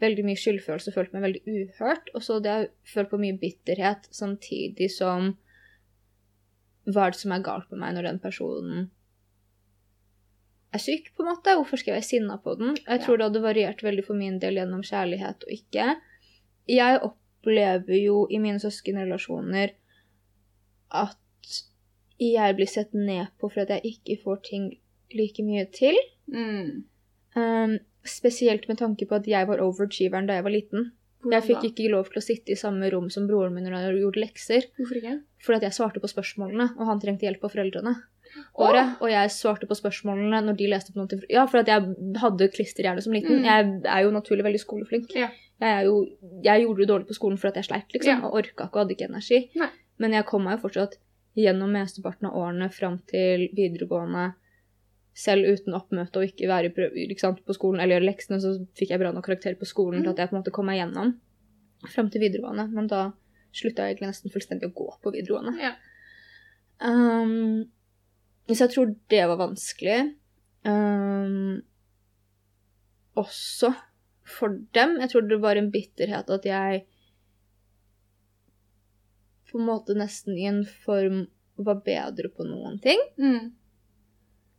veldig 0.03 0.25
mye 0.27 0.41
skyldfølelse, 0.41 0.95
følt 0.97 1.15
meg 1.15 1.29
veldig 1.29 1.43
uhørt, 1.47 2.11
og 2.15 2.25
så 2.27 2.39
hadde 2.39 2.57
jeg 2.57 2.71
følt 2.95 3.13
på 3.13 3.21
mye 3.23 3.39
bitterhet 3.39 4.09
samtidig 4.11 4.91
som 4.91 5.35
hva 6.85 7.07
er 7.07 7.15
det 7.15 7.21
som 7.23 7.33
er 7.33 7.45
galt 7.45 7.71
med 7.73 7.81
meg 7.81 7.95
når 7.97 8.09
den 8.11 8.21
personen 8.21 8.89
er 10.75 10.83
syk, 10.83 11.13
på 11.15 11.23
en 11.23 11.31
måte? 11.31 11.55
Hvorfor 11.55 11.81
skal 11.81 11.95
jeg 11.95 12.01
være 12.01 12.09
sinna 12.09 12.37
på 12.43 12.57
den? 12.59 12.75
Jeg 12.83 13.05
tror 13.05 13.21
det 13.21 13.29
hadde 13.29 13.45
variert 13.45 13.85
veldig 13.87 14.05
for 14.09 14.19
min 14.19 14.41
del 14.43 14.59
gjennom 14.59 14.83
kjærlighet 14.85 15.47
og 15.47 15.55
ikke. 15.55 15.93
Jeg 16.69 16.99
opplever 17.45 18.01
jo 18.01 18.25
i 18.31 18.41
mine 18.41 18.61
søskenrelasjoner 18.63 19.75
at 20.95 21.21
jeg 22.23 22.57
blir 22.57 22.71
sett 22.71 22.93
ned 22.95 23.33
på 23.41 23.51
for 23.51 23.65
at 23.65 23.73
jeg 23.75 23.97
ikke 23.97 24.21
får 24.23 24.43
ting 24.49 24.69
like 25.15 25.43
mye 25.45 25.67
til. 25.75 25.97
mm. 26.27 26.85
Um, 27.35 27.79
spesielt 28.07 28.69
med 28.69 28.79
tanke 28.79 29.09
på 29.11 29.17
at 29.17 29.27
jeg 29.27 29.49
var 29.49 29.59
overachieveren 29.59 30.29
da 30.29 30.37
jeg 30.37 30.45
var 30.45 30.53
liten. 30.55 30.93
Hvordan 31.19 31.35
Jeg 31.35 31.47
fikk 31.49 31.63
da? 31.63 31.69
ikke 31.71 31.91
lov 31.91 32.11
til 32.13 32.21
å 32.21 32.23
sitte 32.23 32.53
i 32.53 32.57
samme 32.61 32.91
rom 32.93 33.09
som 33.11 33.27
broren 33.27 33.55
min 33.57 33.65
når 33.65 33.75
han 33.75 33.97
gjorde 33.99 34.21
lekser, 34.21 34.67
Hvorfor 34.77 35.01
ikke? 35.01 35.15
fordi 35.43 35.57
at 35.57 35.65
jeg 35.67 35.77
svarte 35.79 36.03
på 36.03 36.11
spørsmålene, 36.13 36.69
og 36.79 36.87
han 36.87 37.01
trengte 37.01 37.27
hjelp 37.27 37.43
av 37.43 37.51
foreldrene. 37.57 37.95
Året, 38.55 38.97
og 39.01 39.11
jeg 39.11 39.31
svarte 39.35 39.67
på 39.71 39.77
spørsmålene 39.79 40.41
når 40.47 40.59
de 40.59 40.69
leste 40.71 40.93
på 40.95 41.01
noe 41.01 41.11
til 41.11 41.25
Ja, 41.31 41.45
for 41.51 41.63
at 41.63 41.71
jeg 41.71 41.95
hadde 42.23 42.51
klisterhjerne 42.55 43.03
som 43.05 43.15
liten. 43.15 43.43
Mm. 43.43 43.49
Jeg 43.49 43.95
er 43.97 44.05
jo 44.07 44.13
naturlig 44.15 44.47
veldig 44.47 44.63
skoleflink. 44.63 45.15
Ja. 45.19 45.31
Jeg, 45.63 45.87
jo, 45.87 45.97
jeg 46.43 46.65
gjorde 46.65 46.83
det 46.83 46.91
dårlig 46.91 47.09
på 47.11 47.17
skolen 47.19 47.39
for 47.41 47.51
at 47.51 47.59
jeg 47.61 47.69
sleit, 47.71 47.91
liksom, 47.95 48.21
Ja. 48.23 48.27
og 48.27 48.39
orka 48.41 48.67
ikke 48.67 48.75
og 48.75 48.81
hadde 48.85 48.97
ikke 48.97 49.11
energi. 49.11 49.41
Nei. 49.59 49.71
Men 50.03 50.17
jeg 50.17 50.27
kom 50.27 50.45
meg 50.45 50.59
jo 50.59 50.65
fortsatt 50.69 50.99
gjennom 51.39 51.71
mesteparten 51.75 52.29
av 52.31 52.39
årene 52.39 52.71
fram 52.71 52.99
til 53.11 53.49
videregående 53.55 54.33
selv 55.15 55.47
uten 55.47 55.77
oppmøte 55.79 56.19
og 56.19 56.27
ikke 56.27 56.49
være 56.51 57.19
sant, 57.19 57.45
på 57.47 57.55
skolen 57.55 57.81
eller 57.81 58.01
gjøre 58.01 58.09
leksene, 58.11 58.41
så 58.43 58.57
fikk 58.75 58.91
jeg 58.91 59.03
bra 59.03 59.13
nok 59.15 59.27
karakter 59.29 59.55
på 59.59 59.69
skolen 59.69 60.03
til 60.03 60.11
at 60.11 60.19
jeg 60.19 60.31
på 60.31 60.35
en 60.35 60.41
måte 60.43 60.55
kom 60.55 60.67
meg 60.67 60.81
gjennom 60.81 61.15
fram 61.93 62.11
til 62.11 62.25
videregående. 62.25 62.67
Men 62.75 62.91
da 62.91 63.13
slutta 63.55 63.87
jeg 63.87 63.95
egentlig 63.95 64.11
nesten 64.11 64.35
fullstendig 64.35 64.71
å 64.71 64.75
gå 64.75 64.89
på 65.05 65.13
videregående. 65.15 65.55
Ja. 65.63 65.75
Um, 66.83 67.65
så 68.53 68.67
jeg 68.67 68.75
tror 68.75 68.95
det 69.09 69.23
var 69.31 69.39
vanskelig. 69.41 69.99
Um, 70.65 71.63
også 73.17 73.71
for 74.25 74.49
dem. 74.77 74.99
Jeg 75.01 75.11
tror 75.13 75.29
det 75.29 75.41
var 75.41 75.57
en 75.61 75.71
bitterhet 75.73 76.31
at 76.33 76.45
jeg 76.49 76.85
på 79.51 79.61
en 79.61 79.69
måte 79.69 79.95
nesten 79.97 80.37
i 80.39 80.47
en 80.51 80.63
form 80.85 81.27
var 81.63 81.79
bedre 81.87 82.31
på 82.35 82.47
noen 82.49 82.81
ting 82.83 82.99
Mm. 83.19 83.53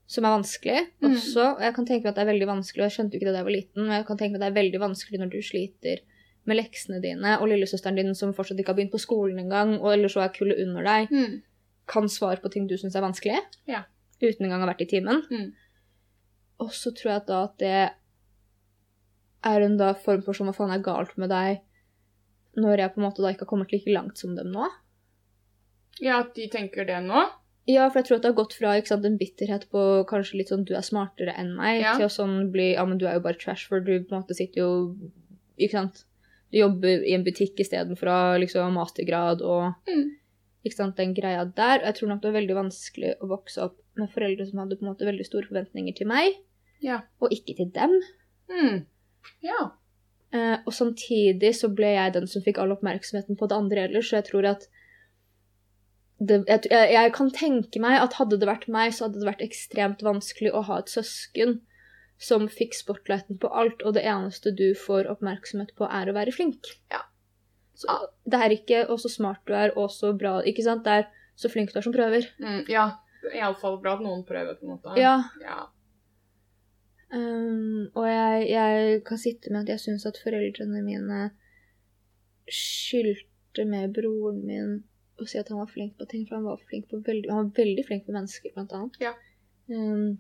som 0.07 0.23
er 0.25 0.37
vanskelig 0.37 0.87
Mm. 1.01 1.09
også. 1.11 1.55
Og 1.57 1.61
jeg 1.61 1.73
kan 1.75 1.85
tenke 1.85 2.03
meg 2.03 2.11
at 2.11 2.15
det 2.15 2.21
er 2.27 2.31
veldig 2.33 2.47
vanskelig, 2.47 2.81
og 2.83 2.89
jeg 2.89 2.95
skjønte 2.97 3.11
jo 3.13 3.19
ikke 3.19 3.25
det 3.25 3.33
da 3.33 3.39
jeg 3.41 3.49
var 3.49 3.57
liten, 3.59 3.81
men 3.83 3.91
jeg 3.97 4.05
kan 4.05 4.17
tenke 4.17 4.31
meg 4.31 4.41
at 4.41 4.45
det 4.45 4.51
er 4.57 4.61
veldig 4.63 4.79
vanskelig 4.79 5.19
når 5.19 5.29
du 5.31 5.41
sliter 5.41 5.97
med 6.45 6.57
leksene 6.57 7.01
dine, 7.01 7.39
og 7.41 7.47
lillesøsteren 7.49 7.95
din 7.97 8.13
som 8.15 8.31
fortsatt 8.33 8.59
ikke 8.59 8.67
har 8.69 8.75
begynt 8.77 8.91
på 8.93 9.01
skolen 9.01 9.39
engang, 9.39 9.73
eller 9.81 10.07
så 10.07 10.21
er 10.23 10.29
kullet 10.29 10.59
under 10.61 10.83
deg, 10.83 11.09
Mm. 11.11 11.41
Kan 11.87 12.07
svare 12.09 12.41
på 12.41 12.51
ting 12.51 12.67
du 12.67 12.75
syns 12.77 12.95
er 12.95 13.01
vanskelig, 13.05 13.39
Ja. 13.67 13.83
uten 14.21 14.45
engang 14.45 14.61
å 14.61 14.65
ha 14.67 14.73
vært 14.73 14.81
i 14.81 14.89
timen. 14.89 15.21
Mm. 15.31 15.53
Og 16.59 16.69
så 16.71 16.91
tror 16.95 17.11
jeg 17.11 17.15
at 17.21 17.27
da 17.27 17.43
at 17.43 17.57
det 17.57 17.91
er 19.45 19.61
en 19.61 19.77
da 19.77 19.93
form 19.93 20.23
for 20.25 20.33
som 20.33 20.47
hva 20.49 20.55
faen 20.57 20.73
er 20.73 20.83
galt 20.85 21.15
med 21.21 21.29
deg, 21.29 21.59
når 22.57 22.77
jeg 22.81 22.93
på 22.95 23.01
en 23.01 23.05
måte 23.09 23.21
da 23.21 23.31
ikke 23.33 23.45
har 23.45 23.51
kommet 23.51 23.71
like 23.75 23.91
langt 23.93 24.17
som 24.17 24.35
dem 24.35 24.51
nå. 24.53 24.69
Ja, 26.01 26.21
at 26.23 26.33
de 26.35 26.47
tenker 26.51 26.87
det 26.87 27.01
nå? 27.03 27.25
Ja, 27.67 27.87
for 27.89 27.99
jeg 27.99 28.07
tror 28.07 28.15
at 28.19 28.21
det 28.25 28.31
har 28.31 28.37
gått 28.43 28.53
fra 28.53 28.73
ikke 28.77 28.91
sant, 28.93 29.05
en 29.05 29.17
bitterhet 29.17 29.67
på 29.71 29.83
kanskje 30.09 30.37
litt 30.39 30.51
sånn 30.53 30.65
du 30.67 30.73
er 30.77 30.85
smartere 30.85 31.33
enn 31.37 31.55
meg, 31.57 31.81
Ja. 31.81 31.95
til 31.97 32.05
å 32.05 32.13
sånn 32.13 32.51
bli 32.53 32.73
ja, 32.75 32.85
men 32.85 32.97
du 32.97 33.07
er 33.07 33.13
jo 33.15 33.23
bare 33.25 33.39
trash, 33.41 33.67
for 33.67 33.79
du 33.79 33.99
på 34.03 34.13
en 34.13 34.21
måte 34.23 34.35
sitter 34.35 34.61
jo 34.61 34.97
Ikke 35.57 35.71
sant. 35.71 36.03
Du 36.51 36.57
jobber 36.59 36.99
i 37.07 37.13
en 37.15 37.23
butikk 37.23 37.55
istedenfor 37.63 38.09
å 38.11 38.11
ha 38.11 38.37
liksom 38.37 38.73
mastergrad 38.75 39.41
og 39.41 39.73
Mm. 39.87 40.09
Ikke 40.65 40.79
sant, 40.79 40.97
den 40.97 41.13
greia 41.17 41.45
der. 41.45 41.81
Og 41.81 41.87
jeg 41.89 41.97
tror 41.99 42.11
nok 42.11 42.21
det 42.23 42.31
var 42.31 42.39
veldig 42.39 42.57
vanskelig 42.57 43.13
å 43.21 43.29
vokse 43.29 43.63
opp 43.67 43.79
med 43.99 44.11
foreldre 44.11 44.47
som 44.49 44.61
hadde 44.63 44.77
på 44.79 44.85
en 44.85 44.91
måte 44.91 45.07
veldig 45.07 45.27
store 45.27 45.49
forventninger 45.49 45.95
til 45.97 46.09
meg, 46.11 46.37
Ja. 46.83 47.01
og 47.21 47.31
ikke 47.31 47.55
til 47.55 47.71
dem. 47.75 47.99
Mm. 48.51 48.85
Ja. 49.45 49.71
Eh, 50.33 50.57
og 50.65 50.73
samtidig 50.73 51.53
så 51.55 51.69
ble 51.73 51.93
jeg 51.95 52.15
den 52.17 52.27
som 52.27 52.43
fikk 52.43 52.59
all 52.59 52.73
oppmerksomheten 52.75 53.37
på 53.39 53.47
det 53.47 53.55
andre 53.55 53.85
ellers, 53.87 54.09
så 54.09 54.19
jeg 54.19 54.27
tror 54.31 54.49
at 54.55 54.67
det, 56.19 56.43
jeg, 56.47 56.67
jeg, 56.71 57.11
kan 57.13 57.29
tenke 57.35 57.79
meg 57.83 57.99
at 57.99 58.15
hadde 58.19 58.39
det 58.39 58.47
vært 58.47 58.69
meg, 58.71 58.93
så 58.95 59.07
hadde 59.07 59.19
det 59.19 59.27
vært 59.27 59.43
ekstremt 59.43 60.03
vanskelig 60.05 60.53
å 60.55 60.63
ha 60.67 60.79
et 60.79 60.91
søsken 60.91 61.59
som 62.17 62.47
fikk 62.47 62.75
spotlighten 62.77 63.39
på 63.41 63.51
alt, 63.51 63.83
og 63.83 63.97
det 63.97 64.05
eneste 64.07 64.53
du 64.55 64.69
får 64.79 65.09
oppmerksomhet 65.11 65.73
på, 65.75 65.87
er 65.91 66.09
å 66.09 66.15
være 66.15 66.31
flink. 66.35 66.71
Ja. 66.93 67.03
Så 67.75 67.91
det 68.23 68.39
er 68.39 68.55
ikke 68.55 68.85
'å, 68.87 68.97
så 68.99 69.11
smart 69.11 69.41
du 69.47 69.53
er', 69.53 69.73
og 69.75 69.89
så 69.91 70.13
bra 70.17 70.41
Ikke 70.47 70.63
sant? 70.63 70.83
Det 70.83 70.91
er 70.91 71.07
'så 71.35 71.51
flink 71.51 71.73
du 71.73 71.79
er 71.79 71.83
som 71.83 71.93
prøver'. 71.93 72.27
Mm. 72.39 72.67
Ja. 72.69 72.91
Iallfall 73.33 73.81
bra 73.81 73.95
at 73.95 74.01
noen 74.01 74.23
prøver, 74.23 74.55
på 74.55 74.63
en 74.63 74.77
måte. 74.77 74.97
Ja. 74.97 75.23
Ja. 75.41 75.67
Um, 77.11 77.87
og 77.95 78.07
jeg, 78.07 78.49
jeg 78.49 79.03
kan 79.05 79.17
sitte 79.17 79.51
med 79.51 79.61
at 79.61 79.69
jeg 79.69 79.79
syns 79.79 80.05
at 80.05 80.19
foreldrene 80.23 80.81
mine 80.83 81.31
skyldte 82.51 83.65
med 83.65 83.93
broren 83.93 84.41
min 84.45 84.83
å 85.21 85.27
si 85.29 85.37
at 85.39 85.47
han 85.49 85.61
var 85.61 85.69
flink 85.71 85.95
på 85.97 86.07
ting, 86.11 86.25
for 86.27 86.35
han 86.35 86.47
var, 86.47 86.59
flink 86.69 86.89
på 86.91 86.99
veldig, 87.05 87.29
han 87.31 87.45
var 87.45 87.51
veldig 87.55 87.85
flink 87.87 88.05
på 88.05 88.15
mennesker, 88.15 88.51
blant 88.55 88.73
annet. 88.75 88.97
Ja. 88.99 89.13
Um, 89.71 90.17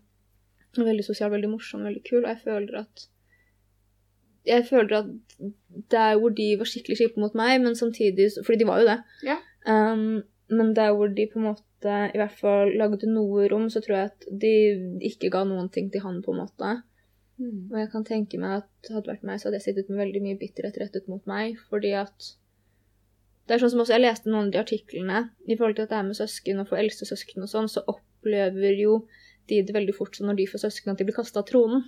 veldig 0.77 1.03
sosial, 1.05 1.31
veldig 1.33 1.51
morsom, 1.51 1.83
veldig 1.87 2.03
kul, 2.07 2.21
og 2.23 2.31
jeg 2.31 2.43
føler 2.45 2.79
at 2.85 3.07
jeg 4.45 4.65
føler 4.69 4.97
at 5.01 5.11
der 5.91 6.17
hvor 6.19 6.33
de 6.37 6.47
var 6.59 6.69
skikkelig 6.69 6.97
kjipe 6.99 7.21
mot 7.21 7.35
meg, 7.35 7.59
men 7.61 7.75
samtidig 7.75 8.29
Fordi 8.45 8.59
de 8.61 8.67
var 8.67 8.81
jo 8.81 8.87
det. 8.87 8.97
Ja. 9.27 9.37
Um, 9.67 10.23
men 10.49 10.75
der 10.75 10.93
hvor 10.93 11.07
de 11.07 11.27
på 11.31 11.39
en 11.39 11.47
måte 11.49 11.95
i 12.13 12.17
hvert 12.17 12.37
fall 12.39 12.71
lagde 12.77 13.09
noe 13.09 13.47
rom, 13.51 13.69
så 13.69 13.81
tror 13.81 13.97
jeg 13.97 14.11
at 14.11 14.27
de 14.41 14.53
ikke 15.09 15.31
ga 15.33 15.43
noen 15.45 15.69
ting 15.69 15.91
til 15.91 16.01
han, 16.05 16.21
på 16.25 16.33
en 16.33 16.41
måte. 16.43 16.71
Mm. 17.37 17.71
Og 17.71 17.77
jeg 17.79 17.91
kan 17.91 18.05
tenke 18.07 18.39
meg 18.39 18.61
at 18.61 18.89
hadde 18.89 19.03
det 19.03 19.11
vært 19.11 19.27
meg, 19.27 19.39
så 19.39 19.49
hadde 19.49 19.59
jeg 19.59 19.67
sittet 19.67 19.91
med 19.91 20.03
veldig 20.05 20.21
mye 20.23 20.39
bitterhet 20.39 20.79
rettet 20.81 21.09
mot 21.11 21.25
meg, 21.29 21.59
fordi 21.69 21.91
at 21.99 22.31
det 23.45 23.53
er 23.53 23.61
sånn 23.61 23.75
som 23.75 23.83
også 23.83 23.93
Jeg 23.93 24.01
leste 24.01 24.31
noen 24.31 24.47
av 24.47 24.53
de 24.55 24.61
artiklene 24.61 25.19
i 25.45 25.57
forhold 25.57 25.75
til 25.77 25.85
at 25.85 25.91
det 25.91 25.97
er 25.99 26.07
med 26.07 26.17
søsken 26.17 26.61
og 26.63 26.69
for 26.71 26.81
eldste 26.81 27.05
søsken 27.05 27.45
og 27.45 27.51
sånn, 27.51 27.67
så 27.69 27.83
opplever 27.91 28.79
jo 28.79 29.03
de 29.49 29.59
det 29.61 29.75
veldig 29.75 29.93
fort 29.93 30.17
sånn 30.17 30.31
når 30.31 30.39
de 30.39 30.47
får 30.49 30.63
søsken, 30.63 30.93
at 30.93 31.01
de 31.01 31.05
blir 31.05 31.17
kasta 31.17 31.43
av 31.43 31.49
tronen. 31.49 31.83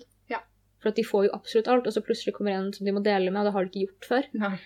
For 0.82 0.92
at 0.92 0.98
de 1.00 1.06
får 1.06 1.28
jo 1.28 1.36
absolutt 1.36 1.70
alt, 1.74 1.88
og 1.90 1.94
så 1.96 2.04
plutselig 2.06 2.36
kommer 2.38 2.54
en 2.54 2.74
som 2.74 2.86
de 2.86 2.94
må 2.94 3.04
dele 3.06 3.32
med, 3.32 3.42
og 3.42 3.50
det 3.50 3.54
har 3.56 3.66
de 3.66 3.72
ikke 3.72 3.86
gjort 3.88 4.10
før. 4.12 4.28
Nei. 4.38 4.58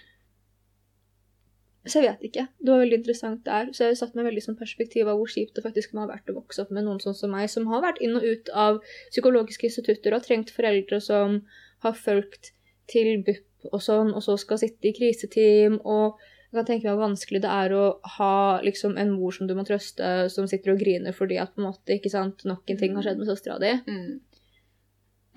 Så 1.81 1.97
jeg 1.97 2.11
vet 2.11 2.25
ikke. 2.27 2.43
Det 2.61 2.69
var 2.69 2.83
veldig 2.83 2.97
interessant 2.99 3.45
der. 3.45 3.71
Så 3.73 3.87
jeg 3.87 3.97
satt 3.97 4.17
med 4.17 4.27
veldig 4.27 4.43
sånn 4.45 4.57
perspektiv 4.59 5.07
av 5.09 5.17
hvor 5.17 5.31
kjipt 5.31 5.55
det 5.57 5.63
faktisk 5.65 5.95
må 5.95 6.03
ha 6.03 6.11
vært 6.11 6.29
å 6.29 6.35
vokse 6.35 6.61
opp 6.61 6.73
med 6.75 6.85
noen 6.85 6.99
sånn 7.01 7.17
som 7.17 7.31
meg, 7.33 7.47
som 7.49 7.65
har 7.71 7.81
vært 7.81 8.01
inn 8.05 8.19
og 8.19 8.27
ut 8.27 8.51
av 8.53 8.81
psykologiske 9.09 9.71
institutter 9.71 10.11
og 10.13 10.19
har 10.19 10.27
trengt 10.27 10.53
foreldre 10.53 11.01
som 11.01 11.39
har 11.81 11.97
fulgt 11.97 12.51
til 12.91 13.23
BUP 13.25 13.71
og 13.71 13.81
sånn, 13.81 14.13
og 14.13 14.21
så 14.25 14.35
skal 14.41 14.61
sitte 14.61 14.89
i 14.89 14.93
kriseteam 14.97 15.79
og 15.81 16.21
jeg 16.51 16.57
kan 16.57 16.67
tenke 16.67 16.87
meg 16.87 16.97
hvor 16.97 17.05
vanskelig 17.05 17.39
det 17.45 17.51
er 17.63 17.73
å 17.77 17.83
ha 18.17 18.35
liksom 18.65 18.97
en 18.99 19.13
mor 19.15 19.31
som 19.31 19.47
du 19.47 19.53
må 19.55 19.63
trøste, 19.63 20.07
som 20.33 20.49
sitter 20.51 20.73
og 20.73 20.81
griner 20.81 21.15
fordi 21.15 21.37
at 21.39 21.53
på 21.55 21.63
en 21.63 21.69
måte, 21.69 21.95
ikke 21.95 22.11
sant, 22.11 22.43
nok 22.43 22.67
en 22.67 22.79
ting 22.81 22.97
har 22.97 23.05
skjedd 23.05 23.21
med 23.21 23.29
søstera 23.29 23.55
di. 23.61 23.71
Mm. 23.87 24.17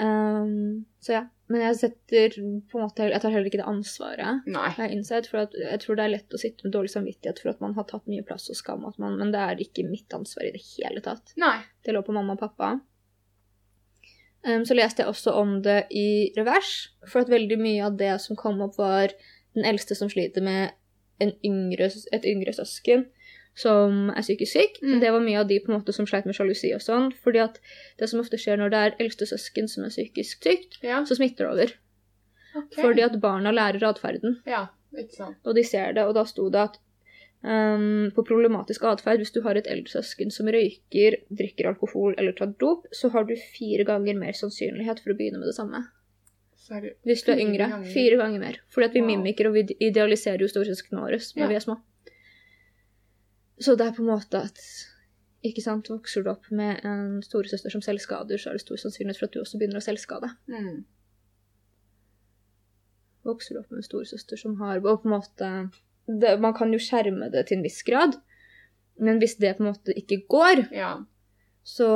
Um, 0.00 0.84
så 1.00 1.18
ja. 1.18 1.24
Men 1.52 1.60
jeg 1.60 1.76
setter 1.76 2.32
på 2.34 2.78
en 2.78 2.82
måte 2.86 3.04
Jeg 3.04 3.20
tar 3.20 3.30
heller 3.30 3.46
ikke 3.50 3.60
det 3.60 3.68
ansvaret. 3.68 4.46
Nei. 4.48 4.64
Jeg 4.72 4.78
har 4.78 4.94
innsett, 4.94 5.28
for 5.30 5.44
jeg 5.60 5.82
tror 5.82 5.98
det 5.98 6.06
er 6.06 6.14
lett 6.14 6.34
å 6.34 6.40
sitte 6.40 6.64
med 6.64 6.72
dårlig 6.74 6.94
samvittighet 6.94 7.42
for 7.42 7.52
at 7.52 7.60
man 7.62 7.76
har 7.76 7.86
tatt 7.90 8.08
mye 8.10 8.24
plass 8.26 8.48
og 8.52 8.58
skam, 8.58 8.86
man, 8.98 9.18
men 9.20 9.32
det 9.34 9.42
er 9.42 9.62
ikke 9.62 9.84
mitt 9.86 10.16
ansvar 10.16 10.48
i 10.48 10.54
det 10.56 10.62
hele 10.72 11.04
tatt. 11.04 11.34
Nei. 11.40 11.58
Det 11.84 11.94
lå 11.94 12.00
på 12.06 12.16
mamma 12.16 12.38
og 12.38 12.42
pappa. 12.42 12.72
Um, 14.44 14.64
så 14.64 14.76
leste 14.76 15.04
jeg 15.04 15.12
også 15.12 15.36
om 15.40 15.58
det 15.64 15.84
i 15.94 16.32
revers, 16.38 16.72
for 17.04 17.22
at 17.22 17.32
veldig 17.32 17.60
mye 17.60 17.84
av 17.86 18.00
det 18.00 18.14
som 18.24 18.40
kom 18.40 18.64
opp, 18.64 18.80
var 18.80 19.12
den 19.54 19.68
eldste 19.68 19.96
som 19.98 20.10
sliter 20.12 20.44
med 20.44 20.74
en 21.22 21.30
yngre, 21.46 21.92
et 22.12 22.26
yngre 22.26 22.56
søsken 22.56 23.06
som 23.54 24.10
er 24.10 24.20
psykisk 24.22 24.52
syk. 24.52 24.78
Mm. 24.82 25.00
Det 25.00 25.10
var 25.14 25.20
mye 25.22 25.40
av 25.40 25.46
de 25.48 25.60
på 25.62 25.70
en 25.72 25.78
måte 25.80 25.92
som 25.94 26.06
sleit 26.06 26.26
med 26.26 26.34
sjalusi 26.34 26.72
og 26.74 26.80
sånn. 26.82 27.12
fordi 27.22 27.38
at 27.44 27.60
det 27.98 28.08
som 28.10 28.20
ofte 28.20 28.36
skjer 28.40 28.58
når 28.58 28.70
det 28.70 28.80
er 28.84 28.96
eldste 29.04 29.26
søsken 29.30 29.68
som 29.70 29.84
er 29.84 29.90
psykisk 29.94 30.42
sykt, 30.42 30.78
Ja. 30.82 31.04
så 31.04 31.14
smitter 31.16 31.46
det 31.46 31.52
over. 31.52 31.72
Okay. 32.56 32.82
Fordi 32.82 33.02
at 33.02 33.20
barna 33.20 33.50
lærer 33.52 33.82
atferden. 33.82 34.40
Ja, 34.46 34.68
ikke 34.96 35.14
sant. 35.14 35.36
Og 35.44 35.54
de 35.54 35.62
ser 35.64 35.92
det, 35.92 36.04
og 36.04 36.14
da 36.14 36.24
sto 36.24 36.48
det 36.50 36.60
at 36.60 36.76
um, 37.44 38.10
på 38.14 38.24
problematisk 38.26 38.82
atferd, 38.84 39.18
hvis 39.18 39.32
du 39.34 39.40
har 39.42 39.54
et 39.58 39.66
eldre 39.66 39.90
søsken 39.90 40.30
som 40.32 40.46
røyker, 40.46 41.16
drikker 41.30 41.66
alkohol 41.68 42.14
eller 42.18 42.32
tar 42.32 42.54
dop, 42.58 42.86
så 42.92 43.10
har 43.12 43.24
du 43.24 43.34
fire 43.36 43.84
ganger 43.84 44.14
mer 44.18 44.32
sannsynlighet 44.32 45.02
for 45.02 45.10
å 45.12 45.16
begynne 45.18 45.38
med 45.38 45.46
det 45.50 45.54
samme. 45.58 45.82
Hvis 47.04 47.24
du 47.26 47.32
er 47.34 47.42
yngre. 47.42 47.66
Fire 47.92 48.16
ganger 48.16 48.40
mer. 48.40 48.56
Fordi 48.72 48.86
at 48.86 48.94
vi 48.94 49.00
Wow. 49.02 49.08
mimiker 49.10 49.46
og 49.48 49.52
vi 49.54 49.66
idealiserer 49.84 50.38
jo 50.40 50.48
storsøsknene 50.48 51.02
våre 51.02 51.18
når 51.20 51.42
Ja. 51.42 51.46
vi 51.48 51.54
er 51.54 51.60
små. 51.60 51.76
Så 53.60 53.76
det 53.78 53.86
er 53.86 53.92
på 53.92 54.02
en 54.02 54.10
måte 54.10 54.34
at 54.42 54.58
ikke 55.44 55.62
sant, 55.62 55.88
Vokser 55.92 56.24
du 56.24 56.30
opp 56.30 56.50
med 56.50 56.80
en 56.84 57.20
storesøster 57.22 57.70
som 57.70 57.82
selvskader, 57.84 58.38
så 58.40 58.48
er 58.50 58.52
det 58.56 58.62
stor 58.64 58.76
sannsynlighet 58.80 59.18
for 59.20 59.26
at 59.28 59.32
du 59.36 59.40
også 59.42 59.58
begynner 59.60 59.76
å 59.76 59.84
selvskade. 59.84 60.30
Mm. 60.48 60.84
Vokser 63.24 63.54
du 63.56 63.60
opp 63.60 63.70
med 63.72 63.80
en 63.82 63.86
storesøster 63.86 64.36
som 64.40 64.56
har 64.60 64.80
Og 64.82 65.02
på 65.02 65.08
en 65.08 65.14
måte 65.16 65.50
det, 66.06 66.34
Man 66.40 66.52
kan 66.56 66.72
jo 66.74 66.80
skjerme 66.82 67.30
det 67.32 67.46
til 67.48 67.58
en 67.58 67.64
viss 67.64 67.82
grad, 67.86 68.18
men 69.00 69.18
hvis 69.18 69.38
det 69.40 69.56
på 69.56 69.64
en 69.64 69.70
måte 69.72 69.94
ikke 69.96 70.20
går, 70.28 70.68
Ja. 70.72 70.98
så 71.64 71.86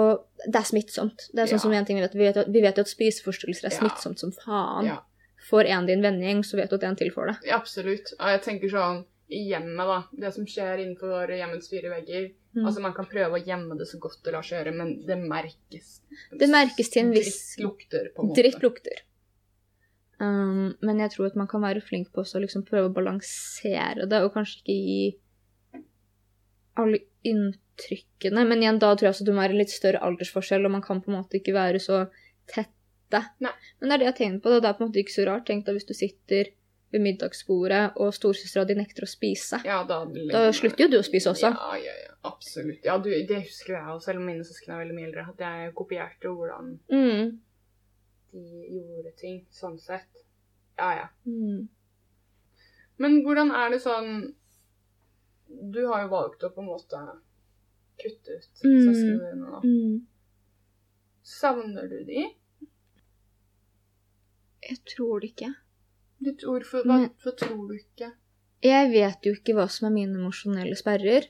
det 0.47 0.57
er 0.57 0.65
smittsomt. 0.65 1.29
Det 1.35 1.41
er 1.43 1.47
sånn 1.47 1.53
Ja. 1.53 1.59
som 1.59 1.73
en 1.73 1.85
ting 1.85 1.97
Vi 1.97 2.03
vet, 2.03 2.15
vi 2.15 2.25
vet, 2.25 2.35
jo 2.37 2.41
at- 2.41 2.49
vet 2.49 2.77
jo 2.77 2.81
at 2.81 2.89
spiseforstyrrelser 2.89 3.67
er 3.67 3.71
Ja. 3.71 3.79
smittsomt 3.81 4.19
som 4.19 4.33
faen. 4.33 4.99
Får 5.51 5.67
en 5.67 5.87
din 5.87 6.03
vending, 6.03 6.43
så 6.43 6.57
vet 6.57 6.71
du 6.71 6.77
at 6.77 6.83
en 6.85 6.97
til 6.97 7.11
får 7.11 7.27
det. 7.27 7.37
Ja, 7.47 7.57
Absolutt. 7.59 8.13
Og 8.19 8.27
jeg 8.27 8.43
tenker 8.43 8.69
sånn 8.71 9.05
i 9.29 9.43
hjemmet, 9.51 9.85
da. 9.91 9.99
Det 10.25 10.31
som 10.33 10.47
skjer 10.49 10.83
innenfor 10.83 11.31
hjemmets 11.37 11.69
fire 11.69 11.91
vegger. 11.93 12.31
Mm. 12.57 12.65
Altså 12.65 12.81
Man 12.85 12.95
kan 12.97 13.09
prøve 13.11 13.37
å 13.37 13.45
gjemme 13.45 13.77
det 13.79 13.89
så 13.91 14.01
godt 14.01 14.23
det 14.25 14.33
lar 14.35 14.47
seg 14.47 14.63
gjøre, 14.63 14.75
men 14.79 14.95
det 15.09 15.19
merkes. 15.21 15.99
Det 16.33 16.49
merkes 16.51 16.91
til 16.95 17.05
en 17.05 17.13
viss 17.13 17.37
Dritt 17.59 17.67
lukter, 17.67 18.11
på 18.15 18.25
en 18.25 18.31
måte. 18.31 18.41
Dritt 18.41 18.65
lukter. 18.65 19.05
Um, 20.19 20.73
men 20.83 21.05
jeg 21.05 21.13
tror 21.15 21.29
at 21.29 21.37
man 21.39 21.47
kan 21.51 21.63
være 21.63 21.85
flink 21.85 22.09
på 22.15 22.25
å 22.25 22.43
liksom 22.43 22.65
prøve 22.67 22.89
å 22.89 22.95
balansere 22.95 24.09
det, 24.11 24.23
og 24.25 24.33
kanskje 24.35 24.63
ikke 24.63 24.79
gi 24.79 25.03
alle 26.79 27.03
inntrykkene. 27.29 28.47
Men 28.49 28.65
igjen, 28.65 28.81
da 28.83 28.95
tror 28.95 29.11
jeg 29.11 29.17
også 29.17 29.29
du 29.29 29.35
må 29.35 29.45
være 29.45 29.61
litt 29.61 29.75
større 29.75 30.03
aldersforskjell, 30.09 30.67
og 30.67 30.75
man 30.79 30.85
kan 30.85 31.03
på 31.05 31.13
en 31.13 31.21
måte 31.21 31.39
ikke 31.39 31.55
være 31.57 31.83
så 31.83 32.07
tette. 32.51 33.23
Nei. 33.45 33.55
Men 33.79 33.91
det 33.91 33.95
er 33.95 34.01
det 34.01 34.07
jeg 34.09 34.15
har 34.15 34.21
tenkt 34.23 34.45
på. 34.45 34.53
da. 34.53 34.63
Det 34.63 34.71
er 34.71 34.79
på 34.79 34.85
en 34.85 34.91
måte 34.91 35.03
ikke 35.03 35.17
så 35.17 35.27
rart. 35.29 35.47
Tenk 35.49 35.69
at 35.69 35.77
hvis 35.77 35.89
du 35.89 35.95
sitter 35.97 36.53
ved 36.93 37.01
middagsbordet, 37.05 37.93
og 38.01 38.15
storesøstera 38.17 38.65
di 38.69 38.75
nekter 38.79 39.05
å 39.05 39.09
spise. 39.11 39.59
Ja, 39.65 39.83
da, 39.85 40.05
Da 40.33 40.53
slutter 40.57 40.87
jo 40.87 40.89
du 40.95 40.99
å 40.99 41.05
spise 41.05 41.31
også. 41.35 41.51
Ja, 41.53 41.75
ja, 41.77 41.97
ja. 42.05 42.15
Absolutt. 42.29 42.81
Ja, 42.85 42.97
du, 42.99 43.11
det 43.11 43.43
husker 43.45 43.75
jeg 43.77 43.85
også, 43.93 44.05
selv 44.09 44.19
om 44.23 44.27
mine 44.27 44.45
søsken 44.45 44.73
er 44.75 44.81
veldig 44.83 44.95
mye 44.97 45.07
eldre, 45.11 45.27
at 45.31 45.39
jeg 45.45 45.75
kopierte 45.79 46.29
hvordan 46.33 46.79
Mm. 46.91 47.39
de 48.33 48.43
gjorde 48.73 49.13
ting, 49.17 49.47
sånn 49.53 49.79
sett. 49.81 50.25
Ja, 50.79 50.91
ja. 50.97 51.07
Mm. 51.27 51.69
Men 52.99 53.23
hvordan 53.23 53.51
er 53.55 53.71
det 53.71 53.81
sånn 53.83 54.35
Du 55.73 55.87
har 55.87 56.03
jo 56.03 56.09
valgt 56.13 56.43
å 56.45 56.51
på 56.53 56.61
en 56.61 56.67
måte 56.69 56.99
kutte 57.99 58.35
ut 58.37 58.65
Mm. 58.65 58.83
søsknene 58.85 59.31
dine 59.31 59.47
nå. 59.47 59.61
Mm. 59.65 60.07
Savner 61.25 61.89
du 61.89 62.05
de? 62.05 62.27
Jeg 64.69 64.79
tror 64.91 65.21
det 65.21 65.31
ikke. 65.33 65.55
Du 66.21 66.33
ord, 66.51 66.65
for, 66.67 66.83
hva, 66.83 66.99
Men- 67.03 67.11
for 67.23 67.33
tror 67.39 67.69
du 67.69 67.75
ikke? 67.79 68.13
Jeg 68.63 68.91
vet 68.91 69.23
jo 69.23 69.33
ikke 69.37 69.55
hva 69.55 69.69
som 69.71 69.87
er 69.87 69.95
mine 69.95 70.19
emosjonelle 70.19 70.75
sperrer. 70.77 71.29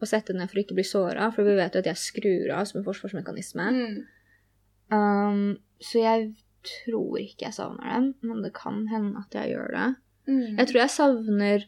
Å 0.00 0.06
sette 0.08 0.32
ned 0.34 0.48
for 0.50 0.56
å 0.58 0.62
ikke 0.64 0.74
bli 0.76 0.84
såra, 0.84 1.30
for 1.34 1.44
vi 1.44 1.54
vet 1.56 1.72
jo 1.76 1.78
at 1.80 1.84
jeg 1.90 1.96
skrur 2.00 2.50
av 2.52 2.64
som 2.68 2.80
en 2.80 2.84
forsvarsmekanisme. 2.86 3.66
Mm. 3.72 4.06
Um, 4.92 5.58
så 5.80 6.00
jeg 6.02 6.34
tror 6.66 7.18
ikke 7.20 7.46
jeg 7.48 7.56
savner 7.56 7.92
dem, 7.94 8.14
men 8.22 8.42
det 8.44 8.52
kan 8.56 8.86
hende 8.90 9.18
at 9.20 9.34
jeg 9.36 9.54
gjør 9.54 9.72
det. 9.76 9.86
Mm. 10.28 10.58
Jeg 10.58 10.66
tror 10.70 10.80
jeg 10.82 10.94
savner 10.96 11.64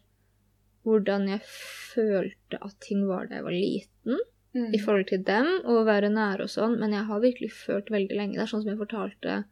hvordan 0.88 1.28
jeg 1.28 1.40
følte 1.44 2.60
at 2.64 2.76
ting 2.80 3.06
var 3.08 3.26
da 3.28 3.40
jeg 3.40 3.44
var 3.44 3.56
liten, 3.56 4.18
Mm. 4.56 4.72
i 4.74 4.78
forhold 4.80 5.06
til 5.10 5.22
dem, 5.22 5.46
og 5.68 5.82
å 5.82 5.84
være 5.84 6.08
nære 6.10 6.40
og 6.46 6.48
sånn, 6.48 6.78
men 6.80 6.90
jeg 6.96 7.04
har 7.04 7.20
virkelig 7.20 7.50
følt 7.52 7.90
veldig 7.92 8.16
lenge. 8.16 8.32
Det 8.32 8.40
er 8.46 8.46
sånn 8.48 8.62
som 8.64 8.70
jeg 8.72 8.78
fortalte 8.80 9.44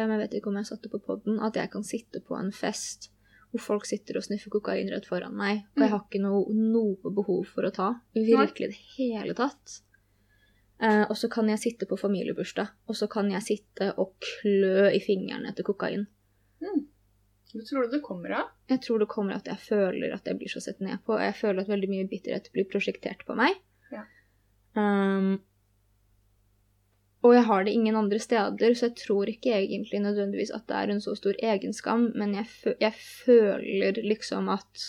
jeg, 0.00 0.08
men 0.08 0.18
jeg 0.20 0.28
vet 0.28 0.36
ikke 0.40 0.50
om 0.52 0.56
jeg 0.60 0.66
satte 0.70 0.90
på 0.92 1.00
podden, 1.06 1.40
at 1.40 1.54
jeg 1.58 1.70
kan 1.72 1.84
sitte 1.86 2.20
på 2.24 2.36
en 2.38 2.52
fest 2.52 3.10
hvor 3.54 3.62
folk 3.62 3.84
sitter 3.86 4.16
og 4.18 4.24
sniffer 4.26 4.50
kokain 4.50 4.88
rett 4.90 5.06
foran 5.06 5.34
meg, 5.38 5.60
og 5.76 5.82
jeg 5.84 5.90
Mm. 5.90 5.92
har 5.92 6.00
ikke 6.08 6.20
noe, 6.24 6.54
noe 6.54 7.10
behov 7.14 7.44
for 7.46 7.62
å 7.62 7.70
ta. 7.72 8.00
Virkelig 8.14 8.66
i 8.66 8.72
det 8.72 8.80
hele 8.96 9.34
tatt. 9.38 9.76
Eh, 10.82 11.04
og 11.08 11.14
så 11.16 11.28
kan 11.30 11.46
jeg 11.48 11.60
sitte 11.62 11.86
på 11.86 11.96
familiebursdag, 11.96 12.68
og 12.88 12.96
så 12.98 13.06
kan 13.08 13.30
jeg 13.30 13.42
sitte 13.46 13.92
og 13.96 14.16
klø 14.20 14.88
i 14.90 14.98
fingrene 14.98 15.48
etter 15.52 15.62
kokain. 15.62 16.06
Mm. 16.60 16.82
Hva 17.54 17.62
tror 17.68 17.84
du 17.86 17.90
det 17.94 18.02
kommer 18.02 18.32
av? 18.40 18.48
Jeg 18.68 18.80
tror 18.82 18.98
det 18.98 19.08
kommer 19.08 19.36
at 19.38 19.46
jeg 19.46 19.56
føler 19.62 20.12
at 20.16 20.24
jeg 20.26 20.36
blir 20.40 20.50
så 20.50 20.60
sett 20.60 20.80
ned 20.82 20.98
på, 21.06 21.14
og 21.14 21.20
jeg 21.22 21.34
føler 21.38 21.60
at 21.62 21.68
veldig 21.70 21.88
mye 21.92 22.08
bitterhet 22.10 22.50
blir 22.52 22.66
prosjektert 22.66 23.22
på 23.24 23.36
meg. 23.38 23.54
Ja. 23.94 24.02
Um, 24.74 25.38
og 27.24 27.32
jeg 27.34 27.44
har 27.48 27.64
det 27.64 27.72
ingen 27.72 27.96
andre 27.96 28.18
steder, 28.20 28.74
så 28.76 28.86
jeg 28.90 28.96
tror 29.00 29.30
ikke 29.32 29.54
egentlig 29.56 30.00
nødvendigvis 30.04 30.50
at 30.52 30.66
det 30.68 30.76
er 30.76 30.90
en 30.92 31.00
så 31.00 31.14
stor 31.16 31.32
egenskam, 31.40 32.10
men 32.20 32.34
jeg, 32.36 32.46
fø 32.46 32.74
jeg 32.80 32.92
føler 33.24 34.02
liksom 34.04 34.50
at 34.52 34.84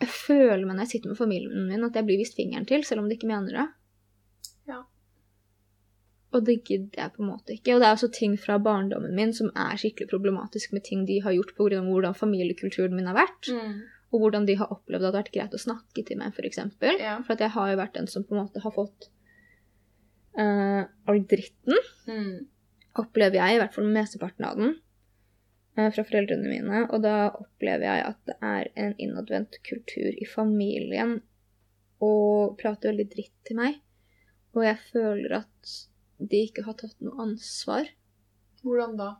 Jeg 0.00 0.08
føler 0.14 0.62
meg 0.66 0.76
når 0.76 0.84
jeg 0.86 0.90
sitter 0.92 1.10
med 1.10 1.18
familien 1.18 1.64
min, 1.68 1.82
at 1.86 1.96
jeg 1.98 2.06
blir 2.06 2.18
vist 2.20 2.36
fingeren 2.38 2.66
til, 2.66 2.84
selv 2.86 3.00
om 3.02 3.08
de 3.10 3.16
ikke 3.16 3.26
mener 3.26 3.50
det. 3.56 3.64
Ja. 4.68 4.82
Og 6.30 6.44
det 6.46 6.58
gidder 6.68 7.00
jeg 7.02 7.12
på 7.16 7.22
en 7.24 7.30
måte 7.32 7.54
ikke. 7.56 7.74
Og 7.74 7.80
det 7.82 7.88
er 7.88 7.96
også 7.96 8.10
ting 8.14 8.36
fra 8.38 8.58
barndommen 8.62 9.14
min 9.16 9.32
som 9.34 9.48
er 9.56 9.78
skikkelig 9.80 10.10
problematisk 10.12 10.72
med 10.76 10.84
ting 10.86 11.02
de 11.08 11.20
har 11.24 11.32
gjort 11.34 11.54
av 11.58 11.88
hvordan 11.88 12.14
familiekulturen 12.14 12.94
min 12.94 13.06
har 13.10 13.16
vært, 13.16 13.48
Mm. 13.50 13.80
og 14.12 14.20
hvordan 14.20 14.46
de 14.46 14.54
har 14.56 14.70
opplevd 14.70 15.02
at 15.04 15.12
det 15.12 15.14
har 15.14 15.22
vært 15.22 15.32
greit 15.34 15.54
å 15.54 15.64
snakke 15.66 16.06
til 16.06 16.16
meg, 16.18 16.32
f.eks. 16.34 16.58
For, 16.78 16.94
Ja. 17.00 17.20
for 17.22 17.34
jeg 17.34 17.50
har 17.50 17.70
jo 17.70 17.76
vært 17.76 17.94
den 17.94 18.06
som 18.06 18.24
på 18.24 18.34
en 18.36 18.44
måte 18.46 18.60
har 18.62 18.70
fått 18.70 19.08
eh, 20.38 20.82
all 21.08 21.24
dritten, 21.30 21.78
Mm. 22.08 22.46
opplever 22.98 23.38
jeg, 23.38 23.56
i 23.56 23.58
hvert 23.60 23.74
fall 23.74 23.90
mesteparten 23.94 24.46
av 24.48 24.56
den, 24.58 24.76
uh, 25.78 25.90
fra 25.94 26.04
foreldrene 26.06 26.48
mine. 26.50 26.84
Og 26.90 27.02
da 27.04 27.30
opplever 27.30 27.84
jeg 27.86 28.06
at 28.08 28.18
det 28.26 28.36
er 28.42 28.70
en 28.76 28.94
innadvendt 28.98 29.60
kultur 29.66 30.08
i 30.10 30.26
familien 30.26 31.20
å 32.02 32.56
prate 32.58 32.90
veldig 32.90 33.08
dritt 33.12 33.34
til 33.46 33.58
meg. 33.60 33.78
Og 34.56 34.64
jeg 34.64 34.78
føler 34.92 35.36
at 35.42 35.76
de 36.18 36.42
ikke 36.48 36.64
har 36.66 36.74
tatt 36.80 36.96
noe 37.04 37.20
ansvar. 37.22 37.90
Hvordan 38.64 38.96
da? 38.98 39.12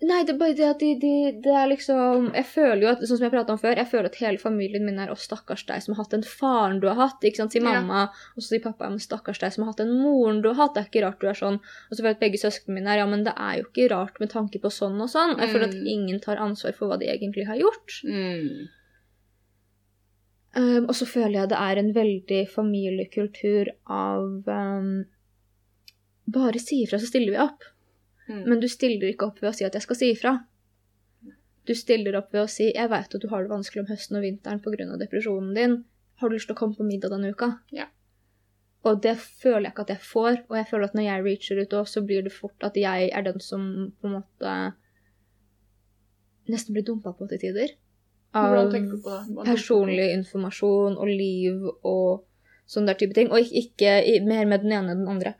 Nei, 0.00 0.20
det 0.22 0.30
er 0.36 0.38
bare 0.38 0.54
det 0.54 0.66
at 0.70 0.78
de, 0.78 0.92
de, 1.02 1.08
det 1.42 1.50
er 1.58 1.66
liksom 1.72 2.28
Jeg 2.32 2.46
føler 2.46 2.82
jo 2.84 2.88
at, 2.92 3.00
sånn 3.02 3.18
som 3.18 3.24
jeg 3.26 3.32
prata 3.32 3.50
om 3.50 3.58
før, 3.58 3.74
jeg 3.80 3.88
føler 3.90 4.06
at 4.06 4.18
hele 4.20 4.38
familien 4.38 4.84
min 4.86 5.00
er 5.02 5.08
'å, 5.10 5.16
stakkars 5.18 5.64
deg 5.66 5.82
som 5.82 5.94
har 5.96 6.04
hatt 6.04 6.12
den 6.14 6.22
faren 6.22 6.78
du 6.78 6.86
har 6.86 6.94
hatt'. 7.00 7.24
ikke 7.26 7.36
sant, 7.42 7.50
Sier 7.52 7.64
Ja. 7.66 7.80
mamma, 7.80 8.04
og 8.36 8.38
så 8.42 8.46
sier 8.54 8.62
pappa 8.62 8.88
men 8.88 9.00
stakkars 9.02 9.40
deg 9.42 9.52
som 9.52 9.64
har 9.64 9.72
hatt 9.72 9.82
den 9.82 9.90
moren 9.98 10.40
du 10.40 10.52
har 10.52 10.54
hatt'. 10.68 10.74
Det 10.74 10.84
er 10.84 10.88
ikke 10.90 11.04
rart 11.06 11.18
du 11.20 11.26
er 11.26 11.34
sånn. 11.34 11.58
Og 11.90 11.92
så 11.92 11.98
føler 11.98 12.14
jeg 12.14 12.18
at 12.18 12.20
begge 12.26 12.38
søsknene 12.38 12.74
mine 12.78 12.86
er 12.94 12.98
'ja, 12.98 13.06
men 13.10 13.24
det 13.24 13.34
er 13.36 13.54
jo 13.58 13.64
ikke 13.66 13.90
rart 13.90 14.20
med 14.20 14.30
tanke 14.30 14.60
på 14.62 14.70
sånn 14.70 15.00
og 15.02 15.08
sånn'. 15.10 15.34
Jeg 15.40 15.50
føler 15.50 15.66
at 15.66 15.74
Mm. 15.74 15.86
ingen 15.88 16.20
tar 16.20 16.36
ansvar 16.36 16.74
for 16.76 16.86
hva 16.88 16.98
de 16.98 17.06
egentlig 17.06 17.46
har 17.46 17.56
gjort. 17.58 17.90
Mm. 18.04 18.68
Um, 20.54 20.84
og 20.88 20.94
så 20.94 21.06
føler 21.06 21.32
jeg 21.42 21.48
det 21.50 21.58
er 21.58 21.76
en 21.78 21.92
veldig 21.92 22.48
familiekultur 22.48 23.68
av 23.88 24.48
um, 24.48 25.04
Bare 26.30 26.58
si 26.60 26.82
ifra, 26.84 26.98
så 27.00 27.06
stiller 27.08 27.32
vi 27.32 27.38
opp. 27.38 27.62
Mm. 28.28 28.44
Men 28.48 28.60
du 28.60 28.68
stiller 28.68 29.10
ikke 29.10 29.30
opp 29.30 29.42
ved 29.42 29.50
å 29.50 29.56
si 29.56 29.66
at 29.66 29.76
jeg 29.76 29.86
skal 29.86 29.98
si 29.98 30.12
ifra. 30.12 30.34
Du 31.68 31.74
stiller 31.76 32.16
opp 32.16 32.32
ved 32.32 32.42
å 32.46 32.48
si 32.48 32.72
'jeg 32.72 32.90
vet 32.90 33.14
at 33.14 33.20
du 33.20 33.28
har 33.28 33.42
det 33.42 33.50
vanskelig 33.50 33.84
om 33.84 33.92
høsten 33.92 34.16
og 34.16 34.22
vinteren 34.22 34.60
pga. 34.60 34.96
depresjonen 34.98 35.54
din'. 35.54 35.84
Har 36.20 36.28
du 36.28 36.34
lyst 36.34 36.48
til 36.48 36.56
å 36.56 36.58
komme 36.58 36.76
på 36.76 36.84
middag 36.84 37.10
denne 37.10 37.30
uka? 37.30 37.60
Ja. 37.72 37.86
Og 38.84 39.02
det 39.02 39.16
føler 39.18 39.68
jeg 39.68 39.72
ikke 39.72 39.86
at 39.86 39.88
jeg 39.88 40.00
får. 40.00 40.44
Og 40.48 40.56
jeg 40.56 40.66
føler 40.70 40.84
at 40.84 40.94
når 40.94 41.02
jeg 41.02 41.24
reacher 41.24 41.60
ut 41.62 41.74
òg, 41.80 41.88
så 41.88 42.00
blir 42.06 42.22
det 42.22 42.32
fort 42.32 42.64
at 42.66 42.76
jeg 42.76 43.10
er 43.12 43.22
den 43.22 43.40
som 43.40 43.92
på 44.00 44.08
en 44.08 44.22
måte 44.22 44.54
nesten 46.48 46.74
blir 46.74 46.86
dumpa 46.86 47.12
på 47.12 47.28
til 47.28 47.38
tider. 47.38 47.74
På? 49.34 49.44
personlig 49.44 50.10
informasjon 50.12 50.98
og 51.00 51.08
liv 51.08 51.62
og 51.82 52.24
sånne 52.68 52.92
der 52.92 52.98
type 53.00 53.16
ting. 53.16 53.30
Og 53.32 53.40
ikke, 53.40 54.02
ikke 54.04 54.24
mer 54.26 54.48
med 54.48 54.64
den 54.64 54.72
ene 54.72 54.92
enn 54.92 55.04
den 55.04 55.12
andre. 55.16 55.34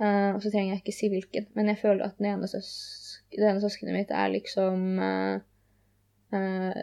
Eh, 0.00 0.30
og 0.32 0.40
så 0.40 0.48
trenger 0.48 0.74
jeg 0.74 0.80
ikke 0.80 0.96
si 0.96 1.10
hvilken, 1.12 1.46
men 1.58 1.68
jeg 1.68 1.80
føler 1.82 2.06
at 2.06 2.16
den 2.18 2.30
ene, 2.32 2.48
søs 2.48 2.70
det 3.30 3.46
ene 3.46 3.60
søskenet 3.62 3.94
mitt 3.94 4.10
er 4.10 4.30
liksom 4.32 4.96
uh, 4.98 5.36
uh, 6.34 6.78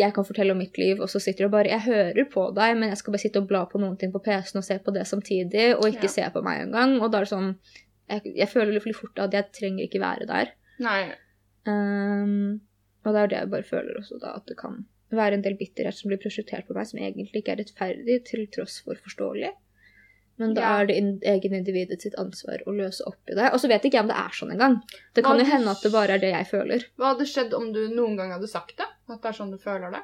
Jeg 0.00 0.14
kan 0.16 0.26
fortelle 0.26 0.54
om 0.56 0.58
mitt 0.58 0.78
liv, 0.80 0.98
og 0.98 1.10
så 1.12 1.20
sitter 1.22 1.44
det 1.44 1.52
bare 1.52 1.70
Jeg 1.70 1.84
hører 1.84 2.26
på 2.32 2.48
deg, 2.56 2.74
men 2.80 2.90
jeg 2.90 2.98
skal 2.98 3.14
bare 3.14 3.22
sitte 3.22 3.42
og 3.42 3.46
bla 3.50 3.60
på 3.70 3.78
noen 3.78 3.94
ting 4.00 4.10
på 4.14 4.22
PC-en 4.24 4.58
og 4.58 4.66
se 4.66 4.78
på 4.82 4.94
det 4.96 5.06
samtidig, 5.06 5.68
og 5.76 5.86
ikke 5.86 6.08
Ja. 6.08 6.14
se 6.16 6.26
på 6.34 6.42
meg 6.42 6.64
engang. 6.64 6.96
Og 6.98 7.12
da 7.12 7.20
er 7.20 7.28
det 7.28 7.34
sånn 7.34 7.52
jeg, 8.08 8.34
jeg 8.40 8.48
føler 8.48 8.72
litt 8.74 8.96
fort 8.96 9.20
at 9.22 9.36
jeg 9.36 9.52
trenger 9.54 9.84
ikke 9.84 10.00
være 10.02 10.26
der. 10.26 10.52
Nei. 10.80 11.12
Um, 11.68 12.60
og 13.04 13.12
det 13.14 13.20
er 13.20 13.30
det 13.30 13.38
jeg 13.38 13.50
bare 13.52 13.70
føler 13.70 14.00
også 14.00 14.18
da, 14.22 14.34
at 14.40 14.48
det 14.48 14.56
kan 14.58 14.86
være 15.14 15.38
en 15.38 15.44
del 15.44 15.56
bitterhet 15.60 15.96
som 15.96 16.08
blir 16.10 16.20
prosjektert 16.20 16.66
på 16.66 16.74
meg, 16.76 16.88
som 16.88 17.00
egentlig 17.00 17.42
ikke 17.42 17.54
er 17.54 17.62
rettferdig, 17.62 18.22
til 18.28 18.48
tross 18.52 18.80
for 18.84 18.98
forståelig. 19.04 19.52
Men 20.38 20.54
da 20.54 20.60
Ja. 20.60 20.80
er 20.80 20.86
det 20.86 20.96
in 20.96 21.20
egen 21.26 21.54
individet 21.54 22.02
sitt 22.02 22.14
ansvar 22.14 22.58
å 22.66 22.70
løse 22.76 23.02
opp 23.06 23.18
i 23.30 23.34
det. 23.34 23.52
Og 23.52 23.58
så 23.60 23.68
vet 23.68 23.82
ikke 23.82 23.98
jeg 23.98 24.02
om 24.02 24.08
det 24.12 24.16
er 24.16 24.30
sånn 24.30 24.52
engang. 24.54 24.76
Det 25.14 25.24
Hva 25.24 25.30
kan 25.34 25.38
jo 25.38 25.44
hende 25.50 25.70
at 25.70 25.82
det 25.82 25.92
bare 25.92 26.14
er 26.14 26.18
det 26.22 26.30
jeg 26.32 26.46
føler. 26.46 26.84
Hva 26.96 27.12
hadde 27.14 27.26
skjedd 27.26 27.54
om 27.54 27.72
du 27.72 27.88
noen 27.88 28.16
gang 28.16 28.30
hadde 28.30 28.48
sagt 28.48 28.76
det? 28.78 28.86
At 29.08 29.20
det 29.22 29.28
er 29.32 29.38
sånn 29.38 29.50
du 29.50 29.58
føler 29.58 29.90
det? 29.92 30.02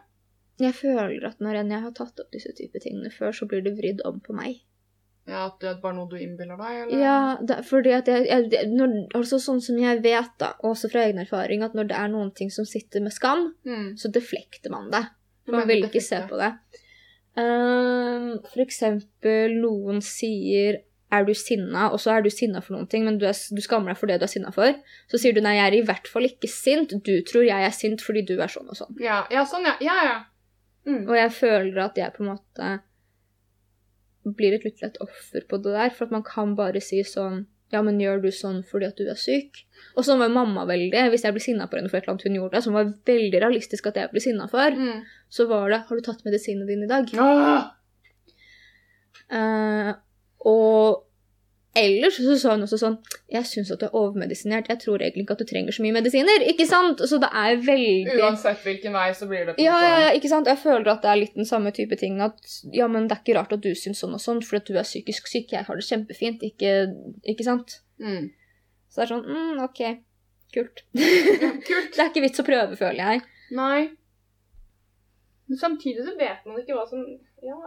Jeg 0.58 0.74
føler 0.74 1.24
at 1.26 1.38
når 1.40 1.54
jeg 1.68 1.80
har 1.82 1.90
tatt 1.92 2.20
opp 2.20 2.30
disse 2.32 2.52
type 2.54 2.78
tingene 2.82 3.10
før, 3.10 3.30
så 3.34 3.46
blir 3.46 3.62
det 3.62 3.76
vridd 3.78 4.00
om 4.04 4.20
på 4.20 4.34
meg. 4.34 4.60
Ja, 5.26 5.46
At 5.46 5.58
det 5.60 5.68
er 5.70 5.80
bare 5.80 5.94
noe 5.96 6.08
du 6.08 6.16
innbiller 6.16 6.58
deg? 6.58 6.92
Eller? 6.92 6.98
Ja, 7.00 7.36
det, 7.40 7.64
fordi 7.64 7.92
at 7.96 8.06
jeg, 8.06 8.26
jeg 8.28 8.66
når, 8.68 9.08
altså 9.14 9.38
Sånn 9.40 9.62
som 9.62 9.78
jeg 9.78 10.02
vet, 10.02 10.30
da, 10.38 10.52
også 10.62 10.90
fra 10.92 11.00
egen 11.06 11.18
erfaring, 11.18 11.62
at 11.64 11.72
når 11.74 11.88
det 11.88 11.96
er 11.96 12.08
noen 12.08 12.34
ting 12.34 12.50
som 12.50 12.64
sitter 12.66 13.00
med 13.00 13.12
skam, 13.12 13.54
Mm. 13.64 13.94
så 13.96 14.10
deflekter 14.12 14.70
man 14.70 14.90
det. 14.90 15.06
For 15.46 15.52
man 15.52 15.66
vil 15.68 15.84
ikke 15.84 16.02
se 16.02 16.16
på 16.28 16.36
det. 16.38 16.52
Ehm, 17.40 18.28
for 18.46 18.62
eksempel 18.62 19.56
noen 19.58 20.02
sier 20.04 20.82
er 21.14 21.26
du 21.26 21.34
sinna, 21.36 21.88
og 21.92 22.00
så 22.02 22.14
er 22.14 22.24
du 22.24 22.30
sinna 22.32 22.62
for 22.64 22.74
noen 22.74 22.88
ting, 22.90 23.04
men 23.06 23.18
du, 23.20 23.26
er, 23.28 23.34
du 23.34 23.60
skammer 23.62 23.92
deg 23.92 24.00
for 24.00 24.10
det 24.10 24.18
du 24.18 24.26
er 24.26 24.32
sinna 24.32 24.50
for. 24.54 24.74
Så 25.10 25.20
sier 25.22 25.34
du 25.36 25.42
nei, 25.44 25.56
jeg 25.58 25.66
er 25.68 25.76
i 25.78 25.84
hvert 25.86 26.08
fall 26.10 26.26
ikke 26.26 26.50
sint, 26.50 26.94
du 27.06 27.14
tror 27.28 27.46
jeg 27.46 27.66
er 27.68 27.74
sint 27.74 28.02
fordi 28.02 28.24
du 28.26 28.34
er 28.38 28.50
sånn 28.50 28.70
og 28.70 28.78
sånn. 28.78 28.96
Ja, 29.02 29.22
ja, 29.34 29.44
sånn, 29.48 29.66
ja. 29.68 29.76
Ja, 29.84 29.98
ja. 30.08 30.16
Mm. 30.88 31.04
Og 31.06 31.14
jeg 31.16 31.30
føler 31.36 31.80
at 31.86 31.98
jeg 32.00 32.12
på 32.16 32.24
en 32.24 32.32
måte 32.34 32.72
blir 34.24 34.56
et 34.56 34.64
litt 34.64 34.82
lett 34.82 34.98
offer 35.04 35.44
på 35.48 35.60
det 35.64 35.74
der, 35.76 35.92
for 35.94 36.08
at 36.08 36.14
man 36.14 36.24
kan 36.26 36.54
bare 36.58 36.80
si 36.82 37.02
sånn 37.06 37.44
ja, 37.74 37.82
men 37.84 37.98
gjør 38.00 38.22
du 38.22 38.30
sånn 38.34 38.62
fordi 38.66 38.86
at 38.88 38.96
du 39.00 39.08
er 39.10 39.18
syk? 39.18 39.64
Og 39.98 40.06
sånn 40.06 40.20
var 40.22 40.30
mamma 40.32 40.64
veldig. 40.68 41.10
Hvis 41.12 41.24
jeg 41.26 41.34
ble 41.34 41.42
sinna 41.42 41.66
på 41.70 41.76
henne 41.78 41.90
for 41.90 41.98
et 41.98 42.06
eller 42.06 42.14
annet 42.14 42.26
hun 42.28 42.38
gjorde, 42.38 42.62
som 42.64 42.76
var 42.76 42.92
veldig 43.06 43.40
realistisk 43.42 43.86
at 43.90 43.98
jeg 44.00 44.10
ble 44.14 44.22
sinna 44.22 44.46
for, 44.50 44.70
Mm. 44.70 45.02
så 45.30 45.46
var 45.50 45.68
det 45.70 45.82
'Har 45.86 45.96
du 45.96 46.02
tatt 46.02 46.24
medisinene 46.24 46.66
dine 46.66 46.84
i 46.84 46.92
dag?' 46.94 47.10
Ah! 47.18 47.74
Uh, 49.32 49.94
og 50.44 51.03
ellers 51.78 52.16
så 52.22 52.36
sa 52.38 52.54
hun 52.54 52.64
også 52.66 52.78
sånn 52.80 52.96
Jeg 53.32 53.48
syns 53.50 53.72
at 53.74 53.80
du 53.82 53.86
er 53.88 53.96
overmedisinert. 53.98 54.68
Jeg 54.70 54.80
tror 54.82 55.02
egentlig 55.02 55.24
ikke 55.24 55.36
at 55.36 55.42
du 55.42 55.48
trenger 55.50 55.74
så 55.76 55.84
mye 55.84 55.96
medisiner. 55.96 56.44
Ikke 56.50 56.66
sant? 56.68 57.02
Så 57.10 57.18
det 57.22 57.30
er 57.30 57.58
veldig 57.66 58.14
Uansett 58.22 58.62
hvilken 58.66 58.94
vei, 58.96 59.08
så 59.16 59.28
blir 59.30 59.48
det 59.48 59.56
på 59.56 59.64
ja, 59.64 59.74
ja, 59.82 59.96
ja, 60.06 60.12
ikke 60.16 60.30
sant? 60.32 60.50
Jeg 60.50 60.60
føler 60.62 60.92
at 60.92 61.02
det 61.04 61.10
er 61.12 61.20
litt 61.20 61.36
den 61.38 61.48
samme 61.48 61.74
type 61.76 61.98
ting. 62.00 62.20
At 62.24 62.38
ja, 62.74 62.88
men 62.90 63.08
det 63.10 63.18
er 63.18 63.24
ikke 63.24 63.38
rart 63.40 63.54
at 63.56 63.64
du 63.64 63.72
syns 63.78 64.04
sånn 64.04 64.16
og 64.16 64.22
sånn, 64.22 64.42
for 64.46 64.60
at 64.60 64.70
du 64.70 64.78
er 64.78 64.86
psykisk 64.86 65.30
syk. 65.30 65.52
Jeg 65.56 65.66
har 65.68 65.80
det 65.80 65.86
kjempefint. 65.88 66.44
Ikke, 66.46 66.74
ikke 67.34 67.46
sant? 67.46 67.80
Mm. 68.02 68.30
Så 68.88 69.00
det 69.00 69.06
er 69.06 69.12
sånn 69.14 69.26
mm, 69.26 69.62
OK. 69.66 69.84
Kult. 70.54 70.84
Ja, 70.94 71.50
kult. 71.66 71.94
det 71.96 72.00
er 72.00 72.10
ikke 72.12 72.22
vits 72.24 72.42
å 72.42 72.46
prøve, 72.46 72.78
føler 72.78 73.02
jeg. 73.02 73.24
Nei. 73.54 73.88
Men 75.50 75.60
samtidig 75.60 76.06
så 76.06 76.14
vet 76.18 76.46
man 76.46 76.60
ikke 76.62 76.76
hva 76.76 76.86
som 76.88 77.02
Ja, 77.44 77.58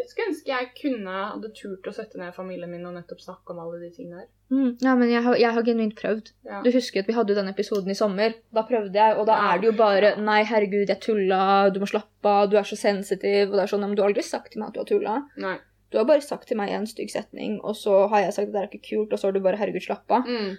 jeg 0.00 0.10
skulle 0.10 0.28
ønske 0.32 0.50
jeg 0.50 0.68
kunne 0.80 1.14
hadde 1.30 1.50
turt 1.56 1.86
å 1.90 1.92
sette 1.94 2.18
ned 2.20 2.34
familien 2.36 2.70
min 2.72 2.86
og 2.88 2.94
nettopp 2.96 3.20
snakke 3.22 3.52
om 3.54 3.60
alle 3.62 3.78
de 3.82 3.90
tingene 3.94 4.22
her. 4.22 4.28
Mm, 4.50 4.70
ja, 4.82 4.94
men 4.98 5.10
jeg 5.12 5.22
har, 5.22 5.36
jeg 5.38 5.54
har 5.54 5.62
genuint 5.66 5.94
prøvd. 5.98 6.30
Ja. 6.48 6.60
Du 6.64 6.70
husker 6.74 7.00
at 7.04 7.06
vi 7.10 7.14
hadde 7.14 7.30
jo 7.34 7.38
den 7.38 7.48
episoden 7.52 7.92
i 7.92 7.98
sommer. 7.98 8.34
Da 8.56 8.64
prøvde 8.66 8.96
jeg, 8.98 9.16
og 9.20 9.26
da 9.28 9.36
Ja. 9.38 9.54
er 9.54 9.60
det 9.62 9.68
jo 9.70 9.76
bare 9.78 10.14
Nei, 10.18 10.42
herregud, 10.44 10.88
jeg 10.88 11.00
tulla. 11.00 11.70
Du 11.70 11.78
må 11.80 11.86
slappe 11.86 12.24
av. 12.26 12.50
Du 12.50 12.56
er 12.58 12.66
så 12.66 12.76
sensitiv. 12.76 13.50
Og 13.50 13.56
det 13.58 13.62
er 13.62 13.70
sånn, 13.70 13.80
men 13.86 13.94
du 13.94 14.02
har 14.02 14.10
aldri 14.10 14.22
sagt 14.26 14.52
til 14.52 14.60
meg 14.60 14.68
at 14.68 14.74
du 14.74 14.80
har 14.80 14.90
tulla. 14.90 15.18
Nei. 15.36 15.58
Du 15.90 15.98
har 15.98 16.04
bare 16.06 16.22
sagt 16.22 16.46
til 16.48 16.56
meg 16.56 16.70
en 16.70 16.86
stygg 16.86 17.10
setning, 17.10 17.60
og 17.66 17.74
så 17.74 18.08
har 18.10 18.20
jeg 18.22 18.32
sagt 18.34 18.48
at 18.48 18.52
det 18.54 18.60
er 18.62 18.68
ikke 18.70 18.88
kult, 18.90 19.12
og 19.12 19.18
så 19.18 19.26
har 19.28 19.32
du 19.32 19.40
bare 19.40 19.58
herregud, 19.58 19.82
slapp 19.82 20.10
av. 20.10 20.26
Mm. 20.26 20.56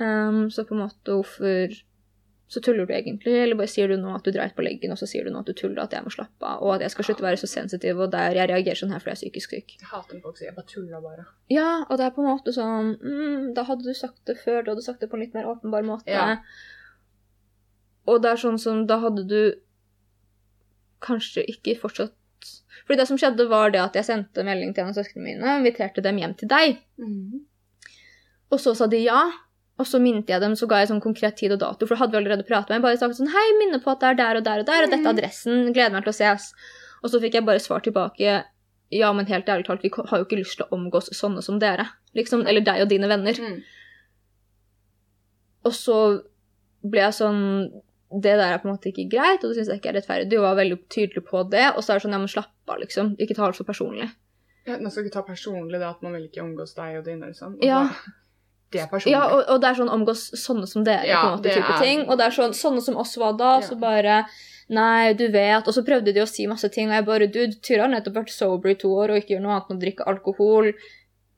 Um, 0.00 0.50
så 0.50 0.64
på 0.68 0.74
en 0.74 0.82
måte, 0.84 1.12
hvorfor 1.14 1.72
Så 2.54 2.60
tuller 2.62 2.86
du 2.86 2.92
egentlig, 2.94 3.32
eller 3.42 3.58
bare 3.58 3.70
sier 3.72 3.90
du 3.90 3.96
nå 3.98 4.12
at 4.14 4.22
du 4.22 4.30
dreit 4.30 4.52
på 4.54 4.62
leggen, 4.62 4.92
og 4.94 4.98
så 5.00 5.08
sier 5.10 5.26
du 5.26 5.32
nå 5.34 5.40
at 5.42 5.48
du 5.50 5.56
tuller, 5.58 5.80
at 5.82 5.94
jeg 5.96 6.04
må 6.04 6.12
slappe 6.14 6.46
av, 6.46 6.60
og 6.62 6.76
at 6.76 6.84
jeg 6.84 6.92
skal 6.94 7.08
slutte 7.08 7.24
å 7.24 7.26
være 7.26 7.40
så 7.40 7.48
sensitiv, 7.50 8.02
og 8.04 8.12
der 8.12 8.36
jeg 8.38 8.50
reagerer 8.52 8.78
sånn 8.78 8.92
her 8.94 9.02
fordi 9.02 9.10
jeg 9.10 9.16
er 9.16 9.22
psykisk 9.22 9.56
syk. 9.56 9.74
Jeg 9.80 9.90
hater 9.90 10.14
når 10.14 10.22
folk 10.28 10.38
sier 10.38 10.48
'jeg 10.50 10.56
bare 10.60 10.70
tulla 10.70 11.00
bare'. 11.02 11.26
Ja, 11.50 11.72
og 11.88 11.98
det 11.98 12.06
er 12.06 12.14
på 12.14 12.22
en 12.22 12.30
måte 12.30 12.54
sånn 12.54 12.94
mm, 13.02 13.54
Da 13.54 13.64
hadde 13.64 13.82
du 13.82 13.94
sagt 13.94 14.24
det 14.26 14.38
før, 14.38 14.62
du 14.62 14.70
hadde 14.70 14.86
sagt 14.86 15.00
det 15.00 15.10
på 15.10 15.16
en 15.16 15.24
litt 15.24 15.34
mer 15.34 15.50
åpenbar 15.50 15.82
måte. 15.82 16.10
Ja. 16.10 16.38
Og 18.06 18.22
det 18.22 18.30
er 18.30 18.36
sånn 18.36 18.58
som 18.60 18.86
Da 18.86 18.98
hadde 19.00 19.26
du 19.26 19.54
kanskje 21.00 21.44
ikke 21.48 21.78
fortsatt 21.80 22.12
Fordi 22.86 22.98
det 23.00 23.08
som 23.08 23.16
skjedde, 23.16 23.48
var 23.48 23.70
det 23.70 23.80
at 23.80 23.94
jeg 23.96 24.04
sendte 24.04 24.44
melding 24.44 24.74
til 24.74 24.84
en 24.84 24.92
av 24.92 24.94
søsknene 24.94 25.24
mine 25.24 25.42
og 25.42 25.62
inviterte 25.62 26.02
dem 26.04 26.18
hjem 26.18 26.34
til 26.36 26.48
deg. 26.48 26.82
Mm. 27.00 27.46
Og 28.52 28.60
så 28.60 28.74
sa 28.76 28.86
de 28.86 28.98
ja. 29.00 29.30
Og 29.78 29.86
så 29.86 29.98
minnet 30.00 30.28
jeg 30.30 30.40
dem, 30.40 30.52
så 30.54 30.68
ga 30.70 30.76
jeg 30.78 30.88
sånn 30.92 31.02
konkret 31.02 31.36
tid 31.36 31.50
og 31.52 31.58
dato, 31.58 31.86
for 31.86 31.96
da 31.96 32.04
hadde 32.04 32.12
vi 32.14 32.18
allerede 32.22 32.46
pratet 32.46 32.70
med 32.70 32.78
meg. 32.78 32.82
Bare 32.82 32.98
sagt 33.00 33.16
sånn 33.18 33.32
Hei, 33.32 33.46
minne 33.58 33.80
på 33.82 33.90
at 33.90 34.00
det 34.00 34.08
er 34.12 34.14
der 34.20 34.36
og 34.36 34.44
der 34.44 34.58
og 34.62 34.66
der, 34.66 34.82
og 34.84 34.90
dette 34.90 35.00
er 35.02 35.12
Mhm. 35.12 35.18
adressen. 35.18 35.72
Gleder 35.74 35.92
meg 35.92 36.04
til 36.04 36.12
å 36.12 36.14
ses. 36.14 36.52
Og 37.02 37.10
så 37.10 37.20
fikk 37.20 37.32
jeg 37.34 37.44
bare 37.44 37.58
svar 37.58 37.80
tilbake. 37.82 38.44
Ja, 38.92 39.12
men 39.12 39.26
helt 39.26 39.46
ærlig 39.46 39.66
talt, 39.66 39.82
vi 39.82 39.90
har 39.90 40.18
jo 40.18 40.24
ikke 40.24 40.38
lyst 40.38 40.56
til 40.56 40.66
å 40.66 40.72
omgås 40.78 41.10
sånne 41.10 41.42
som 41.42 41.58
dere. 41.58 41.88
Liksom, 42.14 42.46
eller 42.46 42.60
deg 42.60 42.82
og 42.82 42.88
dine 42.88 43.08
venner. 43.08 43.32
Mm. 43.34 43.62
Og 45.64 45.72
så 45.72 45.98
ble 46.84 47.00
jeg 47.00 47.16
sånn 47.18 47.40
Det 48.14 48.36
der 48.38 48.52
er 48.54 48.58
på 48.62 48.68
en 48.68 48.76
måte 48.76 48.92
ikke 48.92 49.08
greit, 49.10 49.42
og 49.42 49.50
det 49.50 49.56
syns 49.58 49.70
jeg 49.72 49.80
ikke 49.80 49.88
er 49.90 49.96
rettferdig. 49.98 50.28
Du 50.30 50.36
var 50.38 50.54
veldig 50.54 50.76
tydelig 50.88 51.24
på 51.26 51.40
det. 51.50 51.64
Og 51.74 51.82
så 51.82 51.90
er 51.90 51.98
det 51.98 52.02
sånn, 52.04 52.12
ja, 52.14 52.18
men 52.22 52.28
slapp 52.30 52.52
av, 52.70 52.78
liksom. 52.78 53.16
Ikke 53.18 53.34
ta 53.34 53.48
det 53.50 53.56
så 53.58 53.64
personlig. 53.66 54.06
Ja, 54.68 54.76
Man 54.78 54.92
skal 54.92 55.02
ikke 55.04 55.14
ta 55.16 55.22
personlig 55.22 55.80
det 55.80 55.88
at 55.88 56.00
man 56.00 56.12
vil 56.12 56.28
ikke 56.28 56.44
omgås 56.44 56.76
deg 56.76 56.98
og 57.00 57.04
dine. 57.04 57.26
Liksom. 57.26 57.56
Og 57.56 57.64
Ja. 57.64 57.88
så- 57.88 58.12
Det 58.72 58.80
er 58.80 58.86
personlig. 58.90 59.12
Ja, 59.12 59.26
og, 59.28 59.44
og 59.48 59.60
det 59.60 59.68
er 59.70 59.74
sånn 59.74 59.90
omgås 59.92 60.30
sånne 60.40 60.66
som 60.66 60.84
dere, 60.84 61.06
Ja, 61.06 61.20
på 61.22 61.28
en 61.28 61.38
måte, 61.38 61.54
type 61.54 61.74
er- 61.76 61.82
ting. 61.84 62.08
Og 62.08 62.18
det 62.18 62.26
er 62.26 62.30
sånn, 62.34 62.54
sånne 62.54 62.82
som 62.82 62.96
oss 62.96 63.16
var 63.16 63.32
da, 63.38 63.60
Ja. 63.60 63.66
så 63.68 63.78
bare 63.78 64.24
Nei, 64.70 65.12
du 65.12 65.28
vet. 65.28 65.66
Og 65.68 65.74
så 65.74 65.82
prøvde 65.84 66.14
de 66.14 66.20
å 66.22 66.26
si 66.26 66.46
masse 66.46 66.70
ting, 66.72 66.88
og 66.88 66.94
jeg 66.94 67.04
bare 67.04 67.26
Du, 67.30 67.46
Tyra 67.60 67.82
har 67.82 67.88
nettopp 67.92 68.14
vært 68.14 68.30
sober 68.32 68.70
i 68.70 68.74
to 68.74 68.88
år 68.88 69.10
og 69.12 69.16
ikke 69.20 69.34
gjør 69.36 69.42
noe 69.42 69.52
annet 69.52 69.70
enn 69.70 69.76
å 69.76 69.82
drikke 69.82 70.06
alkohol. 70.08 70.72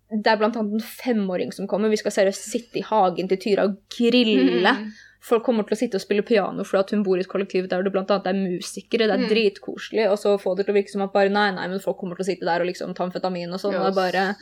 Det 0.09 0.27
er 0.31 0.37
blant 0.39 0.55
annet 0.57 0.74
en 0.79 0.81
femåring 0.81 1.53
som 1.53 1.66
kommer. 1.66 1.91
Vi 1.91 1.97
skal 1.99 2.12
seriøst 2.14 2.47
sitte 2.53 2.79
i 2.79 2.83
hagen 2.87 3.27
til 3.27 3.37
Tyra 3.43 3.64
og 3.66 3.77
grille. 3.91 4.62
Mm. 4.79 4.93
Folk 5.27 5.43
kommer 5.43 5.66
til 5.66 5.74
å 5.74 5.79
sitte 5.81 5.99
og 5.99 6.03
spille 6.05 6.22
piano 6.22 6.62
fordi 6.62 6.95
hun 6.95 7.03
bor 7.03 7.16
i 7.18 7.20
et 7.24 7.29
kollektiv 7.29 7.68
der 7.68 7.83
det 7.83 7.93
annet 7.99 8.27
er 8.31 8.37
musikere. 8.39 9.09
Det 9.11 9.14
er 9.16 9.24
Mm. 9.24 9.29
dritkoselig. 9.29 10.05
Og 10.11 10.18
så 10.22 10.37
få 10.39 10.57
det 10.57 10.66
til 10.66 10.74
å 10.74 10.79
virke 10.79 10.91
som 10.93 11.03
at 11.03 11.12
bare 11.12 11.29
nei, 11.29 11.51
nei, 11.51 11.66
men 11.66 11.81
folk 11.81 11.99
kommer 11.99 12.14
til 12.16 12.22
å 12.24 12.29
sitte 12.31 12.45
der 12.47 12.61
og 12.61 12.66
liksom 12.68 12.95
ta 12.95 13.05
amfetamin 13.09 13.53
og 13.53 13.59
sånn. 13.59 13.74
Yes. 13.74 13.87
og 13.89 13.95
bare 13.95 14.37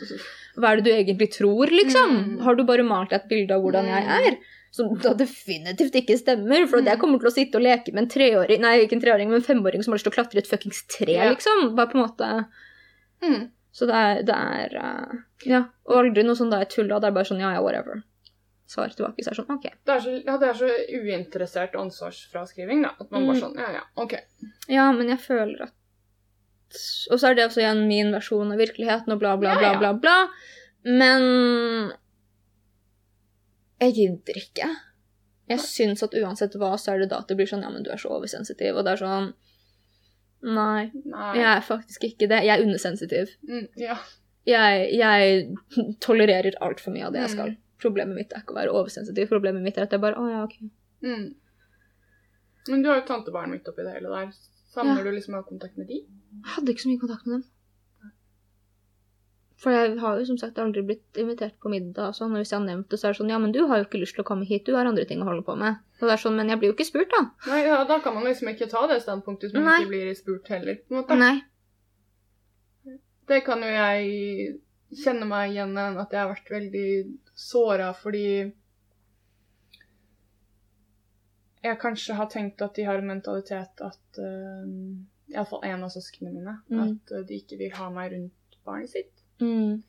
Hva 0.58 0.72
er 0.72 0.76
det 0.80 0.84
du 0.84 0.90
egentlig 0.90 1.30
tror, 1.32 1.66
liksom? 1.72 2.10
Mm. 2.36 2.40
Har 2.42 2.54
du 2.54 2.64
bare 2.64 2.84
malt 2.84 3.10
deg 3.10 3.22
et 3.22 3.28
bilde 3.30 3.50
av 3.56 3.62
hvordan 3.62 3.86
jeg 3.86 4.04
Mm. 4.04 4.26
er? 4.28 4.36
Som 4.74 4.92
da 4.98 5.14
definitivt 5.14 5.94
ikke 5.94 6.18
stemmer, 6.18 6.66
for 6.68 6.82
jeg 6.82 6.98
Mm. 6.98 7.00
kommer 7.00 7.18
til 7.20 7.30
å 7.30 7.32
sitte 7.32 7.54
og 7.54 7.62
leke 7.62 7.92
med 7.94 8.02
en 8.04 8.08
treåring, 8.10 8.60
nei, 8.60 8.84
ikke 8.84 8.92
en 8.94 9.00
treåring, 9.00 9.28
men 9.28 9.36
en 9.36 9.42
femåring 9.42 9.82
som 9.84 9.92
har 9.92 9.98
lyst 9.98 10.04
til 10.04 10.12
å 10.12 10.16
klatre 10.18 10.36
et 10.38 10.46
fuckings 10.48 10.82
tre, 10.88 11.14
Ja. 11.14 11.32
liksom. 11.32 11.74
Bare 11.76 11.86
på 11.86 11.94
en 11.94 12.08
måte 12.08 12.46
Mm. 13.22 13.50
Så 13.72 13.86
det 13.86 13.94
er, 13.94 14.22
det 14.22 14.34
er 14.34 14.78
uh, 14.78 15.16
Ja. 15.46 15.64
Og 15.86 15.96
aldri 16.04 16.22
noe 16.24 16.34
sånn 16.34 16.50
da 16.50 16.58
jeg 16.58 16.68
tulla. 16.70 17.00
Det 17.00 17.08
er 17.08 17.12
bare 17.12 17.24
sånn 17.24 17.40
ja, 17.40 17.52
ja, 17.54 17.60
whatever. 17.62 18.02
Svar 18.66 18.88
tilbake. 18.88 19.22
Så 19.22 19.30
er 19.30 19.34
det 19.34 19.40
sånn, 19.44 19.54
ok. 19.58 19.64
Det 19.84 19.94
er 19.94 20.00
så, 20.00 20.12
ja, 20.24 20.36
det 20.40 20.48
er 20.48 20.54
så 20.54 20.68
uinteressert 21.00 21.74
ansvarsfraskriving, 21.76 22.82
da. 22.82 22.94
At 23.00 23.10
man 23.10 23.26
bare 23.26 23.36
Mm. 23.36 23.40
sånn 23.42 23.56
Ja, 23.60 23.72
ja, 23.72 23.82
OK. 23.96 24.14
Ja, 24.68 24.92
men 24.92 25.08
jeg 25.08 25.18
føler 25.20 25.62
at 25.68 25.72
Og 27.10 27.20
så 27.20 27.28
er 27.30 27.34
det 27.34 27.44
også 27.46 27.60
igjen 27.60 27.86
min 27.86 28.10
versjon 28.10 28.50
av 28.50 28.58
virkeligheten 28.58 29.12
og 29.12 29.18
bla, 29.20 29.36
bla, 29.36 29.54
bla, 29.58 29.72
ja. 29.72 29.78
bla, 29.78 29.92
bla. 29.92 30.28
Men 30.84 31.92
jeg 33.80 33.94
gidder 33.94 34.38
ikke. 34.40 34.68
Jeg 35.50 35.60
syns 35.60 36.02
at 36.02 36.14
uansett 36.16 36.54
hva, 36.56 36.72
så 36.80 36.94
er 36.94 36.98
det 37.04 37.10
da 37.12 37.18
at 37.20 37.28
det 37.28 37.36
blir 37.36 37.46
sånn 37.50 37.62
Ja, 37.62 37.70
men 37.70 37.82
du 37.84 37.90
er 37.92 38.00
så 38.00 38.08
oversensitiv. 38.16 38.76
Og 38.78 38.84
det 38.86 38.94
er 38.96 39.02
sånn 39.04 39.32
Nei, 40.44 40.90
Nei. 41.08 41.36
jeg 41.38 41.46
er 41.56 41.60
faktisk 41.64 42.02
ikke 42.04 42.28
det. 42.28 42.42
Jeg 42.44 42.58
er 42.58 42.64
undersensitiv. 42.66 43.30
Mm, 43.48 43.68
ja. 43.80 43.94
Jeg, 44.44 44.90
jeg 44.92 45.56
tolererer 46.04 46.52
altfor 46.60 46.92
mye 46.92 47.06
av 47.06 47.12
det 47.14 47.22
jeg 47.22 47.30
Mm. 47.30 47.36
skal. 47.38 47.56
Problemet 47.84 48.16
mitt 48.18 48.32
er 48.32 48.42
ikke 48.42 48.54
å 48.56 48.60
være 48.62 48.72
oversensitiv. 48.80 49.28
Problemet 49.32 49.62
mitt 49.62 49.78
er 49.78 49.86
at 49.88 49.92
jeg 49.96 50.00
bare 50.02 50.16
Å 50.20 50.26
ja, 50.32 50.42
ok. 50.48 50.58
Mm. 51.04 51.24
Men 52.72 52.82
du 52.82 52.88
har 52.88 53.02
jo 53.02 53.06
tantebarn 53.12 53.50
midt 53.52 53.66
oppi 53.68 53.84
det 53.84 53.92
hele 53.98 54.08
der. 54.12 54.30
Savner 54.74 55.02
Ja. 55.02 55.04
du 55.04 55.10
liksom 55.14 55.34
å 55.36 55.42
ha 55.42 55.46
kontakt 55.46 55.76
med 55.78 55.86
de? 55.92 56.00
Jeg 56.02 56.54
hadde 56.56 56.72
ikke 56.72 56.82
så 56.86 56.88
mye 56.90 57.00
kontakt 57.04 57.26
med 57.28 57.34
dem. 57.36 57.44
For 59.64 59.70
jeg 59.72 59.98
har 60.02 60.18
jo 60.18 60.24
som 60.28 60.36
sagt 60.40 60.58
aldri 60.60 60.82
blitt 60.84 61.16
invitert 61.20 61.54
på 61.62 61.70
middag 61.72 62.08
og 62.10 62.16
sånn, 62.18 62.32
og 62.34 62.42
hvis 62.42 62.50
jeg 62.52 62.58
har 62.58 62.64
nevnt 62.66 62.88
det, 62.90 62.98
så 63.00 63.06
er 63.08 63.12
det 63.14 63.20
sånn 63.20 63.30
Ja, 63.30 63.38
men 63.38 63.52
du 63.54 63.60
har 63.70 63.78
jo 63.80 63.84
ikke 63.86 64.00
lyst 64.02 64.16
til 64.16 64.24
å 64.24 64.26
komme 64.28 64.44
hit, 64.48 64.64
du 64.66 64.74
har 64.76 64.84
andre 64.90 65.04
ting 65.08 65.22
å 65.22 65.28
holde 65.28 65.44
på 65.46 65.54
med. 65.56 65.78
Og 66.00 66.08
det 66.08 66.12
er 66.16 66.20
sånn, 66.24 66.34
Men 66.36 66.48
jeg 66.50 66.58
blir 66.58 66.68
jo 66.72 66.74
ikke 66.74 66.88
spurt, 66.90 67.10
da. 67.14 67.22
Nei, 67.46 67.60
ja, 67.68 67.78
Da 67.84 67.98
kan 68.00 68.14
man 68.14 68.24
liksom 68.24 68.48
ikke 68.50 68.68
ta 68.68 68.86
det 68.90 69.00
standpunktet 69.04 69.52
hvis 69.52 69.54
man 69.54 69.64
Nei. 69.64 69.78
ikke 69.80 69.92
blir 69.94 70.14
spurt 70.18 70.48
heller. 70.48 70.74
på 70.88 70.90
en 70.94 71.00
måte. 71.02 71.16
Nei. 71.18 71.36
Det 73.28 73.44
kan 73.44 73.60
jo 73.64 73.70
jeg 73.70 74.60
kjenne 74.98 75.26
meg 75.28 75.52
igjen 75.52 75.74
i, 75.76 75.86
at 76.02 76.12
jeg 76.14 76.20
har 76.20 76.30
vært 76.30 76.52
veldig 76.54 76.90
såra 77.34 77.88
fordi 77.96 78.26
jeg 81.64 81.80
kanskje 81.80 82.16
har 82.18 82.28
tenkt 82.32 82.62
at 82.62 82.76
de 82.76 82.84
har 82.84 83.00
en 83.00 83.08
mentalitet 83.08 83.80
at 83.84 84.20
uh, 84.20 84.68
Iallfall 85.32 85.64
en 85.64 85.84
av 85.86 85.92
søsknene 85.94 86.34
mine. 86.34 86.58
Mm. 86.68 86.80
At 86.84 87.12
eh, 87.16 87.22
de 87.24 87.40
ikke 87.40 87.56
vil 87.56 87.72
ha 87.78 87.88
meg 87.92 88.12
rundt 88.12 88.58
barnet 88.66 88.92
sitt. 88.92 89.22
Mm. 89.40 89.80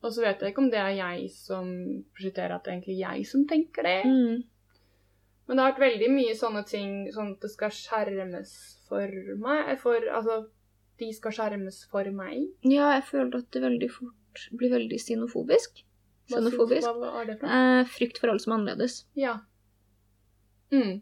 Og 0.00 0.14
så 0.14 0.24
vet 0.24 0.40
jeg 0.42 0.52
ikke 0.52 0.64
om 0.64 0.70
det 0.72 0.80
er 0.80 0.96
jeg 0.96 1.28
som 1.34 1.68
prosjekterer 2.16 2.56
at 2.56 2.64
det 2.64 2.72
er 2.72 2.78
egentlig 2.78 2.98
jeg 2.98 3.28
som 3.30 3.44
tenker 3.48 3.86
det. 3.86 4.00
Mm. 4.08 4.40
Men 5.46 5.58
det 5.58 5.64
har 5.64 5.72
vært 5.72 5.84
veldig 5.84 6.08
mye 6.14 6.34
sånne 6.38 6.64
ting, 6.66 6.96
sånn 7.14 7.34
at 7.34 7.44
det 7.44 7.52
skal 7.52 7.74
skjermes 7.74 8.52
for 8.88 9.14
meg. 9.42 9.72
For, 9.82 10.10
altså, 10.18 10.40
de 11.00 11.10
skal 11.16 11.34
skjermes 11.36 11.82
for 11.90 12.08
meg. 12.14 12.46
Ja, 12.68 12.92
jeg 12.98 13.04
føler 13.08 13.40
at 13.40 13.50
det 13.54 13.62
veldig 13.64 13.90
fort 13.92 14.48
blir 14.60 14.70
veldig 14.76 14.98
xenofobisk. 15.02 15.82
Hva 16.30 16.38
Xenofobisk. 16.38 16.86
Hva, 16.86 17.12
er 17.20 17.30
det 17.32 17.38
for? 17.40 17.50
Eh, 17.58 17.84
frykt 17.98 18.20
for 18.22 18.30
alle 18.30 18.42
som 18.42 18.52
er 18.54 18.60
annerledes. 18.60 19.00
Ja. 19.18 19.38
Mm. 20.70 21.00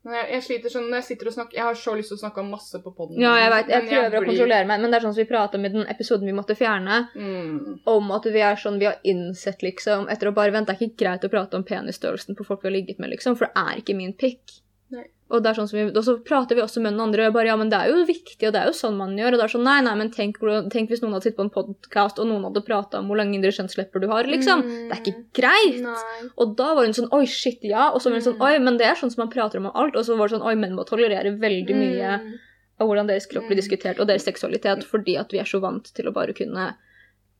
Men 0.00 0.14
jeg, 0.16 0.28
jeg 0.32 0.44
sliter 0.46 0.72
sånn 0.72 0.86
når 0.88 1.02
jeg 1.02 1.06
sitter 1.10 1.28
og 1.28 1.34
snakker 1.34 1.58
Jeg 1.58 1.66
har 1.66 1.76
så 1.76 1.92
lyst 1.98 2.08
til 2.08 2.16
å 2.16 2.20
snakke 2.22 2.40
om 2.40 2.48
masse 2.54 2.78
på 2.80 2.92
poden. 2.96 3.18
Ja, 3.20 3.34
jeg 3.36 3.50
vet, 3.52 3.68
jeg 3.74 3.84
prøver 3.90 4.16
å 4.16 4.22
kontrollere 4.30 4.68
meg, 4.70 4.80
men 4.80 4.88
det 4.94 4.96
er 4.96 5.04
sånn 5.04 5.12
som 5.12 5.20
vi 5.20 5.28
prata 5.28 5.58
om 5.60 5.66
i 5.68 5.72
den 5.74 5.84
episoden 5.92 6.30
vi 6.30 6.36
måtte 6.38 6.56
fjerne, 6.56 6.96
Mm. 7.12 7.82
om 7.92 8.08
at 8.16 8.24
vi 8.32 8.40
er 8.40 8.56
sånn, 8.56 8.78
vi 8.80 8.88
har 8.88 8.96
innsett 9.04 9.60
liksom, 9.66 10.08
etter 10.08 10.30
å 10.30 10.34
bare 10.34 10.54
vente, 10.56 10.72
det 10.72 10.80
er 10.80 10.88
ikke 10.88 11.02
greit 11.04 11.26
å 11.28 11.32
prate 11.34 11.60
om 11.60 11.66
penisstørrelsen 11.68 12.38
på 12.38 12.46
folk 12.48 12.62
vi 12.64 12.70
har 12.70 12.76
ligget 12.78 12.98
med, 12.98 13.12
liksom, 13.12 13.36
for 13.36 13.50
det 13.50 13.60
er 13.60 13.82
ikke 13.82 13.96
min 13.98 14.14
pikk. 14.16 14.56
Nei. 14.90 15.06
Og, 15.30 15.44
sånn 15.54 15.68
vi, 15.70 15.82
og 15.94 16.02
så 16.02 16.16
prater 16.26 16.58
vi 16.58 16.62
også 16.64 16.80
med 16.82 16.96
den 16.96 17.00
andre, 17.04 17.22
og 17.22 17.28
jeg 17.28 17.34
bare, 17.36 17.46
ja, 17.52 17.56
men 17.56 17.68
det 17.70 17.78
er 17.78 17.92
jo 17.92 18.00
viktig, 18.08 18.48
og 18.48 18.54
det 18.56 18.60
er 18.60 18.66
jo 18.66 18.74
sånn 18.74 18.96
man 18.98 19.12
gjør, 19.14 19.36
og 19.36 19.38
det 19.38 19.44
er 19.44 19.52
sånn, 19.52 19.62
nei, 19.62 19.76
nei, 19.86 19.92
men 20.00 20.08
tenk, 20.10 20.40
tenk 20.74 20.90
hvis 20.90 21.04
noen 21.04 21.14
hadde 21.14 21.28
sittet 21.28 21.38
på 21.38 21.44
en 21.46 21.52
podcast, 21.54 22.18
og 22.18 22.26
noen 22.26 22.48
hadde 22.48 22.64
pratet 22.66 22.96
om 22.98 23.06
hvor 23.06 23.20
lange 23.20 23.38
indre 23.38 23.52
kjønnslepper 23.54 24.02
du 24.02 24.08
har, 24.10 24.26
liksom. 24.26 24.64
Mm. 24.66 24.88
Det 24.90 24.96
er 24.96 25.04
ikke 25.04 25.22
greit. 25.38 25.78
Nei. 25.84 26.26
Og 26.34 26.56
da 26.58 26.72
var 26.74 26.82
hun 26.88 26.96
sånn 26.98 27.12
Oi, 27.14 27.22
shit, 27.30 27.62
ja. 27.62 27.92
Og 27.94 28.02
så 28.02 28.10
var 28.10 28.18
hun 28.18 28.26
sånn 28.26 28.38
Mm. 28.40 28.46
Oi, 28.48 28.58
men 28.66 28.76
det 28.82 28.86
er 28.90 28.98
sånn 28.98 29.14
som 29.14 29.22
man 29.22 29.30
prater 29.30 29.62
om 29.62 29.70
alt. 29.70 29.94
Og 29.94 30.02
så 30.04 30.16
var 30.18 30.26
det 30.26 30.34
sånn 30.34 30.46
Oi, 30.50 30.56
menn 30.58 30.74
må 30.74 30.82
tolerere 30.88 31.30
veldig 31.38 31.76
mye 31.78 32.10
Mm. 32.18 32.34
av 32.80 32.88
hvordan 32.88 33.06
deres 33.06 33.26
kropp 33.30 33.46
blir 33.46 33.54
Mm. 33.54 33.62
diskutert, 33.62 34.00
og 34.00 34.08
deres 34.08 34.26
seksualitet, 34.26 34.82
fordi 34.82 35.16
at 35.16 35.30
vi 35.30 35.38
er 35.38 35.44
så 35.46 35.60
vant 35.60 35.84
til 35.94 36.06
å 36.10 36.12
bare 36.12 36.32
kunne 36.34 36.74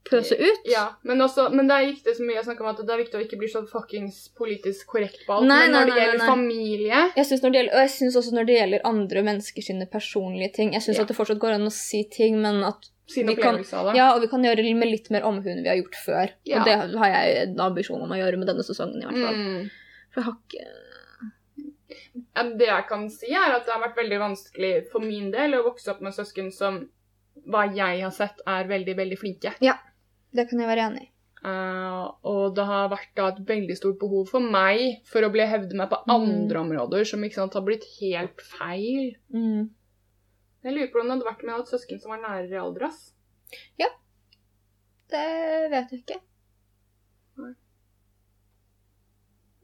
pøse 0.08 0.36
ut. 0.38 0.62
Ja, 0.64 0.84
men, 1.06 1.20
også, 1.20 1.48
men 1.54 1.68
det 1.68 1.76
er 1.76 1.88
viktig 1.90 2.14
som 2.16 2.30
jeg 2.32 2.44
snakket 2.46 2.64
om, 2.64 2.70
at 2.72 2.80
det 2.86 2.94
er 2.94 3.02
viktig 3.02 3.18
å 3.18 3.24
ikke 3.24 3.38
bli 3.40 3.48
så 3.52 3.60
fuckings 3.68 4.20
politisk 4.38 4.86
korrekt 4.94 5.26
på 5.26 5.36
alt. 5.36 5.48
Nei, 5.48 5.58
men 5.66 5.74
nei, 5.74 5.80
når 5.84 5.90
det 5.90 5.98
gjelder 6.00 6.22
nei. 6.22 6.28
familie 6.30 7.02
Jeg 7.18 7.26
synes 7.28 7.42
når 7.44 7.50
det 7.52 7.60
gjelder, 7.60 7.74
og 7.74 7.84
jeg 7.84 7.92
syns 7.96 8.16
også 8.20 8.36
når 8.36 8.48
det 8.48 8.56
gjelder 8.56 8.86
andre 8.90 9.24
menneskers 9.28 9.68
personlige 9.92 10.52
ting 10.56 10.72
Jeg 10.74 10.82
syns 10.82 10.96
Ja. 10.96 11.02
at 11.04 11.08
det 11.12 11.16
fortsatt 11.16 11.38
går 11.42 11.58
an 11.58 11.68
å 11.68 11.72
si 11.74 12.04
ting, 12.10 12.40
men 12.40 12.64
at 12.64 12.88
Sin 13.10 13.26
Vi 13.26 13.34
kan- 13.34 13.56
av 13.58 13.86
det. 13.90 13.96
Ja, 13.96 14.14
og 14.14 14.20
vi 14.22 14.28
kan 14.28 14.42
gjøre 14.42 14.62
det 14.62 14.76
med 14.76 14.88
litt 14.88 15.10
mer 15.10 15.22
omhu 15.22 15.42
enn 15.50 15.64
vi 15.64 15.68
har 15.68 15.74
gjort 15.76 15.96
før. 15.98 16.30
Ja. 16.46 16.60
Og 16.60 16.64
det 16.64 16.98
har 16.98 17.08
jeg 17.10 17.48
en 17.48 17.56
ambisjon 17.60 18.00
om 18.02 18.08
å 18.08 18.14
gjøre 18.14 18.38
med 18.38 18.46
denne 18.46 18.62
sesongen, 18.62 19.02
i 19.02 19.06
hvert 19.06 19.26
fall. 19.26 19.34
Mm. 19.34 19.70
For 20.14 20.20
jeg 20.20 20.24
har 20.24 20.36
ikke 20.38 20.66
Ja, 22.36 22.42
Det 22.44 22.66
jeg 22.66 22.86
kan 22.88 23.08
si, 23.10 23.26
er 23.32 23.54
at 23.56 23.66
det 23.66 23.72
har 23.74 23.82
vært 23.82 23.96
veldig 23.98 24.18
vanskelig 24.20 24.88
for 24.92 25.00
min 25.00 25.30
del 25.32 25.54
å 25.54 25.64
vokse 25.64 25.88
opp 25.90 26.00
med 26.00 26.12
søsken 26.14 26.52
som 26.52 26.88
hva 27.48 27.64
jeg 27.74 28.02
har 28.02 28.10
sett, 28.14 28.40
er 28.46 28.64
veldig, 28.64 28.94
veldig 28.96 29.18
flinke. 29.18 29.52
Det 30.34 30.48
kan 30.50 30.60
jeg 30.62 30.70
være 30.70 30.86
enig 30.90 31.02
i. 31.06 31.10
Uh, 31.40 32.10
og 32.28 32.54
det 32.54 32.66
har 32.68 32.90
vært 32.92 33.14
da 33.16 33.30
et 33.32 33.38
veldig 33.48 33.76
stort 33.78 33.96
behov 33.98 34.26
for 34.28 34.44
meg 34.44 35.00
for 35.08 35.24
å 35.24 35.30
bli 35.32 35.46
hevdet 35.48 35.72
med 35.78 35.88
på 35.88 35.96
Mm. 36.04 36.12
andre 36.14 36.60
områder 36.60 37.06
som 37.08 37.22
ikke 37.24 37.38
sant, 37.40 37.54
har 37.54 37.64
blitt 37.64 37.86
helt 38.00 38.40
feil. 38.44 39.16
Mm. 39.32 39.70
Jeg 40.62 40.74
lurer 40.74 40.92
på 40.92 41.00
om 41.00 41.08
det 41.08 41.16
hadde 41.16 41.30
vært 41.30 41.44
med 41.48 41.60
et 41.60 41.72
søsken 41.72 42.00
som 42.02 42.10
var 42.12 42.20
nærere 42.20 42.52
i 42.52 42.60
alder. 42.60 42.84
ass. 42.90 43.14
Det 45.10 45.70
vet 45.72 45.90
jeg 45.90 46.00
ikke. 46.04 46.20
Nei. 47.40 47.54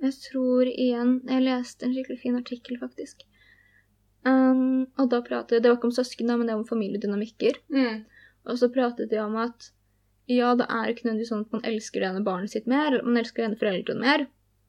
Jeg 0.03 0.13
tror 0.25 0.67
igjen 0.67 1.13
Jeg 1.29 1.45
leste 1.45 1.87
en 1.87 1.95
skikkelig 1.95 2.19
fin 2.21 2.37
artikkel, 2.41 2.79
faktisk. 2.81 3.23
Um, 4.27 4.89
og 4.99 5.11
da 5.13 5.21
pratet 5.23 5.63
Det 5.63 5.71
var 5.71 5.77
ikke 5.79 5.91
om 5.93 5.95
søsken, 5.95 6.27
da, 6.27 6.37
men 6.37 6.49
det 6.49 6.57
var 6.57 6.65
om 6.65 6.69
familiedynamikker. 6.69 7.61
Mm. 7.71 8.05
Og 8.47 8.59
så 8.59 8.69
pratet 8.75 9.11
de 9.11 9.21
om 9.23 9.37
at 9.39 9.71
ja, 10.29 10.55
det 10.59 10.67
er 10.69 10.91
ikke 10.93 11.07
nødvendigvis 11.07 11.31
sånn 11.33 11.45
at 11.47 11.53
man 11.53 11.63
elsker 11.69 12.01
det 12.03 12.09
ene 12.11 12.25
barnet 12.27 12.51
sitt 12.51 12.67
mer, 12.67 12.89
eller 12.93 13.05
man 13.07 13.17
elsker 13.23 13.43
det 13.43 13.49
ene 13.51 13.61
foreldrene 13.61 14.01
mer, 14.01 14.27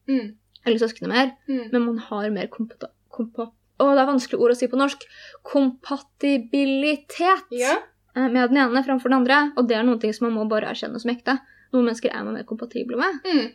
Mm. 0.08 0.34
eller 0.64 0.78
søsknene 0.78 1.08
mer, 1.12 1.32
Mm. 1.48 1.72
men 1.72 1.82
man 1.84 1.98
har 1.98 2.30
mer. 2.30 2.46
Kompa 2.48 3.50
å, 3.80 3.94
det 3.94 4.00
er 4.02 4.06
vanskelig 4.06 4.38
ord 4.40 4.50
å 4.52 4.56
si 4.56 4.66
på 4.68 4.76
norsk. 4.78 5.02
Kompatibilitet 5.44 7.44
Ja. 7.50 7.76
eh, 8.16 8.28
med 8.28 8.50
den 8.50 8.56
ene 8.58 8.82
framfor 8.84 9.08
den 9.10 9.18
andre. 9.20 9.52
Og 9.56 9.68
det 9.68 9.76
er 9.76 9.82
noen 9.84 10.00
ting 10.00 10.12
som 10.12 10.32
man 10.32 10.46
må 10.46 10.50
bare 10.50 10.66
erkjenne 10.72 10.98
som 11.00 11.10
ekte. 11.10 11.38
Noen 11.72 11.84
mennesker 11.86 12.10
er 12.14 12.24
man 12.24 12.34
mer 12.34 12.44
kompatible 12.44 12.96
med. 12.96 13.20
Mm. 13.24 13.52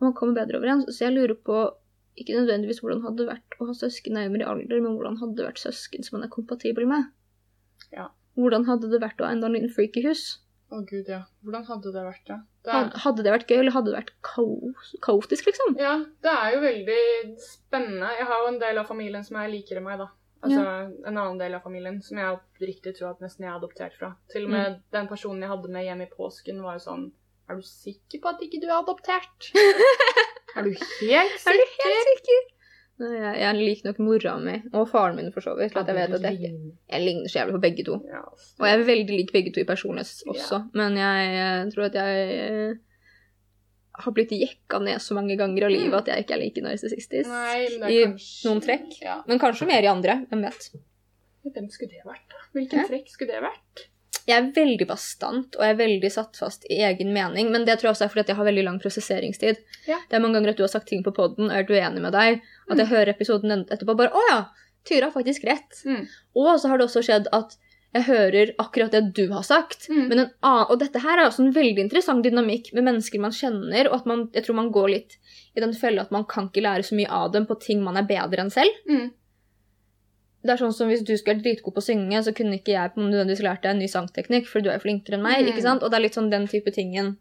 man 0.00 0.12
kommer 0.14 0.34
bedre 0.34 0.58
overens. 0.60 0.86
Så 0.88 1.00
jeg 1.08 1.12
lurer 1.14 1.34
på 1.36 1.72
ikke 2.16 2.36
nødvendigvis 2.38 2.80
hvordan 2.80 3.00
det 3.02 3.08
hadde 3.08 3.26
vært 3.34 3.58
å 3.60 3.66
ha 3.66 3.72
søsken 3.74 4.12
nærmere 4.14 4.42
i 4.42 4.52
alder, 4.52 4.80
men 4.80 4.96
hvordan 4.96 5.18
hadde 5.18 5.36
det 5.36 5.46
vært 5.46 5.58
søsken 5.64 6.04
som 6.04 6.18
man 6.20 6.28
er 6.28 6.32
kompatibel 6.32 6.86
med. 6.86 7.04
Ja. 7.92 8.08
Hvordan 8.38 8.66
hadde 8.68 8.90
det 8.90 9.00
vært 9.02 9.20
å 9.22 9.28
ha 9.28 9.34
enda 9.34 9.46
en 9.50 9.54
liten 9.56 9.72
freak 9.72 9.96
i 10.00 10.04
hus? 10.08 10.24
Å 10.72 10.80
gud, 10.88 11.06
ja. 11.10 11.20
Hvordan 11.44 11.64
hadde 11.68 11.92
det 11.94 12.02
vært, 12.02 12.24
ja? 12.32 12.38
Det 12.64 12.72
er, 12.72 12.90
Hadde 13.04 13.22
det 13.22 13.32
vært 13.34 13.50
gøy, 13.50 13.58
eller 13.60 13.74
hadde 13.76 13.92
det 13.92 13.98
vært 13.98 14.12
kaos, 14.24 14.94
kaotisk, 15.04 15.50
liksom? 15.50 15.76
ja, 15.78 15.98
det 16.24 16.32
er 16.32 16.54
jo 16.54 16.62
veldig 16.64 17.00
spennende. 17.44 18.08
Jeg 18.18 18.26
har 18.30 18.42
jo 18.42 18.52
en 18.54 18.60
del 18.62 18.80
av 18.80 18.88
familien 18.88 19.26
som 19.26 19.38
er 19.42 19.52
likere 19.52 19.82
meg, 19.84 20.00
da. 20.00 20.08
Altså 20.44 20.60
en 21.08 21.16
annen 21.16 21.38
del 21.40 21.54
av 21.56 21.62
familien 21.64 22.02
som 22.04 22.18
jeg 22.20 22.34
oppriktig 22.36 22.92
tror 22.98 23.14
at 23.14 23.22
nesten 23.24 23.46
jeg 23.46 23.52
er 23.52 23.56
adoptert 23.56 23.94
fra. 23.96 24.10
Til 24.32 24.44
og 24.44 24.50
med 24.52 24.80
den 24.92 25.06
personen 25.08 25.40
jeg 25.40 25.52
hadde 25.54 25.70
med 25.72 25.86
hjem 25.86 26.02
i 26.04 26.08
påsken, 26.10 26.58
var 26.64 26.76
jo 26.76 26.82
sånn 26.84 27.06
Er 27.48 27.56
du 27.60 27.64
sikker 27.64 28.20
på 28.20 28.28
at 28.32 28.42
ikke 28.44 28.60
du 28.60 28.66
er 28.68 28.74
adoptert? 28.76 29.48
er 30.56 30.66
du 30.66 30.74
helt 30.74 31.38
sikker? 31.40 31.48
Er 31.48 31.60
du 31.60 31.78
helt 31.80 32.10
sikker? 32.10 32.44
Jeg, 33.00 33.34
jeg 33.40 33.56
liker 33.58 33.88
nok 33.88 33.98
mora 34.06 34.32
mi, 34.38 34.52
og 34.72 34.86
faren 34.88 35.16
min 35.18 35.32
for 35.34 35.42
så 35.42 35.56
vidt. 35.58 35.74
At 35.76 35.88
jeg 35.90 35.96
vet 35.98 36.12
at 36.14 36.22
jeg, 36.28 36.38
ikke- 36.38 36.72
jeg 36.94 37.02
ligner 37.02 37.28
så 37.32 37.38
jævlig 37.40 37.54
på 37.56 37.62
begge 37.64 37.84
to. 37.88 37.96
Ja, 38.06 38.20
Og 38.22 38.66
jeg 38.68 38.78
er 38.80 38.84
veldig 38.86 39.16
lik 39.18 39.32
begge 39.34 39.52
to 39.52 39.60
i 39.60 39.64
personlighet 39.68 40.22
også, 40.30 40.60
men 40.74 40.96
jeg 40.96 41.72
tror 41.74 41.84
at 41.88 41.94
jeg 41.98 42.28
eh, 42.38 42.74
har 44.04 44.12
blitt 44.12 44.30
jekka 44.34 44.78
ned 44.82 44.98
så 45.02 45.14
mange 45.14 45.36
ganger 45.38 45.64
av 45.66 45.70
livet 45.74 45.94
at 45.94 46.06
jeg 46.12 46.24
ikke 46.24 46.34
er 46.34 46.42
like 46.44 46.62
narsissistisk. 46.62 47.30
I 47.30 48.04
kanskje 48.06 48.48
noen 48.48 48.62
trekk. 48.62 49.00
Ja. 49.02 49.22
Men 49.26 49.38
kanskje 49.42 49.66
mer 49.70 49.82
i 49.82 49.90
andre. 49.90 50.20
Hvem 50.30 50.42
vet. 50.46 50.70
Hvem 51.44 51.68
skulle 51.70 51.90
det 51.98 52.06
vært, 52.06 52.24
da? 52.30 52.36
Hvilken 52.56 52.86
trekk 52.88 53.10
skulle 53.12 53.34
det 53.34 53.42
vært? 53.42 53.84
Jeg 54.26 54.40
er 54.40 54.46
veldig 54.56 54.86
bastant, 54.88 55.54
og 55.58 55.62
jeg 55.66 55.74
er 55.74 55.76
veldig 55.76 56.10
satt 56.10 56.38
fast 56.40 56.62
i 56.72 56.78
egen 56.80 57.10
mening, 57.12 57.50
men 57.52 57.66
det 57.66 57.74
tror 57.76 57.90
jeg 57.90 57.92
også 57.98 58.04
er 58.06 58.08
fordi 58.14 58.30
jeg 58.32 58.36
har 58.38 58.46
veldig 58.46 58.62
lang 58.64 58.78
prosesseringstid. 58.80 59.58
Det 60.08 60.16
er 60.16 60.22
mange 60.24 60.38
ganger 60.38 60.54
at 60.54 60.56
du 60.56 60.62
har 60.64 60.72
sagt 60.72 60.88
ting 60.88 61.02
på 61.04 61.12
poden, 61.12 61.50
og 61.50 61.52
er 61.52 61.68
uenig 61.68 62.00
med 62.00 62.12
deg, 62.16 62.40
at 62.70 62.78
jeg 62.80 62.90
hører 62.90 63.12
episoden 63.14 63.64
etterpå 63.64 63.96
bare 63.96 64.12
Å 64.14 64.24
ja! 64.30 64.38
Tyra 64.84 65.06
har 65.08 65.14
faktisk 65.14 65.44
rett. 65.48 65.78
Mm. 65.88 66.02
Og 66.36 66.48
så 66.60 66.68
har 66.68 66.78
det 66.78 66.84
også 66.84 67.00
skjedd 67.06 67.28
at 67.32 67.54
jeg 67.94 68.04
hører 68.08 68.50
akkurat 68.58 68.90
det 68.92 69.00
du 69.14 69.28
har 69.32 69.44
sagt, 69.46 69.86
Mm. 69.88 70.08
men 70.10 70.18
en 70.18 70.30
annen, 70.42 70.66
og 70.68 70.78
dette 70.80 70.98
her 71.00 71.18
er 71.18 71.28
også 71.28 71.44
en 71.44 71.52
veldig 71.54 71.78
interessant 71.86 72.24
dynamikk 72.26 72.72
med 72.74 72.84
mennesker 72.88 73.20
man 73.22 73.30
kjenner, 73.32 73.86
og 73.88 74.00
at 74.00 74.06
man, 74.10 74.24
jeg 74.34 74.44
tror 74.44 74.56
man 74.58 74.70
går 74.74 74.88
litt 74.90 75.16
i 75.56 75.60
den 75.62 75.72
fella 75.78 76.02
at 76.02 76.10
man 76.10 76.24
kan 76.28 76.48
ikke 76.50 76.64
lære 76.66 76.82
så 76.84 76.98
mye 76.98 77.08
av 77.08 77.30
dem 77.32 77.46
på 77.46 77.56
ting 77.62 77.84
man 77.86 77.96
er 77.96 78.02
bedre 78.08 78.42
enn 78.44 78.50
selv. 78.50 78.74
Mm. 78.90 79.12
Det 80.44 80.52
er 80.52 80.60
sånn 80.60 80.74
som 80.76 80.90
Hvis 80.92 81.04
du 81.06 81.14
skulle 81.16 81.38
vært 81.38 81.44
dritgod 81.46 81.72
på 81.72 81.80
å 81.80 81.86
synge, 81.86 82.20
så 82.26 82.34
kunne 82.36 82.58
ikke 82.58 82.74
jeg 82.74 82.92
på 82.92 83.00
nødvendigvis 83.00 83.44
lært 83.46 83.62
deg 83.64 83.70
en 83.72 83.78
ny 83.80 83.86
sangteknikk, 83.88 84.46
for 84.50 84.60
du 84.60 84.68
er 84.68 84.82
flinkere 84.82 85.16
enn 85.16 85.24
meg. 85.24 85.38
Mm. 85.40 85.52
ikke 85.54 85.62
sant? 85.64 85.82
Og 85.82 85.88
det 85.90 85.96
er 85.96 86.04
litt 86.04 86.18
sånn 86.18 86.28
den 86.34 86.44
type 86.50 86.74
tingen 86.74 87.14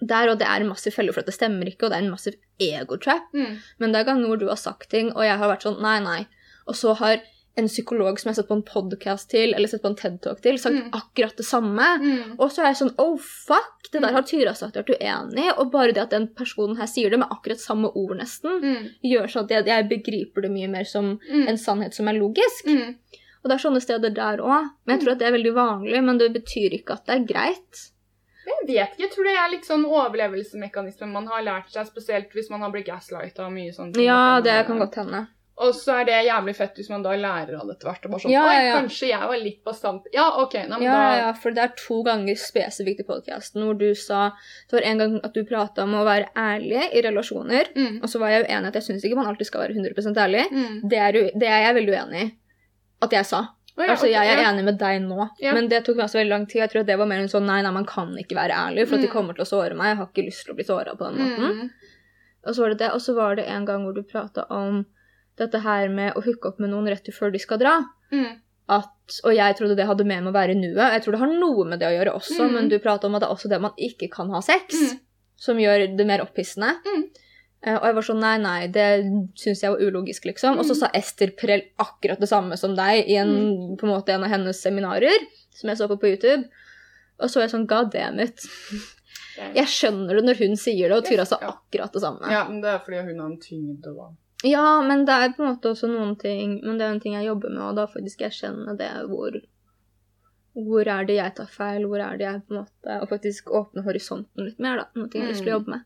der, 0.00 0.30
og 0.30 0.38
det 0.38 0.46
er 0.48 0.60
en 0.60 0.68
massiv 0.68 0.92
felle 0.92 1.12
for 1.12 1.20
at 1.20 1.26
det 1.26 1.34
stemmer 1.34 1.66
ikke, 1.68 1.84
og 1.86 1.90
det 1.90 1.98
er 1.98 2.04
en 2.06 2.10
massiv 2.14 2.34
ego-trap. 2.60 3.28
Mm. 3.34 3.58
Men 3.78 3.92
det 3.92 4.00
er 4.00 4.04
ganger 4.12 4.26
hvor 4.30 4.38
du 4.40 4.48
har 4.48 4.56
sagt 4.60 4.90
ting, 4.90 5.12
og 5.16 5.24
jeg 5.24 5.36
har 5.38 5.48
vært 5.52 5.62
sånn 5.66 5.80
nei, 5.82 5.98
nei. 6.00 6.26
Og 6.66 6.74
så 6.78 6.94
har 6.96 7.20
en 7.58 7.66
psykolog 7.66 8.16
som 8.18 8.28
jeg 8.30 8.36
har 8.36 8.42
sett 8.42 8.48
på 8.48 8.56
en 8.56 8.62
podcast 8.62 9.28
til, 9.32 9.52
eller 9.54 9.68
sett 9.68 9.82
på 9.82 9.90
en 9.90 9.96
TED-talk 9.98 10.40
til, 10.40 10.56
sagt 10.58 10.74
Mm. 10.76 10.90
akkurat 10.94 11.36
det 11.36 11.44
samme. 11.44 11.88
Mm. 12.00 12.36
Og 12.38 12.48
så 12.52 12.62
er 12.62 12.66
jeg 12.70 12.76
sånn 12.78 12.94
oh 12.98 13.16
fuck, 13.18 13.90
det 13.92 14.00
der 14.00 14.08
Mm. 14.10 14.14
har 14.14 14.22
Tyra 14.22 14.54
sagt 14.54 14.76
vært 14.76 14.92
uenig 14.94 15.44
i, 15.48 15.50
og 15.58 15.72
bare 15.72 15.92
det 15.92 15.98
at 16.02 16.10
den 16.10 16.28
personen 16.28 16.76
her 16.78 16.86
sier 16.86 17.10
det 17.10 17.18
med 17.18 17.28
akkurat 17.28 17.58
samme 17.58 17.90
ord 17.94 18.16
nesten, 18.16 18.60
Mm. 18.62 18.90
gjør 19.04 19.26
sånn 19.28 19.44
at 19.44 19.50
jeg, 19.50 19.66
jeg 19.66 19.88
begriper 19.90 20.42
det 20.42 20.50
mye 20.52 20.68
mer 20.70 20.84
som 20.84 21.18
Mm. 21.30 21.48
en 21.48 21.56
sannhet 21.58 21.92
som 21.92 22.06
er 22.08 22.14
logisk. 22.14 22.64
Mm. 22.66 22.94
Og 23.42 23.48
det 23.50 23.52
er 23.52 23.68
sånne 23.70 23.80
steder 23.82 24.14
der 24.14 24.38
òg. 24.38 24.70
Men 24.86 24.98
jeg 24.98 25.00
tror 25.06 25.12
at 25.12 25.18
det 25.18 25.28
er 25.28 25.32
veldig 25.38 25.54
vanlig, 25.54 26.04
men 26.04 26.18
det 26.18 26.32
betyr 26.32 26.70
ikke 26.78 26.90
at 26.92 27.06
det 27.06 27.14
er 27.16 27.24
greit. 27.34 27.90
Jeg 28.50 28.66
vet 28.66 28.70
ikke, 28.94 29.02
jeg 29.04 29.10
tror 29.14 29.24
det 29.30 29.34
er 29.40 29.50
litt 29.54 29.66
sånn 29.68 29.84
overlevelsesmekanisme 29.88 31.08
man 31.10 31.26
har 31.30 31.42
lært 31.46 31.70
seg, 31.74 31.86
spesielt 31.90 32.32
hvis 32.36 32.50
man 32.52 32.60
har 32.64 32.72
blitt 32.74 32.88
gaslighta 32.88 33.46
og 33.46 33.52
mye 33.54 33.72
sånn. 33.74 33.92
Ja, 34.02 34.40
det 34.44 34.64
kan 34.68 34.80
godt 34.82 34.98
hende. 35.00 35.26
Og 35.60 35.74
så 35.76 35.92
er 36.00 36.06
det 36.08 36.14
jævlig 36.24 36.54
fett 36.56 36.78
hvis 36.80 36.88
man 36.88 37.02
da 37.04 37.10
lærer 37.20 37.58
av 37.60 37.66
det 37.68 37.74
etter 37.76 37.90
hvert. 37.90 38.04
Og 38.08 38.12
bare 38.14 38.22
sånn, 38.22 38.32
Ja, 38.32 38.44
ja, 38.48 38.60
ja. 38.64 38.76
kanskje 38.78 39.10
jeg 39.10 39.26
var 39.28 39.36
litt 39.42 39.58
bastant. 39.66 40.06
Ja, 40.14 40.24
OK. 40.40 40.54
Nei, 40.54 40.68
men 40.78 40.82
Ja, 40.86 40.94
da 40.96 41.16
ja, 41.18 41.32
for 41.36 41.50
det 41.52 41.64
er 41.66 41.74
to 41.76 41.98
ganger 42.06 42.38
spesifikt 42.40 43.02
i 43.02 43.04
podkasten 43.04 43.66
hvor 43.66 43.76
du 43.76 43.90
sa 43.94 44.30
Det 44.70 44.78
var 44.78 44.86
en 44.88 44.98
gang 45.02 45.18
at 45.22 45.34
du 45.36 45.44
prata 45.44 45.82
om 45.84 45.92
å 46.00 46.04
være 46.08 46.30
ærlig 46.34 46.86
i 46.96 47.02
relasjoner, 47.04 47.74
Mm. 47.76 48.00
og 48.02 48.08
så 48.08 48.18
var 48.18 48.28
jeg 48.30 48.46
uenig 48.48 48.68
at 48.72 48.74
jeg 48.80 48.82
syns 48.88 49.04
ikke 49.04 49.16
man 49.20 49.26
alltid 49.26 49.46
skal 49.50 49.60
være 49.66 49.76
100 49.76 50.16
ærlig. 50.16 50.46
Mm. 50.50 50.88
Det 50.88 50.98
er, 50.98 51.12
det 51.38 51.48
er 51.48 51.60
jeg 51.66 51.74
veldig 51.74 51.92
uenig 51.98 52.22
i 52.24 52.32
at 53.02 53.10
jeg 53.12 53.24
sa. 53.26 53.42
Å, 53.80 53.84
ja, 53.86 53.90
altså, 53.94 54.06
okay, 54.06 54.12
jeg 54.12 54.28
er 54.36 54.42
ja. 54.42 54.48
enig 54.52 54.64
med 54.66 54.78
deg 54.78 55.02
nå, 55.02 55.28
Ja. 55.40 55.54
men 55.56 55.68
det 55.70 55.84
tok 55.86 55.96
meg 55.96 56.04
også 56.06 56.18
veldig 56.20 56.28
lang 56.34 56.46
tid. 56.46 56.60
Jeg 56.60 56.70
tror 56.72 56.80
at 56.82 56.86
det 56.86 56.98
var 57.00 57.06
mer 57.10 57.18
en 57.22 57.28
sånn 57.32 57.46
nei, 57.48 57.60
nei, 57.64 57.70
man 57.72 57.86
kan 57.88 58.12
ikke 58.20 58.36
være 58.36 58.52
ærlig, 58.52 58.86
for 58.88 58.96
at 58.96 59.00
de 59.02 59.08
Mm. 59.08 59.12
kommer 59.14 59.34
til 59.34 59.44
å 59.44 59.48
såre 59.48 59.74
meg. 59.74 59.86
Jeg 59.94 59.96
har 59.96 60.06
ikke 60.10 60.26
lyst 60.26 60.44
til 60.44 60.52
å 60.52 60.56
bli 60.58 60.64
såra 60.68 60.94
på 60.96 61.08
den 61.08 61.16
måten. 61.18 61.60
Mm. 61.60 61.70
Og 62.46 62.54
så 62.54 62.62
var 62.62 62.68
det 62.74 62.78
det, 62.78 62.90
og 62.92 63.00
så 63.00 63.14
var 63.14 63.34
det 63.36 63.46
en 63.48 63.64
gang 63.64 63.84
hvor 63.84 63.94
du 63.94 64.02
prata 64.02 64.44
om 64.50 64.84
dette 65.38 65.58
her 65.60 65.88
med 65.88 66.14
å 66.14 66.22
hooke 66.24 66.46
opp 66.48 66.58
med 66.60 66.70
noen 66.70 66.86
rett 66.88 67.08
før 67.12 67.32
de 67.32 67.38
skal 67.38 67.58
dra. 67.58 67.74
Mm. 68.12 68.36
At, 68.70 69.20
og 69.24 69.34
jeg 69.34 69.56
trodde 69.56 69.74
det 69.76 69.86
hadde 69.86 70.04
med 70.06 70.22
med 70.22 70.32
å 70.32 70.36
være 70.36 70.52
i 70.52 70.60
nuet. 70.60 70.92
Jeg 70.94 71.02
tror 71.02 71.12
det 71.12 71.20
har 71.20 71.32
noe 71.32 71.64
med 71.64 71.80
det 71.80 71.88
å 71.88 71.96
gjøre 71.96 72.14
også, 72.14 72.44
Mm. 72.46 72.52
men 72.54 72.68
du 72.68 72.78
prata 72.78 73.06
om 73.08 73.14
at 73.16 73.22
det 73.22 73.28
er 73.28 73.34
også 73.34 73.48
det 73.48 73.60
man 73.60 73.72
ikke 73.78 74.10
kan 74.10 74.30
ha 74.30 74.40
sex, 74.40 74.74
Mm. 74.74 75.00
som 75.36 75.56
gjør 75.56 75.96
det 75.96 76.06
mer 76.06 76.20
opphissende. 76.20 76.76
Mm. 77.60 77.68
Eh, 77.68 77.76
og 77.76 77.84
jeg 77.84 77.94
var 77.94 78.02
sånn 78.06 78.20
nei, 78.20 78.36
nei, 78.40 78.66
det 78.72 78.86
syns 79.36 79.60
jeg 79.62 79.70
var 79.74 79.80
ulogisk, 79.84 80.24
liksom. 80.24 80.58
Og 80.58 80.64
så 80.64 80.72
Mm. 80.72 80.80
sa 80.80 80.90
Ester 80.94 81.30
Prell 81.36 81.62
akkurat 81.78 82.18
det 82.20 82.28
samme 82.28 82.56
som 82.56 82.74
deg 82.74 83.04
i 83.08 83.16
en, 83.20 83.76
på 83.76 83.84
en 83.86 83.92
måte 83.92 84.08
en 84.14 84.24
av 84.24 84.30
hennes 84.30 84.62
seminarer, 84.62 85.18
som 85.52 85.68
jeg 85.68 85.76
så 85.78 85.88
på 85.88 85.98
på 86.00 86.08
YouTube. 86.14 86.48
Og 87.20 87.28
så 87.28 87.36
var 87.36 87.42
jeg 87.48 87.50
sånn 87.52 87.66
god 87.68 87.90
damn 87.92 88.18
it. 88.20 88.40
Jeg 89.54 89.66
skjønner 89.66 90.16
det 90.16 90.24
når 90.24 90.38
hun 90.38 90.56
sier 90.56 90.88
det, 90.88 90.96
og 90.96 91.04
Tyra 91.04 91.24
sa 91.26 91.36
akkurat 91.36 91.92
det 91.92 92.00
samme. 92.00 92.30
Ja, 92.30 92.46
men 92.48 92.60
det 92.62 92.68
er 92.72 92.78
fordi 92.84 93.02
hun 93.06 93.20
har 93.20 93.26
en 93.30 93.38
tyngde, 93.40 93.92
da. 93.96 94.08
Ja, 94.42 94.80
men 94.80 95.04
det 95.04 95.12
er 95.12 95.32
på 95.36 95.42
en 95.44 95.50
måte 95.54 95.68
også 95.74 95.86
noen 95.88 96.14
ting 96.18 96.62
Men 96.64 96.78
det 96.78 96.86
er 96.86 96.92
en 96.94 97.00
ting 97.00 97.12
jeg 97.12 97.26
jobber 97.26 97.50
med, 97.52 97.60
og 97.60 97.74
da 97.76 97.84
faktisk 97.86 98.20
jeg 98.24 98.32
kjenner 98.32 98.74
det 98.78 98.88
hvor 99.10 99.36
Hvor 100.56 100.88
er 100.88 101.04
det 101.04 101.16
jeg 101.18 101.34
tar 101.36 101.46
feil? 101.52 101.84
Hvor 101.84 102.00
er 102.00 102.16
det 102.16 102.24
jeg 102.24 102.42
på 102.48 102.54
en 102.56 102.62
måte 102.64 102.96
Og 103.02 103.08
faktisk 103.10 103.50
åpne 103.52 103.84
horisonten 103.84 104.46
litt 104.48 104.58
mer, 104.58 104.80
da. 104.80 104.86
Noe 104.96 105.10
jeg 105.12 105.22
har 105.22 105.28
lyst 105.34 105.44
til 105.44 105.52
å 105.52 105.58
jobbe 105.60 105.74
med. 105.76 105.84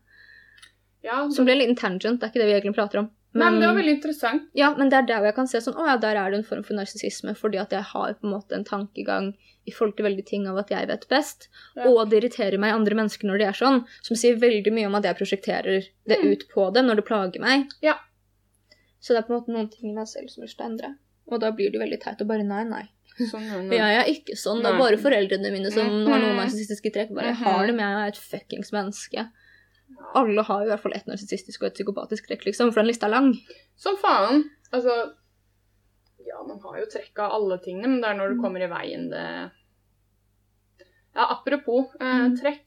Ja, 1.05 1.19
Som 1.29 1.45
ble 1.45 1.53
en 1.55 1.61
liten 1.61 1.77
tangent, 1.77 2.19
det 2.19 2.25
er 2.27 2.31
ikke 2.33 2.41
det 2.41 2.49
vi 2.49 2.55
egentlig 2.57 2.75
prater 2.79 3.03
om. 3.03 3.11
Nei, 3.35 3.49
men 3.51 3.59
det 3.59 3.67
var 3.67 3.75
veldig 3.75 3.93
interessant. 3.97 4.45
ja, 4.55 4.69
men 4.77 4.87
det 4.89 4.95
er 4.97 5.07
der 5.09 5.25
jeg 5.27 5.35
kan 5.35 5.47
se 5.51 5.59
sånn 5.59 5.75
Å 5.75 5.85
ja, 5.89 5.95
der 5.99 6.15
er 6.15 6.31
det 6.31 6.37
en 6.39 6.45
form 6.47 6.61
for 6.63 6.73
narsissisme, 6.77 7.33
fordi 7.35 7.59
at 7.59 7.73
jeg 7.75 7.83
har 7.89 8.13
på 8.15 8.23
en 8.29 8.31
måte 8.31 8.55
en 8.55 8.63
tankegang 8.63 9.33
i 9.67 9.71
forhold 9.75 9.97
til 9.97 10.05
veldig 10.07 10.23
ting 10.29 10.47
av 10.47 10.57
at 10.61 10.69
jeg 10.71 10.87
vet 10.87 11.03
best. 11.11 11.49
Ja. 11.75 11.89
Og 11.89 12.07
det 12.09 12.21
irriterer 12.21 12.57
meg 12.61 12.71
andre 12.73 12.95
mennesker 12.95 13.27
når 13.27 13.41
de 13.41 13.47
er 13.49 13.57
sånn, 13.59 13.81
som 14.07 14.15
sier 14.15 14.37
veldig 14.39 14.71
mye 14.71 14.87
om 14.87 14.95
at 14.95 15.03
jeg 15.09 15.17
prosjekterer 15.19 15.83
det 16.07 16.19
Mm. 16.21 16.31
ut 16.31 16.47
på 16.53 16.69
dem 16.73 16.85
når 16.87 16.95
det 17.01 17.05
plager 17.09 17.41
meg. 17.43 17.67
Ja. 17.81 17.97
Så 19.01 19.13
det 19.13 19.17
er 19.23 19.27
på 19.27 19.33
en 19.35 19.39
måte 19.41 19.51
noen 19.53 19.69
ting 19.69 19.89
i 19.91 19.93
meg 19.93 20.07
selv 20.07 20.29
som 20.31 20.41
har 20.41 20.47
lyst 20.47 20.57
til 20.57 20.65
å 20.65 20.69
endre. 20.71 20.95
Og 21.27 21.39
da 21.41 21.51
blir 21.51 21.71
det 21.73 21.81
veldig 21.81 21.99
teit 22.01 22.21
å 22.21 22.27
bare 22.29 22.43
nei, 22.45 22.63
nei. 22.63 22.83
Sånn, 23.19 23.71
ja, 23.71 23.87
Jeg 23.89 23.99
er 24.01 24.09
ikke 24.13 24.35
sånn. 24.37 24.61
Det 24.63 24.71
er 24.73 24.77
bare 24.79 24.97
foreldrene 24.97 25.51
mine 25.51 25.71
som 25.71 25.87
har 26.07 26.19
noen 26.19 26.35
narsissistiske 26.39 26.91
trekk. 26.93 27.13
Bare 27.15 27.31
jeg 27.33 27.35
har 27.43 27.67
dem, 27.67 27.77
jeg 27.79 27.99
er 27.99 28.07
et 28.07 28.17
fuckings 28.17 28.71
menneske. 28.71 29.27
Alle 30.15 30.43
har 30.47 30.63
i 30.63 30.69
hvert 30.71 30.81
fall 30.83 30.93
et 30.95 31.07
narsissistisk 31.09 31.61
og 31.63 31.67
et 31.69 31.77
psykopatisk 31.79 32.27
trekk, 32.29 32.45
liksom, 32.47 32.71
for 32.73 32.81
den 32.81 32.87
lista 32.91 33.07
er 33.07 33.13
lang. 33.15 33.33
Som 33.75 33.97
faen. 34.01 34.43
Altså 34.73 34.95
Ja, 36.25 36.39
man 36.47 36.59
har 36.63 36.79
jo 36.79 36.85
trekk 36.89 37.19
av 37.21 37.31
alle 37.37 37.59
tingene, 37.63 37.87
men 37.91 38.01
det 38.01 38.09
er 38.09 38.17
når 38.17 38.33
det 38.33 38.41
kommer 38.41 38.63
i 38.65 38.69
veien 38.71 39.09
det 39.11 39.25
Ja, 41.15 41.27
apropos 41.31 41.93
eh, 42.01 42.25
Mm. 42.27 42.35
trekk. 42.41 42.65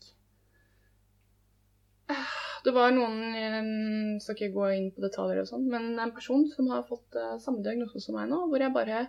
Det 2.64 2.72
var 2.74 2.90
noen 2.96 3.18
Jeg 3.34 4.20
Skal 4.24 4.34
ikke 4.36 4.54
gå 4.54 4.68
inn 4.76 4.88
på 4.94 5.02
detaljer 5.04 5.42
og 5.42 5.48
sånn, 5.50 5.66
men 5.70 5.98
en 6.00 6.12
person 6.16 6.46
som 6.54 6.68
har 6.72 6.86
fått 6.88 7.14
eh, 7.16 7.36
samme 7.42 7.62
diagnose 7.64 8.00
som 8.00 8.16
meg 8.18 8.28
nå, 8.30 8.40
hvor 8.48 8.58
jeg 8.64 8.72
bare 8.74 9.02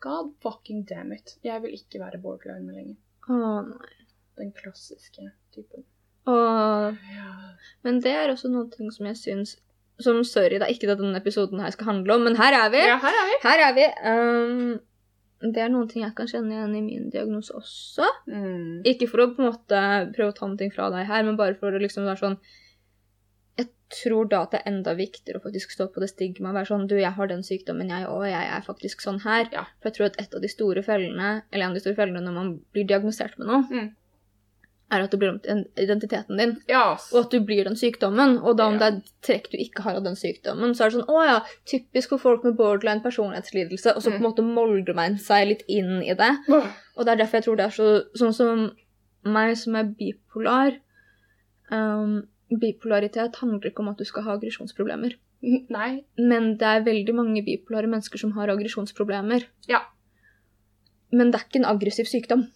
God 0.00 0.34
fucking 0.44 0.84
damn 0.88 1.12
it. 1.12 1.36
Jeg 1.42 1.62
vil 1.64 1.74
ikke 1.74 2.00
være 2.02 2.20
borderline 2.22 2.72
lenger. 2.76 2.96
Å 3.32 3.38
nei. 3.66 3.94
Den 4.36 4.52
klassiske 4.52 5.24
typen. 5.54 5.84
Åh. 6.26 6.96
Men 7.86 8.00
det 8.02 8.12
er 8.18 8.32
også 8.32 8.50
ting 8.74 8.90
som 8.90 9.06
jeg 9.06 9.16
syns 9.20 9.56
Som 10.02 10.18
sorry, 10.26 10.58
det 10.58 10.66
er 10.66 10.72
ikke 10.74 10.88
det 10.90 10.98
denne 10.98 11.16
episoden 11.20 11.60
her 11.62 11.70
skal 11.72 11.86
handle 11.92 12.16
om, 12.18 12.24
men 12.26 12.34
her 12.36 12.52
er 12.52 12.68
vi. 12.74 12.82
ja, 12.84 12.98
her 13.00 13.14
er 13.22 13.28
vi. 13.30 13.36
Her 13.46 13.62
er 13.68 13.72
vi. 13.78 13.86
Um, 14.04 14.80
det 15.54 15.62
er 15.62 15.70
noen 15.72 15.88
ting 15.88 16.02
jeg 16.02 16.12
kan 16.16 16.28
kjenne 16.28 16.52
igjen 16.52 16.74
i 16.76 16.82
min 16.84 17.08
diagnose 17.12 17.54
også. 17.56 18.04
Mm. 18.28 18.82
Ikke 18.88 19.08
for 19.08 19.22
å 19.24 19.26
på 19.32 19.40
en 19.40 19.48
måte 19.50 19.80
prøve 20.16 20.34
å 20.34 20.36
ta 20.36 20.48
noe 20.50 20.68
fra 20.74 20.90
deg 20.92 21.08
her, 21.08 21.24
men 21.24 21.36
bare 21.40 21.56
for 21.56 21.72
å 21.72 21.80
liksom 21.80 22.04
være 22.08 22.20
sånn 22.22 22.36
Jeg 23.56 23.68
tror 24.02 24.28
da 24.28 24.42
at 24.44 24.52
det 24.52 24.60
er 24.60 24.72
enda 24.72 24.92
viktigere 24.98 25.38
å 25.40 25.44
faktisk 25.46 25.70
stå 25.72 25.86
på 25.94 26.00
det 26.02 26.08
stigmaet 26.12 26.50
og 26.52 26.56
være 26.58 26.68
sånn 26.72 26.88
Du, 26.90 26.96
jeg 27.00 27.12
har 27.16 27.28
den 27.30 27.44
sykdommen, 27.46 27.88
jeg 27.88 28.08
òg, 28.10 28.24
jeg 28.28 28.48
er 28.56 28.64
faktisk 28.66 29.00
sånn 29.04 29.20
her. 29.24 29.46
Ja. 29.52 29.64
For 29.80 29.88
jeg 29.88 29.96
tror 29.96 30.06
at 30.10 30.18
et 30.20 30.34
av 30.34 30.42
de 30.44 30.50
store 30.52 30.82
fellene, 30.84 31.30
eller 31.52 31.64
en 31.64 31.72
av 31.72 31.78
de 31.78 31.84
store 31.84 31.96
fellene 32.00 32.24
når 32.26 32.36
man 32.36 32.50
blir 32.74 32.84
diagnosert 32.90 33.38
med 33.38 33.48
noe, 33.48 33.62
Mm. 33.70 33.94
Er 34.92 35.02
at 35.02 35.10
det 35.10 35.18
blir 35.18 35.30
om 35.32 35.38
til 35.42 35.64
identiteten 35.82 36.36
din. 36.38 36.52
Ja. 36.70 36.92
Og 37.12 37.24
at 37.24 37.30
du 37.30 37.40
blir 37.40 37.64
den 37.66 37.74
sykdommen. 37.74 38.36
Og 38.42 38.56
da 38.56 38.66
om 38.68 38.74
Ja. 38.78 38.78
det 38.78 38.86
er 38.94 39.02
trekk 39.26 39.50
du 39.50 39.56
ikke 39.58 39.82
har 39.82 39.96
av 39.96 40.04
den 40.04 40.14
sykdommen, 40.14 40.74
så 40.74 40.84
er 40.86 40.90
det 40.90 41.00
sånn 41.00 41.08
Å 41.10 41.24
ja, 41.26 41.40
typisk 41.66 42.10
for 42.10 42.18
folk 42.18 42.44
med 42.44 42.56
borderline 42.56 43.02
personlighetslidelse. 43.02 43.96
Og 43.96 44.02
så 44.02 44.10
på 44.10 44.14
en 44.16 44.22
Mm. 44.22 44.28
måte 44.28 44.44
molder 44.44 44.94
man 44.94 45.18
seg 45.18 45.48
litt 45.48 45.62
inn 45.68 46.02
i 46.02 46.14
det. 46.14 46.30
Og 46.96 47.04
det 47.04 47.08
er 47.08 47.16
derfor 47.24 47.32
jeg 47.40 47.44
tror 47.44 47.56
det 47.56 47.66
er 47.66 47.70
så 47.70 48.02
Sånn 48.14 48.32
som 48.34 48.70
meg 49.24 49.56
som 49.56 49.74
er 49.74 49.84
bipolar 49.84 50.76
um, 51.72 52.22
Bipolaritet 52.48 53.34
handler 53.42 53.70
ikke 53.72 53.80
om 53.82 53.88
at 53.88 53.98
du 53.98 54.04
skal 54.04 54.22
ha 54.22 54.36
aggresjonsproblemer. 54.36 55.16
Nei. 55.42 56.04
Men 56.16 56.56
det 56.56 56.62
er 56.62 56.84
veldig 56.86 57.12
mange 57.14 57.42
bipolare 57.44 57.88
mennesker 57.90 58.18
som 58.18 58.30
har 58.36 58.46
aggresjonsproblemer. 58.48 59.46
Ja. 59.68 59.80
Men 61.10 61.32
det 61.32 61.40
er 61.40 61.44
ikke 61.48 61.60
en 61.64 61.76
aggressiv 61.76 62.06
sykdom. 62.06 62.46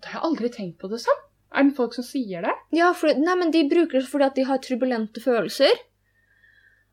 Det 0.00 0.10
har 0.10 0.20
jeg 0.20 0.30
aldri 0.30 0.50
tenkt 0.50 0.78
på 0.82 0.90
det 0.90 0.98
sånn. 1.04 1.22
Er 1.56 1.66
det 1.66 1.76
folk 1.78 1.96
som 1.96 2.04
sier 2.04 2.44
det? 2.44 2.52
Ja, 2.76 2.92
for, 2.96 3.10
nei, 3.16 3.34
men 3.40 3.52
de 3.54 3.64
bruker 3.70 3.98
det 3.98 4.08
fordi 4.10 4.28
at 4.28 4.38
de 4.38 4.44
har 4.48 4.60
turbulente 4.64 5.22
følelser. 5.24 5.72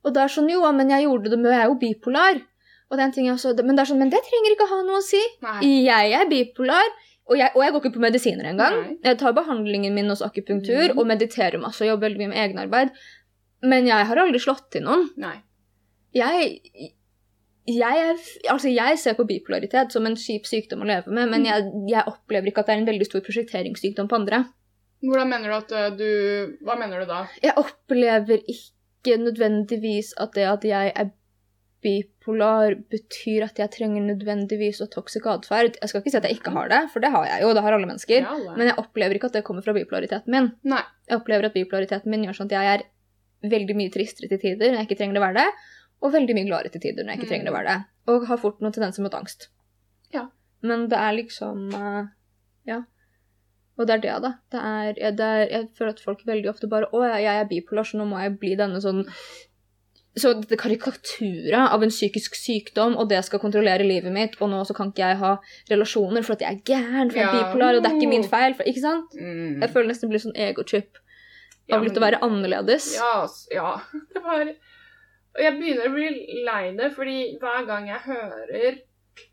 Og 0.03 0.15
det 0.15 0.23
er 0.23 0.31
sånn, 0.31 0.49
jo, 0.51 0.63
men 0.75 0.91
jeg 0.91 1.05
gjorde 1.05 1.31
det, 1.31 1.39
men 1.39 1.51
jeg 1.51 1.65
er 1.65 1.71
jo 1.71 1.79
bipolar. 1.81 2.39
Og 2.89 2.97
det 2.97 3.01
er 3.01 3.07
en 3.07 3.15
ting 3.15 3.27
jeg 3.27 3.35
også, 3.37 3.55
men 3.63 3.75
det 3.75 3.83
er 3.83 3.89
sånn, 3.89 4.01
men 4.03 4.11
det 4.13 4.21
trenger 4.27 4.55
ikke 4.55 4.69
ha 4.69 4.79
noe 4.85 4.99
å 4.99 5.05
si. 5.05 5.21
Nei. 5.43 5.59
Jeg 5.87 6.15
er 6.19 6.29
bipolar, 6.29 6.91
og 7.31 7.39
jeg, 7.39 7.53
og 7.55 7.63
jeg 7.63 7.73
går 7.73 7.83
ikke 7.83 7.93
på 7.95 8.03
medisiner 8.03 8.49
engang. 8.51 8.79
Jeg 9.05 9.19
tar 9.21 9.35
behandlingen 9.35 9.95
min 9.95 10.11
hos 10.11 10.23
akupunktur 10.25 10.91
mm. 10.91 10.97
og 10.97 11.07
mediterer 11.09 11.61
masse 11.61 11.83
og 11.85 11.93
jobber 11.93 12.09
veldig 12.09 12.21
mye 12.21 12.33
med 12.33 12.41
egenarbeid. 12.43 12.91
Men 13.63 13.87
jeg 13.87 14.09
har 14.09 14.19
aldri 14.19 14.41
slått 14.43 14.67
til 14.75 14.83
noen. 14.85 15.07
Nei. 15.23 15.37
Jeg, 16.13 16.59
jeg, 17.67 17.95
er, 18.09 18.17
altså 18.51 18.67
jeg 18.73 18.97
ser 18.99 19.13
på 19.15 19.25
bipolaritet 19.29 19.91
som 19.95 20.05
en 20.05 20.15
kjip 20.19 20.45
sykdom 20.49 20.81
å 20.83 20.89
leve 20.89 21.07
med, 21.07 21.29
men 21.31 21.41
Mhm. 21.41 21.47
jeg, 21.47 21.71
jeg 21.93 22.03
opplever 22.11 22.47
ikke 22.51 22.59
at 22.59 22.67
det 22.67 22.75
er 22.75 22.81
en 22.81 22.89
veldig 22.91 23.05
stor 23.07 23.21
prosjekteringssykdom 23.21 24.09
på 24.11 24.15
andre. 24.19 24.43
Hvordan 25.03 25.29
mener 25.29 25.49
du 25.51 25.55
at 25.55 25.71
eh, 25.71 25.89
du 25.99 26.57
Hva 26.63 26.77
mener 26.79 26.99
du 27.03 27.05
da? 27.09 27.25
Jeg 27.43 27.53
opplever 27.59 28.39
ikke 28.47 29.17
nødvendigvis 29.19 30.13
at 30.17 30.31
det 30.33 30.45
at 30.47 30.63
jeg 30.63 30.91
er 30.95 31.09
bipolar, 31.83 32.75
betyr 32.91 33.43
at 33.49 33.59
jeg 33.59 33.71
trenger 33.73 34.05
nødvendigvis 34.07 34.79
å 34.83 34.87
toxic 34.91 35.25
atferd. 35.27 35.75
Jeg 35.81 35.89
skal 35.91 35.99
ikke 36.03 36.13
si 36.13 36.19
at 36.21 36.27
jeg 36.29 36.37
ikke 36.39 36.53
har 36.55 36.69
det, 36.71 36.81
for 36.93 37.03
det 37.03 37.11
har 37.11 37.25
jeg 37.27 37.43
jo, 37.43 37.51
det 37.57 37.63
har 37.65 37.75
alle 37.75 37.89
mennesker. 37.89 38.23
Ja. 38.23 38.55
Men 38.55 38.69
jeg 38.71 38.77
opplever 38.79 39.17
ikke 39.19 39.27
at 39.31 39.35
det 39.39 39.43
kommer 39.43 39.65
fra 39.65 39.75
bipolariteten 39.75 40.31
min. 40.31 40.51
Nei. 40.63 40.79
Jeg 41.09 41.19
opplever 41.19 41.49
at 41.49 41.55
bipolariteten 41.57 42.07
min 42.13 42.23
gjør 42.23 42.37
sånn 42.39 42.51
at 42.51 42.55
jeg 42.55 42.71
er 42.77 42.85
veldig 43.51 43.75
mye 43.75 43.91
tristere 43.91 44.29
til 44.31 44.39
tider 44.39 44.71
når 44.71 44.79
jeg 44.79 44.87
ikke 44.87 44.99
trenger 45.01 45.19
å 45.19 45.25
være 45.25 45.41
det, 45.41 45.49
og 46.03 46.11
veldig 46.13 46.35
mye 46.35 46.47
gladere 46.49 46.71
til 46.73 46.81
tider 46.83 47.05
når 47.07 47.13
jeg 47.15 47.21
ikke 47.21 47.29
trenger 47.31 47.51
å 47.51 47.55
være 47.55 47.69
det. 47.73 47.85
Og 48.11 48.25
har 48.27 48.39
fort 48.41 48.59
noen 48.61 48.73
tendenser 48.75 49.05
mot 49.05 49.13
angst. 49.15 49.47
Ja. 50.13 50.25
Men 50.61 50.87
det 50.91 50.99
er 50.99 51.15
liksom 51.17 51.69
uh, 51.73 52.03
Ja. 52.67 52.81
Og 53.79 53.87
det 53.89 53.95
er 53.95 54.01
det, 54.03 54.11
da. 54.21 54.31
Det 54.53 54.59
er, 54.59 54.91
jeg- 55.01 55.15
det 55.17 55.25
er, 55.25 55.47
jeg 55.49 55.69
føler 55.77 55.95
at 55.95 56.03
folk 56.03 56.19
veldig 56.27 56.49
ofte 56.51 56.67
bare 56.69 56.91
Å, 56.93 57.01
jeg 57.15 57.23
jeg 57.25 57.39
er 57.41 57.49
bipolar, 57.49 57.83
så 57.89 57.97
nå 57.97 58.05
må 58.11 58.19
jeg 58.21 58.35
bli 58.39 58.53
denne 58.59 58.79
sånn 58.83 59.01
så 60.13 60.29
dette 60.37 60.59
karikaturet 60.61 61.71
av 61.73 61.81
en 61.81 61.89
psykisk 61.89 62.35
sykdom, 62.37 62.93
og 63.01 63.07
det 63.09 63.23
skal 63.25 63.39
kontrollere 63.41 63.81
livet 63.81 64.13
mitt, 64.13 64.35
og 64.45 64.51
nå 64.51 64.59
så 64.69 64.75
kan 64.77 64.91
ikke 64.91 65.01
jeg 65.07 65.17
ha 65.23 65.31
relasjoner 65.71 66.21
for 66.21 66.35
at 66.35 66.43
jeg 66.45 66.53
er 66.53 66.59
gæren, 66.69 67.09
for 67.09 67.17
jeg 67.17 67.25
er 67.25 67.33
Ja. 67.33 67.39
bipolar, 67.47 67.75
og 67.79 67.81
det 67.81 67.89
er 67.91 67.95
ikke 67.97 68.09
min 68.11 68.23
feil. 68.29 68.53
For, 68.53 68.63
ikke 68.69 68.83
sant? 68.83 69.15
Mm. 69.17 69.61
Jeg 69.63 69.71
føler 69.73 69.87
nesten 69.89 70.05
det 70.05 70.13
blir 70.13 70.21
sånn 70.27 70.37
egotrip. 70.37 70.99
Ja, 71.67 71.77
av 71.79 71.83
litt 71.87 71.97
å 71.97 72.03
være 72.05 72.19
annerledes. 72.21 72.91
Ja, 72.99 73.25
ja. 73.55 73.71
Det 74.13 74.21
var 74.21 74.45
Og 75.33 75.41
jeg 75.41 75.57
begynner 75.57 75.89
å 75.89 75.93
bli 75.95 76.09
lei 76.45 76.63
det, 76.77 76.91
fordi 76.93 77.17
hver 77.41 77.65
gang 77.69 77.87
jeg 77.89 78.05
hører 78.05 78.81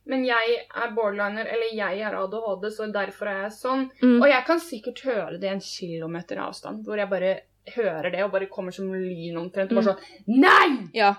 Men 0.09 0.25
jeg 0.27 0.57
er 0.61 0.93
borderliner, 0.97 1.49
eller 1.49 1.73
jeg 1.77 2.01
er 2.05 2.17
ADHD, 2.19 2.67
så 2.73 2.89
derfor 2.93 3.31
er 3.31 3.39
jeg 3.47 3.55
sånn. 3.57 3.87
Mm. 4.03 4.19
Og 4.19 4.27
jeg 4.29 4.45
kan 4.49 4.61
sikkert 4.61 5.01
høre 5.07 5.39
det 5.41 5.49
en 5.49 5.63
kilometer 5.65 6.41
avstand, 6.45 6.83
hvor 6.85 7.01
jeg 7.01 7.09
bare 7.09 7.31
hører 7.75 8.11
det 8.13 8.25
og 8.25 8.33
bare 8.35 8.49
kommer 8.53 8.75
som 8.77 8.91
lyn 8.93 9.39
omtrent. 9.41 9.73
Og 9.73 9.81
bare 9.81 9.95
sånn 9.95 10.41
Nei! 10.41 10.91
Ja. 10.97 11.15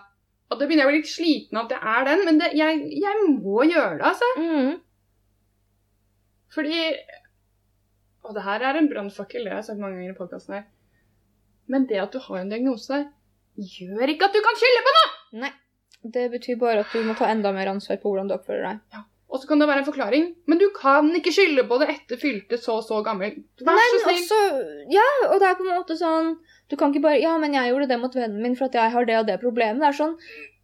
Og 0.52 0.60
da 0.60 0.68
begynner 0.68 0.84
jeg 0.84 0.90
å 0.90 0.92
bli 0.92 1.00
litt 1.00 1.10
sliten 1.10 1.58
av 1.58 1.70
at 1.70 1.74
jeg 1.78 1.94
er 1.96 2.08
den, 2.10 2.24
men 2.28 2.40
det, 2.42 2.52
jeg, 2.60 2.84
jeg 3.02 3.26
må 3.32 3.64
gjøre 3.70 3.98
det, 4.02 4.10
altså. 4.12 4.30
Mm. 4.38 4.72
Fordi 6.52 6.82
Og 8.22 8.36
det 8.36 8.44
her 8.46 8.68
er 8.68 8.78
en 8.78 8.90
brannfakkel, 8.92 9.46
det 9.46 9.54
har 9.54 9.62
jeg 9.62 9.72
sagt 9.72 9.82
mange 9.82 9.98
ganger 9.98 10.14
i 10.14 10.18
podkasten 10.20 10.58
her. 10.60 10.68
Men 11.72 11.88
det 11.90 12.02
at 12.04 12.14
du 12.14 12.20
har 12.22 12.42
en 12.42 12.52
diagnose, 12.52 13.00
gjør 13.58 14.14
ikke 14.14 14.28
at 14.30 14.36
du 14.36 14.42
kan 14.46 14.58
skylde 14.60 14.84
på 14.86 14.94
noe! 14.98 15.10
Nei. 15.46 15.52
Det 16.02 16.28
betyr 16.34 16.58
bare 16.58 16.82
at 16.82 16.94
du 16.96 17.04
må 17.06 17.14
ta 17.14 17.28
enda 17.30 17.52
mer 17.54 17.70
ansvar 17.70 18.00
på 18.02 18.10
hvordan 18.10 18.30
du 18.30 18.34
oppfører 18.34 18.64
deg. 18.72 19.02
Og 19.32 19.40
så 19.40 19.48
kan 19.48 19.62
det 19.62 19.68
være 19.70 19.84
en 19.84 19.88
forklaring, 19.88 20.24
men 20.50 20.60
du 20.60 20.66
kan 20.76 21.06
ikke 21.16 21.32
skylde 21.32 21.64
på 21.70 21.78
det 21.80 21.88
etter 21.94 22.20
fylte 22.20 22.58
så 22.60 22.80
så 22.84 22.98
gammel. 23.06 23.38
Vær 23.62 23.78
Men 23.78 23.94
så 23.94 24.00
snill. 24.04 24.18
også, 24.26 24.40
ja, 24.92 25.06
og 25.30 25.38
det 25.40 25.48
er 25.48 25.60
på 25.60 25.64
en 25.68 25.78
måte 25.78 25.96
sånn 26.00 26.34
Du 26.72 26.76
kan 26.80 26.92
ikke 26.92 27.04
bare 27.06 27.22
Ja, 27.22 27.38
men 27.40 27.54
jeg 27.56 27.70
gjorde 27.72 27.88
det 27.88 28.00
mot 28.02 28.16
vennen 28.16 28.42
min 28.44 28.58
for 28.60 28.68
at 28.68 28.76
jeg 28.76 28.92
har 28.92 29.06
det 29.08 29.18
og 29.20 29.28
det 29.30 29.38
problemet. 29.40 29.80
Det 29.84 29.88
er 29.92 30.00
sånn 30.02 30.18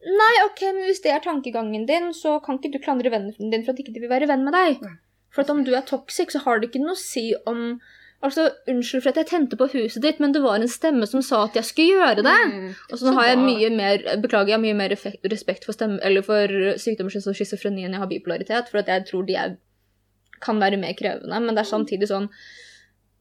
Nei, 0.08 0.34
OK, 0.46 0.62
men 0.74 0.84
hvis 0.90 1.00
det 1.06 1.12
er 1.14 1.24
tankegangen 1.24 1.86
din, 1.88 2.12
så 2.14 2.40
kan 2.44 2.60
ikke 2.60 2.74
du 2.76 2.80
klandre 2.84 3.10
vennen 3.14 3.52
din 3.54 3.64
for 3.66 3.72
at 3.74 3.80
ikke 3.82 3.94
de 3.96 4.04
vil 4.04 4.12
være 4.12 4.28
venn 4.30 4.44
med 4.46 4.54
deg. 4.54 4.84
Nei. 4.84 4.94
For 5.34 5.42
at 5.46 5.50
om 5.54 5.64
du 5.68 5.72
er 5.76 5.86
toxic, 5.88 6.32
så 6.32 6.40
har 6.44 6.60
det 6.60 6.70
ikke 6.70 6.84
noe 6.84 6.94
å 6.96 7.00
si 7.00 7.32
om 7.50 7.80
Altså, 8.26 8.48
unnskyld 8.68 9.04
for 9.04 9.12
at 9.12 9.18
jeg 9.22 9.28
tente 9.30 9.58
på 9.60 9.68
huset 9.76 10.02
ditt, 10.02 10.20
men 10.20 10.32
det 10.34 10.42
var 10.42 10.58
en 10.58 10.68
stemme 10.72 11.06
som 11.06 11.22
sa 11.22 11.44
at 11.46 11.54
jeg 11.60 11.68
skulle 11.68 12.00
gjøre 12.00 12.24
det. 12.26 12.38
Mm. 12.50 12.70
Og 12.90 12.94
så 12.98 13.06
nå 13.06 13.12
Så 13.12 13.14
har 13.20 13.28
jeg 13.28 13.38
mye 13.44 13.70
mer 13.78 14.06
Beklager, 14.24 14.50
jeg 14.50 14.58
har 14.58 14.64
mye 14.64 14.78
mer 14.80 14.96
respekt 15.30 15.68
for, 15.68 15.78
stemme, 15.78 16.00
eller 16.02 16.26
for 16.26 16.50
sykdommer 16.82 17.14
som 17.14 17.36
schizofreni 17.38 17.86
enn 17.86 17.94
jeg 17.94 18.02
har 18.02 18.10
bipolaritet, 18.10 18.72
for 18.74 18.82
at 18.82 18.90
jeg 18.90 19.06
tror 19.12 19.28
de 19.28 19.36
er, 19.38 19.54
kan 20.42 20.58
være 20.60 20.80
mer 20.82 20.98
krevende. 20.98 21.40
Men 21.46 21.54
det 21.54 21.62
er 21.62 21.70
samtidig 21.70 22.10
sånn 22.10 22.26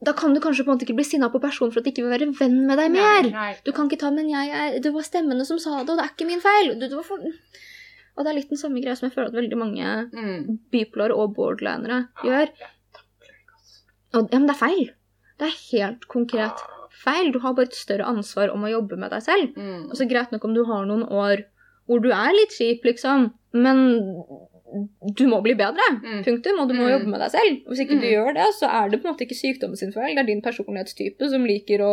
Da 0.05 0.13
kan 0.13 0.35
du 0.35 0.41
kanskje 0.45 0.65
på 0.65 0.69
en 0.73 0.77
måte 0.77 0.85
ikke 0.85 0.97
bli 0.97 1.05
sinna 1.09 1.29
på 1.33 1.41
personen 1.41 1.73
for 1.73 1.81
at 1.81 1.87
de 1.87 1.93
ikke 1.93 2.03
vil 2.05 2.13
være 2.13 2.27
venn 2.41 2.57
med 2.69 2.77
deg 2.81 2.91
mer. 2.93 3.23
Nei, 3.29 3.31
nei. 3.33 3.53
Du 3.65 3.73
kan 3.77 3.89
ikke 3.89 4.01
ta 4.01 4.11
Men 4.13 4.29
jeg 4.29 4.49
er, 4.53 4.75
det 4.81 4.93
var 4.93 5.05
stemmene 5.07 5.45
som 5.49 5.59
sa 5.61 5.79
det, 5.83 5.91
og 5.93 5.97
det 6.01 6.05
er 6.05 6.13
ikke 6.13 6.27
min 6.29 6.41
feil. 6.45 6.73
Du, 6.77 6.85
det 6.89 6.97
var 6.97 7.05
for... 7.05 7.21
Og 8.17 8.25
det 8.25 8.31
er 8.33 8.37
litt 8.39 8.49
den 8.53 8.57
samme 8.61 8.81
greia 8.81 8.97
som 8.97 9.11
jeg 9.11 9.15
føler 9.15 9.29
at 9.29 9.37
veldig 9.37 9.57
mange 9.61 9.87
Mm. 10.17 10.59
bipolare 10.73 11.13
og 11.17 11.35
borderlinere 11.37 11.99
gjør. 12.25 12.49
Jeg 12.49 12.93
takler 12.97 13.33
ikke, 13.33 13.57
altså. 13.57 13.83
Og, 14.17 14.29
ja, 14.33 14.39
men 14.41 14.49
det 14.49 14.55
er 14.57 14.63
feil. 14.67 14.87
Det 15.39 15.47
er 15.51 15.57
helt 15.71 16.03
konkret 16.09 16.59
feil. 17.05 17.27
Du 17.35 17.39
har 17.43 17.53
bare 17.57 17.67
et 17.69 17.75
større 17.77 18.05
ansvar 18.09 18.47
om 18.55 18.61
å 18.65 18.71
jobbe 18.73 18.97
med 18.99 19.11
deg 19.13 19.23
selv. 19.27 19.47
Mm. 19.57 19.83
Altså 19.93 20.05
Greit 20.09 20.31
nok 20.33 20.45
om 20.49 20.55
du 20.57 20.63
har 20.65 20.87
noen 20.89 21.05
år 21.13 21.37
hvor 21.87 21.99
du 22.03 22.09
er 22.11 22.33
litt 22.35 22.51
kjip, 22.57 22.81
liksom, 22.89 23.29
men 23.55 23.79
du 25.15 25.25
må 25.31 25.39
bli 25.45 25.55
bedre. 25.55 25.85
Mm. 26.03 26.23
Punktum. 26.27 26.59
Og 26.61 26.67
du 26.69 26.75
må 26.75 26.83
Mm. 26.89 26.93
jobbe 26.97 27.07
med 27.13 27.21
deg 27.21 27.31
selv. 27.31 27.61
Hvis 27.69 27.81
ikke 27.85 28.01
du 28.01 28.07
Mm. 28.07 28.13
gjør 28.17 28.35
det, 28.35 28.47
så 28.59 28.67
er 28.69 28.89
det 28.91 28.99
på 29.03 29.07
en 29.07 29.13
måte 29.15 29.25
ikke 29.29 29.39
sykdommen 29.39 29.77
sin 29.79 29.93
feil. 29.93 30.15
Det 30.17 30.23
er 30.25 30.27
din 30.27 30.43
personlighetstype 30.43 31.29
som 31.31 31.45
liker 31.47 31.79
å 31.81 31.93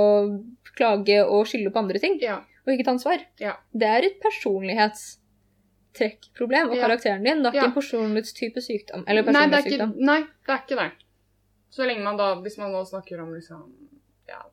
klage 0.75 1.19
og 1.27 1.45
skylde 1.45 1.69
på 1.71 1.77
andre 1.83 1.99
ting, 1.99 2.17
Ja. 2.21 2.37
og 2.65 2.73
ikke 2.73 2.83
ta 2.85 2.91
ansvar. 2.91 3.19
Ja. 3.39 3.53
Det 3.77 3.87
er 3.87 4.01
et 4.07 4.19
personlighetstrekkproblem 4.21 6.69
og 6.71 6.75
Ja. 6.77 6.81
karakteren 6.87 7.23
din. 7.23 7.43
Det 7.43 7.53
er 7.53 7.57
ikke 7.59 7.65
en 7.65 7.73
personlighetstype 7.81 8.61
sykdom. 8.61 9.03
Eller 9.07 9.21
er 9.21 9.25
personlighetssykdom. 9.31 9.95
nei, 9.99 10.19
det 10.21 10.49
er 10.49 10.57
ikke 10.67 10.75
det. 10.81 10.91
Så 11.73 11.87
lenge 11.89 12.05
man 12.05 12.19
da, 12.19 12.33
hvis 12.43 12.59
man 12.61 12.73
nå 12.73 12.83
snakker 12.85 13.21
om 13.23 13.31
liksom, 13.33 13.63
ja, 14.29 14.43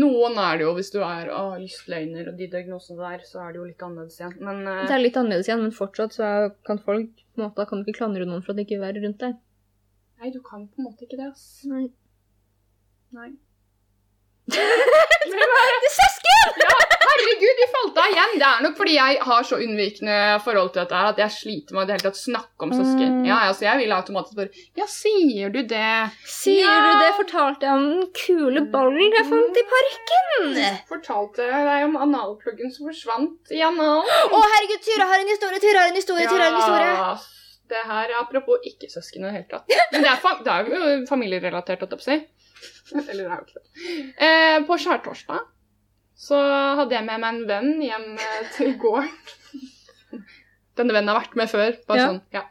noen 0.00 0.38
er 0.40 0.58
det 0.58 0.64
jo, 0.64 0.70
hvis 0.76 0.90
du 0.94 0.98
er 1.04 1.28
av 1.32 1.58
lystløgner 1.60 2.30
og 2.30 2.38
de 2.40 2.48
diagnosene 2.52 3.00
der, 3.00 3.24
så 3.28 3.42
er 3.44 3.52
det 3.52 3.60
jo 3.60 3.66
litt 3.68 3.84
annerledes 3.84 4.18
igjen. 4.20 4.34
Men 4.44 4.62
uh, 4.64 4.86
Det 4.88 4.96
er 4.96 5.04
litt 5.04 5.18
annerledes 5.20 5.48
igjen, 5.50 5.64
men 5.64 5.76
fortsatt 5.76 6.16
så 6.16 6.30
kan 6.68 6.80
folk 6.84 7.12
på 7.12 7.40
en 7.40 7.46
måte, 7.46 7.68
kan 7.68 7.80
du 7.80 7.88
ikke 7.88 8.00
klandre 8.00 8.28
noen 8.28 8.44
for 8.44 8.54
at 8.54 8.60
de 8.60 8.66
ikke 8.66 8.78
vil 8.78 8.86
være 8.86 9.04
rundt 9.04 9.20
deg. 9.24 9.36
nei, 10.22 10.32
du 10.34 10.40
kan 10.44 10.66
på 10.68 10.82
en 10.82 10.88
måte 10.90 11.08
ikke 11.08 11.20
det, 11.20 11.30
ass. 11.32 11.48
Nei. 11.68 11.86
Nei. 13.16 13.30
Det 15.88 15.92
søsken! 15.98 16.62
Ja, 16.64 16.87
herregud, 17.18 17.60
vi 17.60 17.66
falt 17.74 17.98
av 18.02 18.08
igjen. 18.12 18.34
Det 18.40 18.46
er 18.48 18.62
nok 18.64 18.76
fordi 18.78 18.94
jeg 18.96 19.18
har 19.28 19.46
så 19.48 19.58
unnvikende 19.64 20.18
forhold 20.44 20.70
til 20.74 20.82
dette 20.84 21.00
at 21.12 21.20
jeg 21.22 21.34
sliter 21.36 21.76
med 21.78 21.92
å 22.08 22.12
snakke 22.18 22.66
om 22.68 22.74
søsken. 22.74 23.16
Mm. 23.20 23.24
Ja, 23.28 23.38
altså 23.50 23.66
jeg 23.66 23.82
vil 23.82 23.94
automatisk 23.96 24.38
bare, 24.38 24.64
ja, 24.78 24.86
sier 24.92 25.52
du 25.54 25.60
det? 25.62 25.94
Sier 26.28 26.64
Ja. 26.66 26.76
du 26.86 27.02
det? 27.04 27.10
Fortalte 27.18 27.66
jeg 27.68 27.74
om 27.74 27.88
den 27.90 28.06
kule 28.16 28.64
ballen 28.72 29.16
jeg 29.18 29.26
fant 29.30 29.60
i 29.62 29.66
parken? 29.74 30.60
Fortalte 30.88 31.48
deg 31.48 31.88
om 31.88 31.98
analpluggen 32.06 32.72
som 32.74 32.88
forsvant 32.90 33.52
i 33.54 33.60
analen. 33.64 34.06
Å, 34.32 34.44
herregud, 34.54 34.80
Tyra 34.86 35.10
har 35.10 35.20
en 35.24 35.32
historie, 35.34 35.60
Tyra 35.60 35.84
har 35.84 35.92
en 35.92 36.00
historie, 36.00 36.28
Tyra 36.30 36.48
har 36.48 36.54
en 36.54 36.62
historie. 36.62 37.18
Det 37.68 37.82
her 37.84 38.08
er 38.08 38.16
apropos 38.16 38.62
ikke 38.64 38.88
søsken 38.88 39.26
i 39.26 39.28
det 39.28 39.34
hele 39.34 39.48
tatt. 39.50 39.68
Men 39.92 40.00
det 40.06 40.08
er, 40.14 40.42
det 40.46 40.52
er 40.54 40.68
jo 40.72 41.06
familierelatert, 41.10 41.82
holdt 41.84 41.92
jeg 41.92 42.00
på 42.00 42.06
å 42.06 42.08
si. 42.08 42.18
Eller 42.96 43.22
det 43.22 43.28
er 43.28 43.36
jo 43.36 43.44
ikke 43.44 43.60
det. 43.60 43.68
Eh, 44.24 44.58
på 44.64 44.78
skjærtorsdag 44.80 45.42
så 46.18 46.38
hadde 46.80 46.96
jeg 46.96 47.06
med 47.06 47.20
meg 47.22 47.34
en 47.36 47.44
venn 47.48 47.82
hjem 47.84 48.06
eh, 48.18 48.48
til 48.56 48.72
gården. 48.82 49.10
Denne 50.78 50.94
vennen 50.94 51.10
har 51.12 51.20
vært 51.20 51.36
med 51.38 51.50
før. 51.50 51.76
Bare 51.88 51.98
Ja. 52.00 52.06
sånn, 52.10 52.20
ja. 52.34 52.42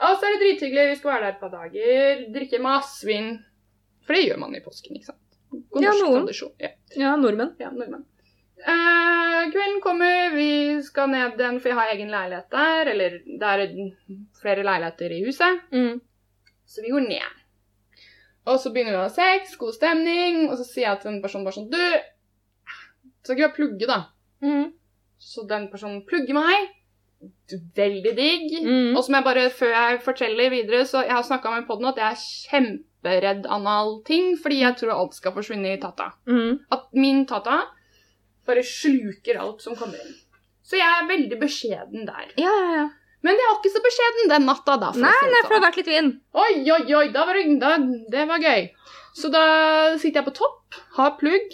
Og 0.00 0.14
så 0.16 0.26
er 0.28 0.32
det 0.36 0.42
drithyggelig. 0.44 0.84
Vi 0.94 0.98
skal 1.00 1.12
være 1.12 1.24
der 1.26 1.34
et 1.34 1.40
par 1.40 1.50
dager. 1.52 2.22
Drikke 2.34 2.60
masse 2.64 3.04
vin. 3.06 3.32
For 4.06 4.16
det 4.16 4.22
gjør 4.28 4.38
man 4.40 4.54
i 4.56 4.62
påsken, 4.64 4.96
ikke 4.96 5.10
sant? 5.10 5.18
God 5.50 5.82
Ja, 5.84 5.90
norsk 5.90 6.04
noen. 6.06 6.22
tradisjon. 6.24 6.52
Ja. 6.62 6.70
Ja, 6.96 7.16
nordmenn. 7.20 7.52
Ja, 7.60 7.70
nordmenn. 7.74 8.06
Eh, 8.60 9.50
kvelden 9.52 9.80
kommer, 9.84 10.30
vi 10.34 10.48
skal 10.84 11.08
ned 11.12 11.36
den, 11.38 11.58
for 11.60 11.68
jeg 11.70 11.78
har 11.78 11.92
egen 11.94 12.10
leilighet 12.12 12.50
der. 12.50 12.90
Eller 12.94 13.18
det 13.26 13.42
er 13.42 13.66
flere 14.40 14.64
leiligheter 14.64 15.12
i 15.18 15.20
huset. 15.26 15.60
Mm. 15.72 16.00
Så 16.66 16.82
vi 16.82 16.90
går 16.94 17.06
ned. 17.08 17.36
Og 18.46 18.56
så 18.62 18.72
begynner 18.72 18.94
vi 18.96 19.02
å 19.02 19.04
ha 19.04 19.12
sex, 19.12 19.54
god 19.60 19.74
stemning, 19.76 20.48
og 20.48 20.56
så 20.58 20.64
sier 20.64 20.88
jeg 20.88 21.00
til 21.02 21.10
en 21.12 21.20
person 21.22 21.44
bare 21.44 21.58
sånn 21.58 21.70
Du, 21.70 21.76
skal 23.24 23.36
ikke 23.36 23.48
bare 23.48 23.56
plugge, 23.56 23.86
da? 23.90 23.98
Mm. 24.44 24.68
Så 25.20 25.44
den 25.48 25.66
personen 25.72 26.04
plugger 26.08 26.36
meg. 26.38 26.70
Veldig 27.76 28.12
digg. 28.16 28.54
Mm. 28.64 28.94
Og 28.96 29.02
som 29.04 29.18
jeg 29.18 29.26
bare, 29.26 29.48
før 29.52 29.74
jeg 29.74 29.98
forteller 30.04 30.52
videre, 30.54 30.84
så 30.88 31.02
jeg 31.04 31.12
har 31.12 31.26
snakka 31.26 31.52
med 31.52 31.66
podden 31.68 31.90
at 31.90 31.98
jeg 32.00 32.06
er 32.14 32.22
kjemperedd 32.24 33.48
anal-ting, 33.52 34.32
fordi 34.40 34.62
jeg 34.62 34.78
tror 34.80 34.94
alt 34.96 35.18
skal 35.18 35.34
forsvinne 35.36 35.74
i 35.74 35.80
tata. 35.82 36.12
Mm. 36.30 36.62
At 36.72 36.88
min 36.96 37.26
tata 37.28 37.58
bare 38.48 38.64
sluker 38.66 39.38
alt 39.42 39.60
som 39.62 39.76
kommer 39.76 40.00
inn. 40.00 40.16
Så 40.64 40.78
jeg 40.78 40.86
er 40.86 41.08
veldig 41.10 41.36
beskjeden 41.40 42.06
der. 42.08 42.32
Ja, 42.40 42.50
ja, 42.54 42.72
ja. 42.80 42.88
Men 43.20 43.36
jeg 43.36 43.50
var 43.50 43.58
ikke 43.58 43.72
så 43.74 43.80
beskjeden 43.84 44.30
den 44.32 44.46
natta, 44.48 44.78
da. 44.80 44.92
for 44.94 45.02
å 45.02 45.04
Nei, 45.04 45.16
si 45.20 45.26
nei, 45.28 45.40
for 45.42 45.42
det 45.42 45.42
sånn. 45.44 45.52
har 45.58 45.64
vært 45.66 45.78
litt 45.80 45.90
vind. 45.92 46.12
Oi, 46.40 46.52
oi, 46.72 46.94
oi, 47.02 47.06
da 47.12 47.24
var 47.28 47.36
det, 47.36 47.42
da, 47.60 47.72
det 48.14 48.22
var 48.30 48.44
gøy. 48.46 48.62
Så 49.20 49.28
da 49.34 49.42
sitter 50.00 50.22
jeg 50.22 50.28
på 50.30 50.36
topp, 50.38 50.78
har 50.96 51.18
plugg, 51.20 51.52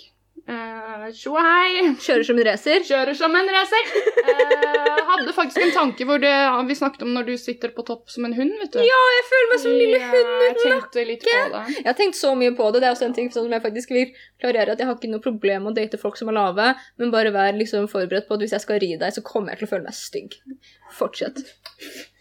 eh, 0.55 1.07
tjo 1.17 1.35
og 1.35 1.43
hei, 1.43 1.93
Kjører 2.03 2.25
som 2.27 2.39
en 2.39 2.47
racer. 2.49 2.85
kjører 2.87 3.19
som 3.19 3.35
en 3.39 3.51
racer. 3.55 3.91
Uh, 4.27 4.97
hadde 5.11 5.35
faktisk 5.37 5.63
en 5.63 5.75
tanke 5.75 6.07
hvor 6.09 6.21
det, 6.23 6.33
vi 6.69 6.77
snakket 6.79 7.05
om 7.07 7.13
når 7.15 7.29
du 7.31 7.35
sitter 7.41 7.73
på 7.75 7.85
topp 7.87 8.11
som 8.13 8.27
en 8.29 8.35
hund, 8.37 8.55
vet 8.63 8.73
du. 8.75 8.81
Ja, 8.85 9.03
jeg 9.17 9.27
føler 9.31 9.53
meg 9.53 9.63
som 9.63 9.75
en 9.75 9.79
lille 9.83 10.01
hund 10.03 10.33
uten 10.47 10.75
det. 11.55 11.63
Jeg 11.77 11.89
har 11.89 11.99
tenkt 11.99 12.19
så 12.19 12.33
mye 12.39 12.55
på 12.57 12.71
det. 12.71 12.83
Det 12.83 12.91
er 12.91 12.97
også 12.97 13.09
en 13.09 13.17
ting 13.21 13.31
som 13.35 13.53
jeg 13.53 13.65
faktisk 13.65 13.95
vil 13.95 14.11
klarere. 14.43 14.75
At 14.75 14.83
jeg 14.83 14.91
har 14.91 14.99
ikke 14.99 15.13
noe 15.13 15.25
problem 15.25 15.67
med 15.67 15.75
å 15.75 15.79
date 15.79 16.01
folk 16.01 16.19
som 16.21 16.33
er 16.33 16.39
lave, 16.39 16.73
men 17.01 17.15
bare 17.15 17.35
vær 17.35 17.57
liksom 17.57 17.89
forberedt 17.93 18.29
på 18.29 18.37
at 18.39 18.45
hvis 18.45 18.57
jeg 18.57 18.67
skal 18.67 18.83
ri 18.83 18.93
deg, 18.97 19.15
så 19.15 19.25
kommer 19.27 19.55
jeg 19.55 19.63
til 19.63 19.71
å 19.71 19.75
føle 19.77 19.89
meg 19.89 19.99
stygg. 19.99 20.37
Fortsett. 20.97 21.43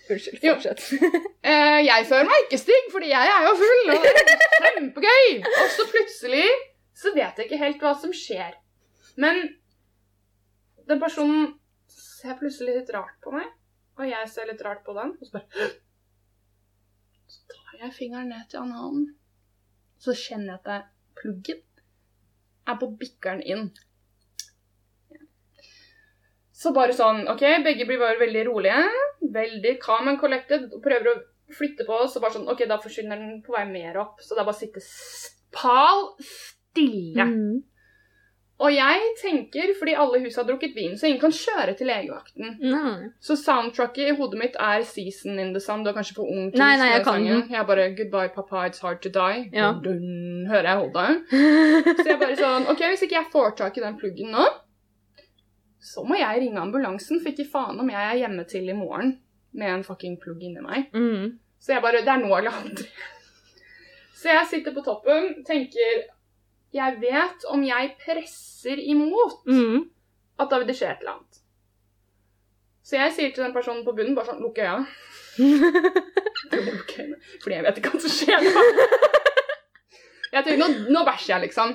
Unnskyld. 0.05 0.39
Fortsett. 0.43 0.85
uh, 1.01 1.81
jeg 1.89 2.05
føler 2.09 2.29
meg 2.29 2.45
ikke 2.45 2.61
stygg, 2.61 2.87
fordi 2.93 3.11
jeg 3.11 3.35
er 3.35 3.49
jo 3.49 3.57
full, 3.61 3.83
og 3.95 4.05
det 4.05 4.23
er 4.23 4.71
kjempegøy. 4.75 5.29
Og 5.49 5.69
så 5.73 5.87
plutselig 5.89 6.47
så 6.95 7.11
vet 7.15 7.37
jeg 7.37 7.47
ikke 7.47 7.61
helt 7.61 7.83
hva 7.83 7.93
som 7.99 8.13
skjer. 8.15 8.55
Men 9.21 9.41
den 10.89 11.01
personen 11.01 11.53
ser 11.91 12.37
plutselig 12.39 12.79
litt 12.79 12.93
rart 12.95 13.17
på 13.23 13.33
meg, 13.35 13.49
og 13.99 14.07
jeg 14.09 14.31
ser 14.31 14.49
litt 14.49 14.63
rart 14.65 14.83
på 14.85 14.95
den. 14.97 15.15
Og 15.19 15.27
så 15.27 15.39
bare 15.39 15.71
Så 17.25 17.41
tar 17.49 17.79
jeg 17.81 17.95
fingeren 17.95 18.29
ned 18.29 18.45
til 18.51 18.61
analen. 18.61 19.07
Så 19.99 20.13
kjenner 20.15 20.55
jeg 20.55 20.61
at 20.77 20.91
pluggen 21.17 21.63
er 22.69 22.77
på 22.79 22.89
bikkeren 22.99 23.41
inn. 23.41 23.65
Så 26.55 26.71
bare 26.73 26.95
sånn 26.95 27.25
OK, 27.29 27.43
begge 27.65 27.87
blir 27.89 27.99
bare 27.99 28.21
veldig 28.21 28.45
rolige 28.47 28.77
veldig 29.33 29.77
calm 29.81 30.07
and 30.11 30.19
collected 30.19 30.69
og 30.73 30.83
prøver 30.83 31.11
å 31.11 31.15
flytte 31.55 31.85
på 31.87 31.97
oss, 32.05 32.15
og 32.15 32.25
bare 32.25 32.37
sånn 32.37 32.49
OK, 32.51 32.65
da 32.69 32.79
forsvinner 32.81 33.19
den 33.21 33.41
på 33.45 33.53
vei 33.55 33.65
mer 33.69 33.99
opp. 34.01 34.21
Så 34.23 34.33
det 34.33 34.41
er 34.41 34.47
bare 34.47 34.57
å 34.57 34.61
sitte 34.61 34.83
pal 35.55 36.07
stille. 36.75 37.25
Mm. 37.31 37.63
Og 38.55 38.71
jeg 38.71 38.99
tenker, 39.19 39.73
fordi 39.75 39.93
alle 39.99 40.21
hus 40.23 40.37
har 40.39 40.45
drukket 40.47 40.75
vin, 40.77 40.93
så 40.95 41.09
ingen 41.09 41.19
kan 41.19 41.33
kjøre 41.35 41.73
til 41.75 41.89
legevakten. 41.91 42.53
Nei. 42.63 43.09
Så 43.19 43.35
soundtracket 43.35 44.13
i 44.13 44.15
hodet 44.15 44.39
mitt 44.39 44.55
er 44.55 44.85
'Season 44.87 45.39
in 45.39 45.51
the 45.51 45.59
Sun'. 45.59 45.83
Du 45.83 45.89
er 45.89 45.97
kanskje 45.97 46.15
for 46.15 46.23
ung 46.23 46.51
til 46.51 46.59
Nei, 46.59 46.77
nei, 46.77 46.87
jeg 46.93 47.03
kan 47.03 47.13
sangen. 47.19 47.41
den. 47.41 47.51
Jeg 47.51 47.67
bare 47.67 47.89
'Goodbye, 47.95 48.31
papa, 48.35 48.67
it's 48.69 48.79
hard 48.79 49.01
to 49.01 49.09
die'. 49.09 49.49
Ja. 49.51 49.73
Dun, 49.73 49.83
dun, 49.83 50.47
hører 50.47 50.69
jeg 50.69 50.77
Holda. 50.77 51.05
Så 52.03 52.07
jeg 52.07 52.19
bare 52.19 52.35
sånn 52.39 52.69
OK, 52.71 52.79
hvis 52.79 53.03
ikke 53.03 53.19
jeg 53.19 53.31
får 53.31 53.57
tak 53.57 53.77
i 53.77 53.81
den 53.81 53.99
pluggen 53.99 54.31
nå, 54.31 54.47
så 55.85 56.03
må 56.03 56.15
jeg 56.17 56.39
ringe 56.41 56.59
ambulansen, 56.59 57.19
for 57.21 57.29
ikke 57.29 57.51
faen 57.51 57.79
om 57.79 57.89
jeg 57.89 58.01
er 58.01 58.17
hjemme 58.23 58.43
til 58.49 58.69
i 58.69 58.73
morgen 58.73 59.19
med 59.53 59.73
en 59.73 59.83
fucking 59.83 60.15
plugg 60.21 60.41
inni 60.41 60.63
meg. 60.63 60.87
Mm. 60.93 61.37
Så 61.59 61.75
jeg 61.75 61.81
bare 61.81 62.01
Det 62.01 62.07
er 62.07 62.23
nå 62.23 62.31
eller 62.37 62.51
aldri. 62.51 62.87
Så 64.19 64.31
jeg 64.31 64.47
sitter 64.49 64.73
på 64.73 64.81
toppen, 64.81 65.43
tenker 65.45 66.07
Jeg 66.75 66.97
vet 67.01 67.45
om 67.53 67.61
jeg 67.63 67.93
presser 68.01 68.77
imot, 68.83 69.41
Mm. 69.47 69.85
at 70.39 70.49
da 70.51 70.57
vil 70.59 70.67
det 70.67 70.75
skje 70.75 70.89
et 70.91 70.99
eller 71.03 71.13
annet. 71.15 71.41
Så 72.85 72.97
jeg 72.99 73.13
sier 73.15 73.31
til 73.33 73.43
den 73.45 73.53
personen 73.55 73.85
på 73.85 73.93
bunnen 73.97 74.13
bare 74.17 74.27
sånn 74.27 74.41
Lukk 74.43 74.59
øya. 74.61 74.75
Fordi 77.41 77.55
jeg 77.55 77.63
vet 77.65 77.79
ikke 77.79 77.91
hva 77.95 78.01
som 78.03 78.13
skjer 78.13 78.43
nå. 78.45 78.63
Jeg 80.35 80.43
tenker, 80.43 80.59
nå, 80.59 80.67
nå 80.91 81.03
bæsjer 81.07 81.31
jeg, 81.37 81.45
liksom. 81.47 81.73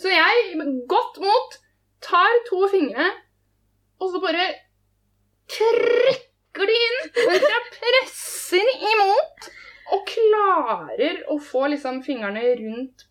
Så 0.00 0.08
jeg, 0.12 0.56
med 0.56 0.70
godt 0.88 1.18
mot, 1.20 1.56
tar 2.02 2.38
to 2.48 2.62
fingre, 2.72 3.10
og 4.00 4.14
så 4.14 4.20
bare 4.22 4.46
trykker 5.52 6.70
de 6.70 6.76
inn 6.86 7.00
mens 7.28 7.44
jeg 7.52 7.66
presser 7.76 8.70
imot. 8.94 9.50
Og 9.90 10.04
klarer 10.06 11.20
å 11.34 11.36
få 11.42 11.66
liksom 11.72 11.98
fingrene 12.06 12.44
rundt 12.60 13.04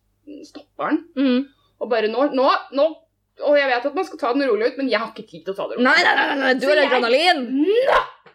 stopperen. 0.47 1.03
Mm. 1.17 1.47
Og 1.79 1.91
bare 1.91 2.09
nå, 2.11 2.25
nå, 2.35 2.47
nå 2.75 2.85
Og 3.47 3.55
jeg 3.55 3.69
vet 3.71 3.85
at 3.87 3.95
man 3.95 4.05
skal 4.07 4.19
ta 4.19 4.31
den 4.35 4.43
rolig 4.49 4.71
ut, 4.73 4.79
men 4.81 4.89
jeg 4.91 4.99
har 4.99 5.11
ikke 5.13 5.27
tid 5.29 5.45
til 5.45 5.53
å 5.53 5.57
ta 5.57 5.67
det 5.69 5.77
rolig. 5.77 5.85
Nei, 5.87 5.99
nei, 6.03 6.15
nei, 6.19 6.39
nei, 6.41 6.53
du 6.59 6.65
har 6.67 6.81
adrenalin! 6.83 7.45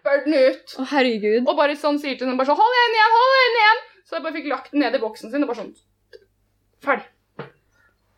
Napper 0.04 0.22
den 0.24 0.36
ut. 0.36 0.76
Å, 0.80 0.86
herregud. 0.94 1.42
Og 1.44 1.58
bare 1.58 1.74
sånn 1.80 1.98
sier 2.00 2.16
til 2.20 2.30
den 2.30 2.38
bare 2.40 2.48
sånn 2.48 2.60
Hold 2.60 2.78
den 2.78 2.96
igjen, 2.96 3.18
hold 3.18 3.34
den 3.40 3.58
igjen! 3.60 3.82
Så 4.04 4.16
jeg 4.16 4.24
bare 4.24 4.36
fikk 4.38 4.48
lagt 4.52 4.72
den 4.72 4.84
ned 4.84 4.96
i 4.96 5.02
boksen 5.02 5.32
sin 5.32 5.44
og 5.44 5.52
bare 5.52 5.60
sånn 5.60 5.74
Ferdig. 6.84 7.10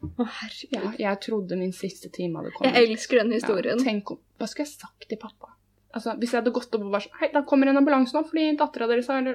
Å, 0.07 0.27
herregud. 0.41 0.77
Ja, 0.77 0.93
jeg 1.09 1.21
trodde 1.27 1.59
min 1.59 1.75
siste 1.75 2.11
time 2.15 2.41
hadde 2.41 2.55
kommet. 2.55 2.75
Jeg 2.79 2.91
elsker 2.93 3.23
den 3.23 3.35
historien. 3.35 3.83
Ja, 3.83 3.87
tenk 3.91 4.15
om, 4.15 4.21
Hva 4.39 4.49
skulle 4.51 4.67
jeg 4.69 4.75
sagt 4.77 5.09
til 5.11 5.21
pappa? 5.23 5.57
Altså, 5.97 6.15
Hvis 6.21 6.35
jeg 6.35 6.43
hadde 6.43 6.55
gått 6.55 6.75
opp 6.77 6.85
og 6.85 6.93
bare 6.93 7.07
sånn 7.07 7.19
Hei, 7.23 7.31
da 7.35 7.43
kommer 7.49 7.71
en 7.71 7.81
ambulanse 7.81 8.15
nå 8.15 8.23
fordi 8.29 8.53
dattera 8.61 8.89
deres 8.91 9.11
har, 9.11 9.27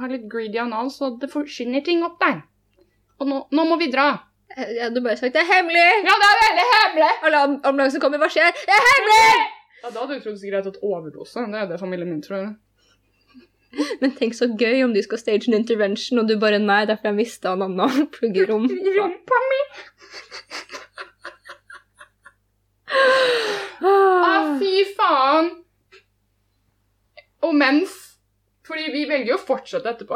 har 0.00 0.12
litt 0.12 0.28
greedy 0.32 0.60
anal, 0.60 0.90
så 0.92 1.12
det 1.20 1.30
forsvinner 1.32 1.84
ting 1.86 2.04
opp 2.06 2.20
der. 2.22 2.42
Og 3.20 3.28
nå, 3.30 3.42
nå 3.52 3.64
må 3.64 3.78
vi 3.80 3.90
dra. 3.92 4.08
Jeg 4.56 4.82
hadde 4.82 5.02
bare 5.04 5.16
sagt 5.16 5.34
'det 5.34 5.42
er 5.42 5.48
hemmelig'! 5.52 6.04
Ja, 6.06 6.14
det 6.22 6.28
er 6.32 6.38
veldig 6.44 6.66
hemmelig! 6.74 7.10
Alle 7.22 7.38
am- 7.46 7.60
ambulansen 7.64 8.00
kommer, 8.00 8.18
hva 8.18 8.28
skjer? 8.30 8.52
Det 8.52 8.74
er 8.76 8.84
hemmelig! 8.92 9.46
Ja, 9.82 9.90
Da 9.90 10.00
hadde 10.00 10.14
du 10.14 10.20
trodd 10.24 10.38
sikkert 10.40 10.64
jeg 10.64 10.72
tatt 10.72 10.82
overdose. 10.82 11.40
Det 11.52 11.60
er 11.60 11.66
det 11.66 11.80
familien 11.80 12.08
min 12.08 12.22
tror. 12.22 12.54
Men 14.00 14.12
tenk 14.16 14.32
så 14.34 14.46
gøy 14.58 14.84
om 14.84 14.94
de 14.94 15.02
skal 15.02 15.18
stage 15.18 15.48
en 15.48 15.54
intervention, 15.58 16.18
og 16.18 16.28
du 16.28 16.38
bare 16.40 16.58
nei, 16.58 16.84
derfor 16.86 17.08
jeg 17.10 17.14
mista 17.18 17.52
en 17.52 17.62
annen 17.62 18.06
pluggerom'. 18.14 18.68
Rumpa 18.98 19.40
mi! 19.50 19.60
Å, 23.82 23.92
Ah, 24.26 24.58
fy 24.58 24.84
faen! 24.96 25.50
Og 27.42 27.54
mens 27.54 28.05
Fordi 28.66 28.88
vi 28.90 29.04
velger 29.06 29.30
jo 29.30 29.36
å 29.38 29.44
fortsette 29.46 29.92
etterpå. 29.92 30.14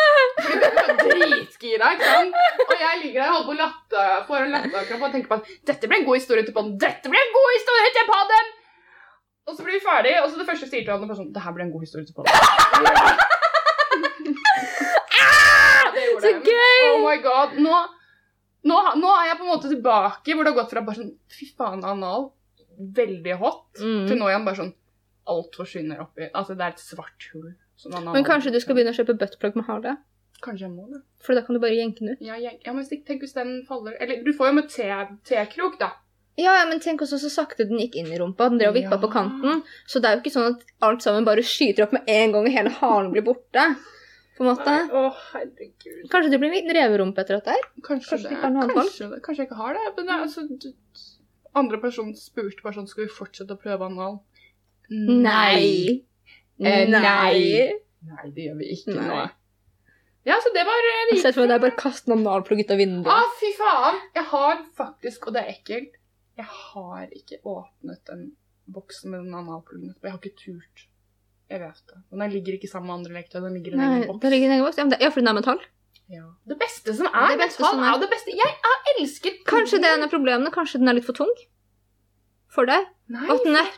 Fordi 0.44 0.56
vi 0.60 0.68
er 0.80 1.00
dritgira, 1.00 1.90
ikke 1.96 2.08
sant? 2.08 2.38
Og 2.64 2.74
jeg 2.80 3.02
ligger 3.02 3.20
der 3.20 3.28
og 3.28 3.34
holder 3.34 3.50
på 3.50 3.52
å 3.52 3.58
latte, 3.58 4.06
får 4.30 4.46
en 4.46 4.54
latterkrampe 4.56 5.10
og 5.10 5.16
tenker 5.16 5.30
på 5.32 5.38
at 5.40 5.52
dette 5.68 5.90
blir 5.90 6.00
en 6.00 6.08
god 6.08 6.20
historie 6.20 6.46
til 6.46 6.56
podden. 6.56 6.78
Dette 6.80 7.12
blir 7.12 7.20
en 7.20 7.36
god 7.36 7.52
historie 7.58 7.92
til 7.98 8.08
podden! 8.08 8.50
Og 9.50 9.56
så 9.56 9.66
blir 9.66 9.76
vi 9.76 9.82
ferdig, 9.82 10.14
og 10.22 10.28
så 10.30 10.38
det 10.38 10.46
første 10.48 10.68
sier 10.70 10.84
til 10.86 10.94
han 10.94 11.16
sånn 11.18 11.32
Det 11.34 11.42
her 11.42 11.54
blir 11.56 11.66
en 11.66 11.72
god 11.74 11.84
historie 11.84 12.06
til 12.06 12.14
podden. 12.14 12.32
Ja, 15.20 15.88
det 15.94 16.04
gjorde 16.06 16.26
Så 16.26 16.34
gøy! 16.46 16.82
Oh 16.90 17.00
my 17.04 17.16
god. 17.24 17.56
Nå, 17.60 17.78
nå, 18.70 18.82
nå 19.00 19.14
er 19.16 19.30
jeg 19.30 19.40
på 19.40 19.46
en 19.46 19.52
måte 19.52 19.72
tilbake 19.72 20.36
hvor 20.36 20.46
det 20.46 20.52
har 20.52 20.60
gått 20.60 20.74
fra 20.74 20.84
bare 20.86 21.00
sånn 21.00 21.14
Fy 21.34 21.50
faen, 21.56 21.82
anal. 21.88 22.30
Veldig 23.00 23.40
hot. 23.40 23.64
Mm. 23.80 24.04
Til 24.08 24.20
nå 24.20 24.30
igjen 24.30 24.46
bare 24.46 24.60
sånn 24.62 24.76
Alt 25.30 25.58
forsvinner 25.58 26.00
oppi 26.00 26.30
Altså, 26.30 26.56
det 26.56 26.64
er 26.64 26.76
et 26.76 26.84
svart 26.84 27.28
hull. 27.34 27.50
Men 27.88 28.24
kanskje 28.24 28.52
du 28.52 28.60
skal 28.60 28.74
begynne 28.76 28.92
å 28.92 28.98
kjøpe 28.98 29.16
buttplug 29.18 29.56
med 29.56 29.64
hale? 29.66 29.96
Kanskje 30.42 30.66
jeg 30.66 30.72
må 30.72 30.86
det. 30.90 31.02
For 31.20 31.34
da 31.36 31.42
kan 31.44 31.54
du 31.54 31.60
bare 31.60 31.76
jenke 31.76 32.00
den 32.00 32.14
ut. 32.14 32.20
Ja, 32.24 32.34
jeg, 32.40 32.60
ja 32.64 32.72
men 32.72 32.84
tenk 32.88 33.20
hvis 33.20 33.34
den 33.36 33.62
faller 33.68 33.96
Eller 34.00 34.22
du 34.24 34.32
får 34.32 34.48
jo 34.48 34.52
med 34.56 34.68
te- 34.72 35.16
tekrok, 35.28 35.78
da. 35.80 35.90
Ja, 36.38 36.54
ja, 36.56 36.64
men 36.68 36.80
tenk 36.80 37.02
også 37.04 37.18
så 37.20 37.28
sakte 37.28 37.66
den 37.68 37.78
gikk 37.82 37.96
inn 38.00 38.06
i 38.08 38.16
rumpa. 38.18 38.48
Den 38.48 38.58
drev 38.58 38.70
og 38.72 38.76
vippa 38.78 38.96
Ja. 38.96 39.00
på 39.02 39.10
kanten. 39.12 39.62
Så 39.86 40.00
det 40.00 40.08
er 40.08 40.16
jo 40.16 40.22
ikke 40.22 40.32
sånn 40.32 40.54
at 40.54 40.62
alt 40.80 41.02
sammen 41.02 41.24
bare 41.26 41.42
skyter 41.44 41.82
opp 41.84 41.92
med 41.92 42.08
en 42.08 42.32
gang, 42.32 42.46
og 42.46 42.52
hele 42.54 42.70
halen 42.70 43.10
blir 43.12 43.22
borte. 43.26 43.64
På 44.38 44.46
en 44.46 44.54
måte. 44.54 44.76
Å, 44.96 45.02
herregud. 45.34 46.08
Kanskje 46.08 46.30
du 46.32 46.38
blir 46.38 46.54
en 46.56 46.72
reverumpe 46.72 47.20
etter 47.20 47.36
dette 47.36 47.50
her? 47.52 47.60
Kanskje, 47.84 48.16
Kanskje 48.16 48.30
det. 48.30 48.72
Kanskje, 48.72 49.10
det. 49.10 49.22
Kanskje 49.26 49.42
jeg 49.44 49.50
ikke 49.50 49.60
har 49.60 49.74
det. 49.74 49.84
Men 49.98 50.06
det 50.06 50.20
altså 50.24 50.46
du- 50.48 50.72
Andre 51.54 51.78
person 51.82 52.14
spurte 52.14 52.62
bare 52.62 52.74
sånn 52.78 52.86
Skal 52.88 53.04
vi 53.04 53.10
fortsette 53.10 53.50
å 53.50 53.60
prøve 53.60 53.84
anal? 53.90 54.20
Nei. 54.88 56.02
Eh, 56.60 56.86
nei. 56.88 57.00
Nei. 57.00 57.70
Nei, 58.10 58.26
det 58.36 58.48
gjør 58.48 58.58
vi 58.60 58.72
ikke 58.74 58.94
Nei. 58.96 59.06
nå. 59.08 59.20
Ja, 60.28 60.36
så 60.44 60.52
det 60.52 60.66
var 60.68 60.76
eh, 60.90 61.00
det 61.08 61.16
Jeg 61.16 61.22
ser 61.24 61.32
for 61.36 61.46
meg 61.46 61.54
deg 61.54 61.62
bare 61.64 61.78
kaste 61.80 62.10
en 62.12 62.18
analplugg 62.18 62.60
ut 62.60 62.74
av 62.74 62.82
Å, 62.84 63.14
ah, 63.14 63.32
fy 63.40 63.50
faen! 63.56 64.00
Jeg 64.18 64.26
har 64.34 64.60
faktisk, 64.76 65.26
og 65.28 65.36
det 65.36 65.42
er 65.44 65.54
ekkelt, 65.54 65.96
jeg 66.36 66.48
har 66.48 67.08
ikke 67.16 67.40
åpnet 67.48 68.04
den 68.08 68.30
boksen 68.70 69.10
med 69.12 69.24
den 69.24 69.34
analpluggen. 69.34 69.94
Jeg 70.02 70.12
har 70.12 70.20
ikke 70.20 70.36
turt. 70.38 70.86
Jeg 71.50 71.60
vet 71.64 71.80
det. 71.90 71.98
Og 72.12 72.20
den 72.22 72.30
ligger 72.30 72.56
ikke 72.56 72.70
sammen 72.70 72.86
med 72.90 72.98
andre 73.00 73.16
leketøy. 73.18 73.40
Den 73.42 73.56
ligger 73.58 73.74
i 73.74 73.74
en 73.74 73.82
egen 73.86 74.06
boks. 74.06 74.20
Den 74.22 74.34
ligger 74.36 74.46
en 74.46 74.54
egen 74.54 74.64
boks. 74.64 74.78
Ja, 74.78 74.84
men 74.84 74.92
det- 74.94 75.00
ja, 75.02 75.08
fordi 75.10 75.24
den 75.26 75.32
er 75.32 75.40
metall. 75.40 75.64
Ja. 76.10 76.26
Det 76.46 76.58
beste 76.60 76.94
som 76.94 77.06
er 77.10 77.28
Det 77.34 77.40
beste 77.40 77.60
metall, 77.62 77.74
som 77.74 77.82
er- 77.82 77.94
er 77.94 77.98
det 78.04 78.10
beste. 78.10 78.36
Jeg 78.36 78.52
er 78.70 78.78
elsker 78.94 79.32
Kanskje 79.44 79.80
det 79.82 79.88
er 79.90 79.94
en 79.98 80.04
av 80.06 80.10
problemene. 80.10 80.52
Kanskje 80.54 80.78
den 80.78 80.88
er 80.88 80.94
litt 80.94 81.04
for 81.04 81.12
tung 81.12 81.32
for 82.48 82.66
deg. 82.66 82.86
Nei, 83.10 83.26
Og 83.26 83.40
at 83.40 83.46
den 83.46 83.58
er 83.58 83.70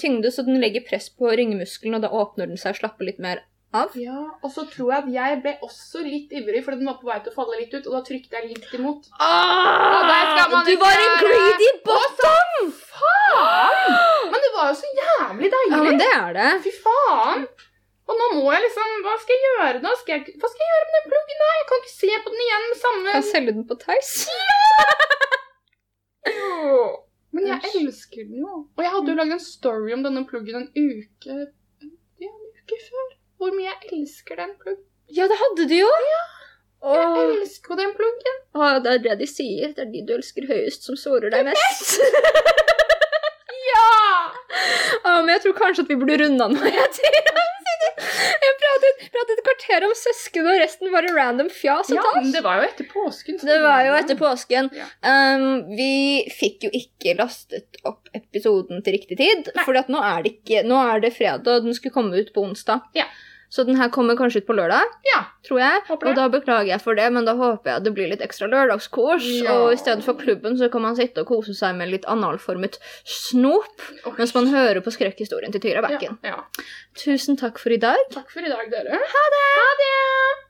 tyngde, 0.00 0.32
så 0.34 0.42
den 0.46 0.58
legger 0.62 0.82
press 0.88 1.06
på 1.14 1.30
ringemuskelen, 1.30 1.94
og 1.94 2.02
da 2.02 2.10
åpner 2.10 2.50
den 2.50 2.58
seg 2.58 2.74
og 2.74 2.80
slapper 2.80 3.06
litt 3.06 3.20
mer 3.22 3.44
av. 3.76 3.92
Ja, 3.94 4.24
og 4.42 4.50
så 4.50 4.64
tror 4.66 4.90
jeg 4.90 5.04
at 5.04 5.10
jeg 5.14 5.38
ble 5.44 5.52
også 5.62 6.02
litt 6.02 6.32
ivrig, 6.34 6.64
fordi 6.66 6.80
den 6.80 6.90
var 6.90 6.98
på 6.98 7.06
vei 7.06 7.20
til 7.22 7.30
å 7.30 7.36
falle 7.36 7.60
litt 7.60 7.74
ut, 7.76 7.86
og 7.86 7.94
da 7.94 8.02
trykte 8.08 8.40
jeg 8.40 8.50
litt 8.50 8.72
imot. 8.80 9.06
Ah, 9.22 10.02
du 10.66 10.72
var 10.80 10.98
en 10.98 11.16
greedy 11.22 11.68
bottom! 11.86 12.72
Faen! 12.90 13.98
Men 14.32 14.46
det 14.46 14.52
var 14.56 14.72
jo 14.72 14.78
så 14.80 14.90
jævlig 14.98 15.50
deilig. 15.54 15.76
Ja, 15.76 15.82
men 15.86 16.00
det 16.02 16.08
er 16.16 16.34
det. 16.40 16.48
Fy 16.66 16.72
faen! 16.82 17.46
Og 18.10 18.18
nå 18.18 18.26
må 18.40 18.48
jeg 18.50 18.64
liksom 18.64 18.94
Hva 19.04 19.12
skal 19.22 19.36
jeg 19.36 19.44
gjøre 19.46 19.82
nå? 19.84 19.90
Skal 20.00 20.16
jeg, 20.16 20.32
hva 20.42 20.48
skal 20.50 20.64
jeg 20.64 20.72
gjøre 20.72 20.86
med 20.88 20.96
den 20.96 21.12
pluggen? 21.12 21.42
da? 21.42 21.50
Jeg 21.60 21.66
kan 21.68 21.84
ikke 21.84 21.92
se 21.94 22.16
på 22.24 22.32
den 22.32 22.42
igjen 22.46 22.64
med 22.66 22.80
samme 22.80 23.12
Kan 23.14 23.28
selge 23.28 23.54
den 23.54 23.68
på 23.70 23.78
Theis. 23.84 24.10
Jo. 26.30 26.80
Men 27.32 27.46
jeg 27.46 27.60
Usch. 27.62 27.74
elsker 27.80 28.24
den 28.26 28.40
jo. 28.42 28.54
Og 28.76 28.82
jeg 28.84 28.90
hadde 28.94 29.12
jo 29.12 29.16
lagd 29.20 29.32
en 29.36 29.42
story 29.44 29.92
om 29.94 30.02
denne 30.06 30.24
pluggen 30.26 30.56
en 30.64 30.68
uke 30.74 31.36
Ja, 32.20 32.30
en 32.30 32.48
uke 32.58 32.78
før. 32.88 33.08
Hvor 33.40 33.54
mye 33.56 33.68
jeg 33.70 33.92
elsker 34.00 34.36
den 34.42 34.56
pluggen. 34.60 34.84
Ja, 35.10 35.26
det 35.30 35.38
hadde 35.40 35.68
du 35.70 35.76
jo. 35.78 35.88
Jeg 35.90 36.26
Åh. 36.82 37.16
elsker 37.36 37.74
jo 37.74 37.78
den 37.80 37.94
pluggen. 37.96 38.36
Åh, 38.56 38.76
det 38.84 38.92
er 38.96 39.02
det 39.06 39.14
de 39.22 39.26
sier. 39.30 39.72
Det 39.76 39.84
er 39.86 39.90
de 39.92 40.02
du 40.08 40.12
elsker 40.16 40.46
høyest, 40.48 40.84
som 40.88 40.96
sårer 40.98 41.30
deg 41.34 41.46
mest. 41.52 41.98
Ja! 43.70 44.32
Åh, 45.04 45.18
men 45.22 45.28
jeg 45.34 45.42
tror 45.44 45.54
kanskje 45.58 45.84
at 45.84 45.90
vi 45.92 45.96
burde 46.00 46.16
runde 46.22 46.44
av 46.46 46.54
nå. 46.54 46.62
Jeg, 46.72 46.88
tror. 46.96 47.49
Jeg 47.80 48.56
pratet, 48.60 49.04
pratet 49.14 49.34
et 49.34 49.42
kvarter 49.46 49.86
om 49.86 49.94
søsken, 49.96 50.48
og 50.50 50.60
resten 50.62 50.92
bare 50.92 51.12
random 51.16 51.48
fjas 51.52 51.92
og 51.92 51.98
Ja, 51.98 52.04
men 52.18 52.32
det 52.34 52.42
var 52.44 52.60
jo 52.60 52.66
etter 52.68 52.88
påsken. 52.90 53.40
Det 53.42 53.58
var 53.64 53.86
jo 53.86 53.96
etter 53.96 54.18
påsken. 54.20 54.70
Ja. 54.76 54.88
Um, 55.06 55.64
vi 55.76 56.26
fikk 56.34 56.68
jo 56.68 56.72
ikke 56.76 57.16
lastet 57.20 57.80
opp 57.88 58.10
episoden 58.16 58.84
til 58.84 58.98
riktig 58.98 59.20
tid. 59.20 59.50
For 59.64 59.76
nå 59.76 60.02
det 60.26 60.62
nå 60.68 60.82
er 60.84 61.02
det 61.02 61.14
fredag, 61.16 61.48
og 61.48 61.68
den 61.68 61.76
skulle 61.76 61.96
komme 61.96 62.20
ut 62.20 62.32
på 62.34 62.44
onsdag. 62.44 62.86
Ja. 62.98 63.08
Så 63.50 63.64
den 63.66 63.74
her 63.76 63.88
kommer 63.90 64.14
kanskje 64.14 64.40
ut 64.42 64.46
på 64.46 64.54
lørdag, 64.54 64.82
Ja. 65.10 65.24
tror 65.42 65.58
jeg. 65.58 65.80
Håper. 65.88 66.08
Og 66.08 66.14
da 66.16 66.28
beklager 66.30 66.66
jeg 66.70 66.80
for 66.80 66.94
det, 66.94 67.08
men 67.12 67.24
da 67.26 67.34
håper 67.34 67.64
jeg 67.72 67.76
at 67.80 67.82
det 67.84 67.92
blir 67.96 68.08
litt 68.12 68.20
ekstra 68.22 68.46
lørdagskos. 68.46 69.26
Ja. 69.42 69.56
Og 69.58 69.72
i 69.72 69.76
stedet 69.76 70.04
for 70.06 70.14
klubben 70.14 70.56
så 70.56 70.70
kan 70.70 70.82
man 70.82 70.94
sitte 70.96 71.24
og 71.24 71.26
kose 71.32 71.54
seg 71.58 71.74
med 71.76 71.90
litt 71.90 72.04
analformet 72.06 72.78
snop 73.04 73.82
Oi. 74.06 74.12
mens 74.18 74.34
man 74.34 74.46
hører 74.54 74.80
på 74.86 74.92
skrekkhistorien 74.94 75.50
til 75.52 75.60
Tyra 75.60 75.82
Bekken. 75.82 76.18
ja. 76.24 76.38
Tusen 76.94 77.36
takk 77.36 77.58
for 77.58 77.70
i 77.74 77.76
dag. 77.82 77.98
Takk 78.14 78.30
for 78.30 78.40
i 78.40 78.48
dag, 78.48 78.70
dere. 78.70 78.90
Ha 79.16 79.26
det! 79.34 79.44
Ha 79.58 79.68
det! 79.82 80.49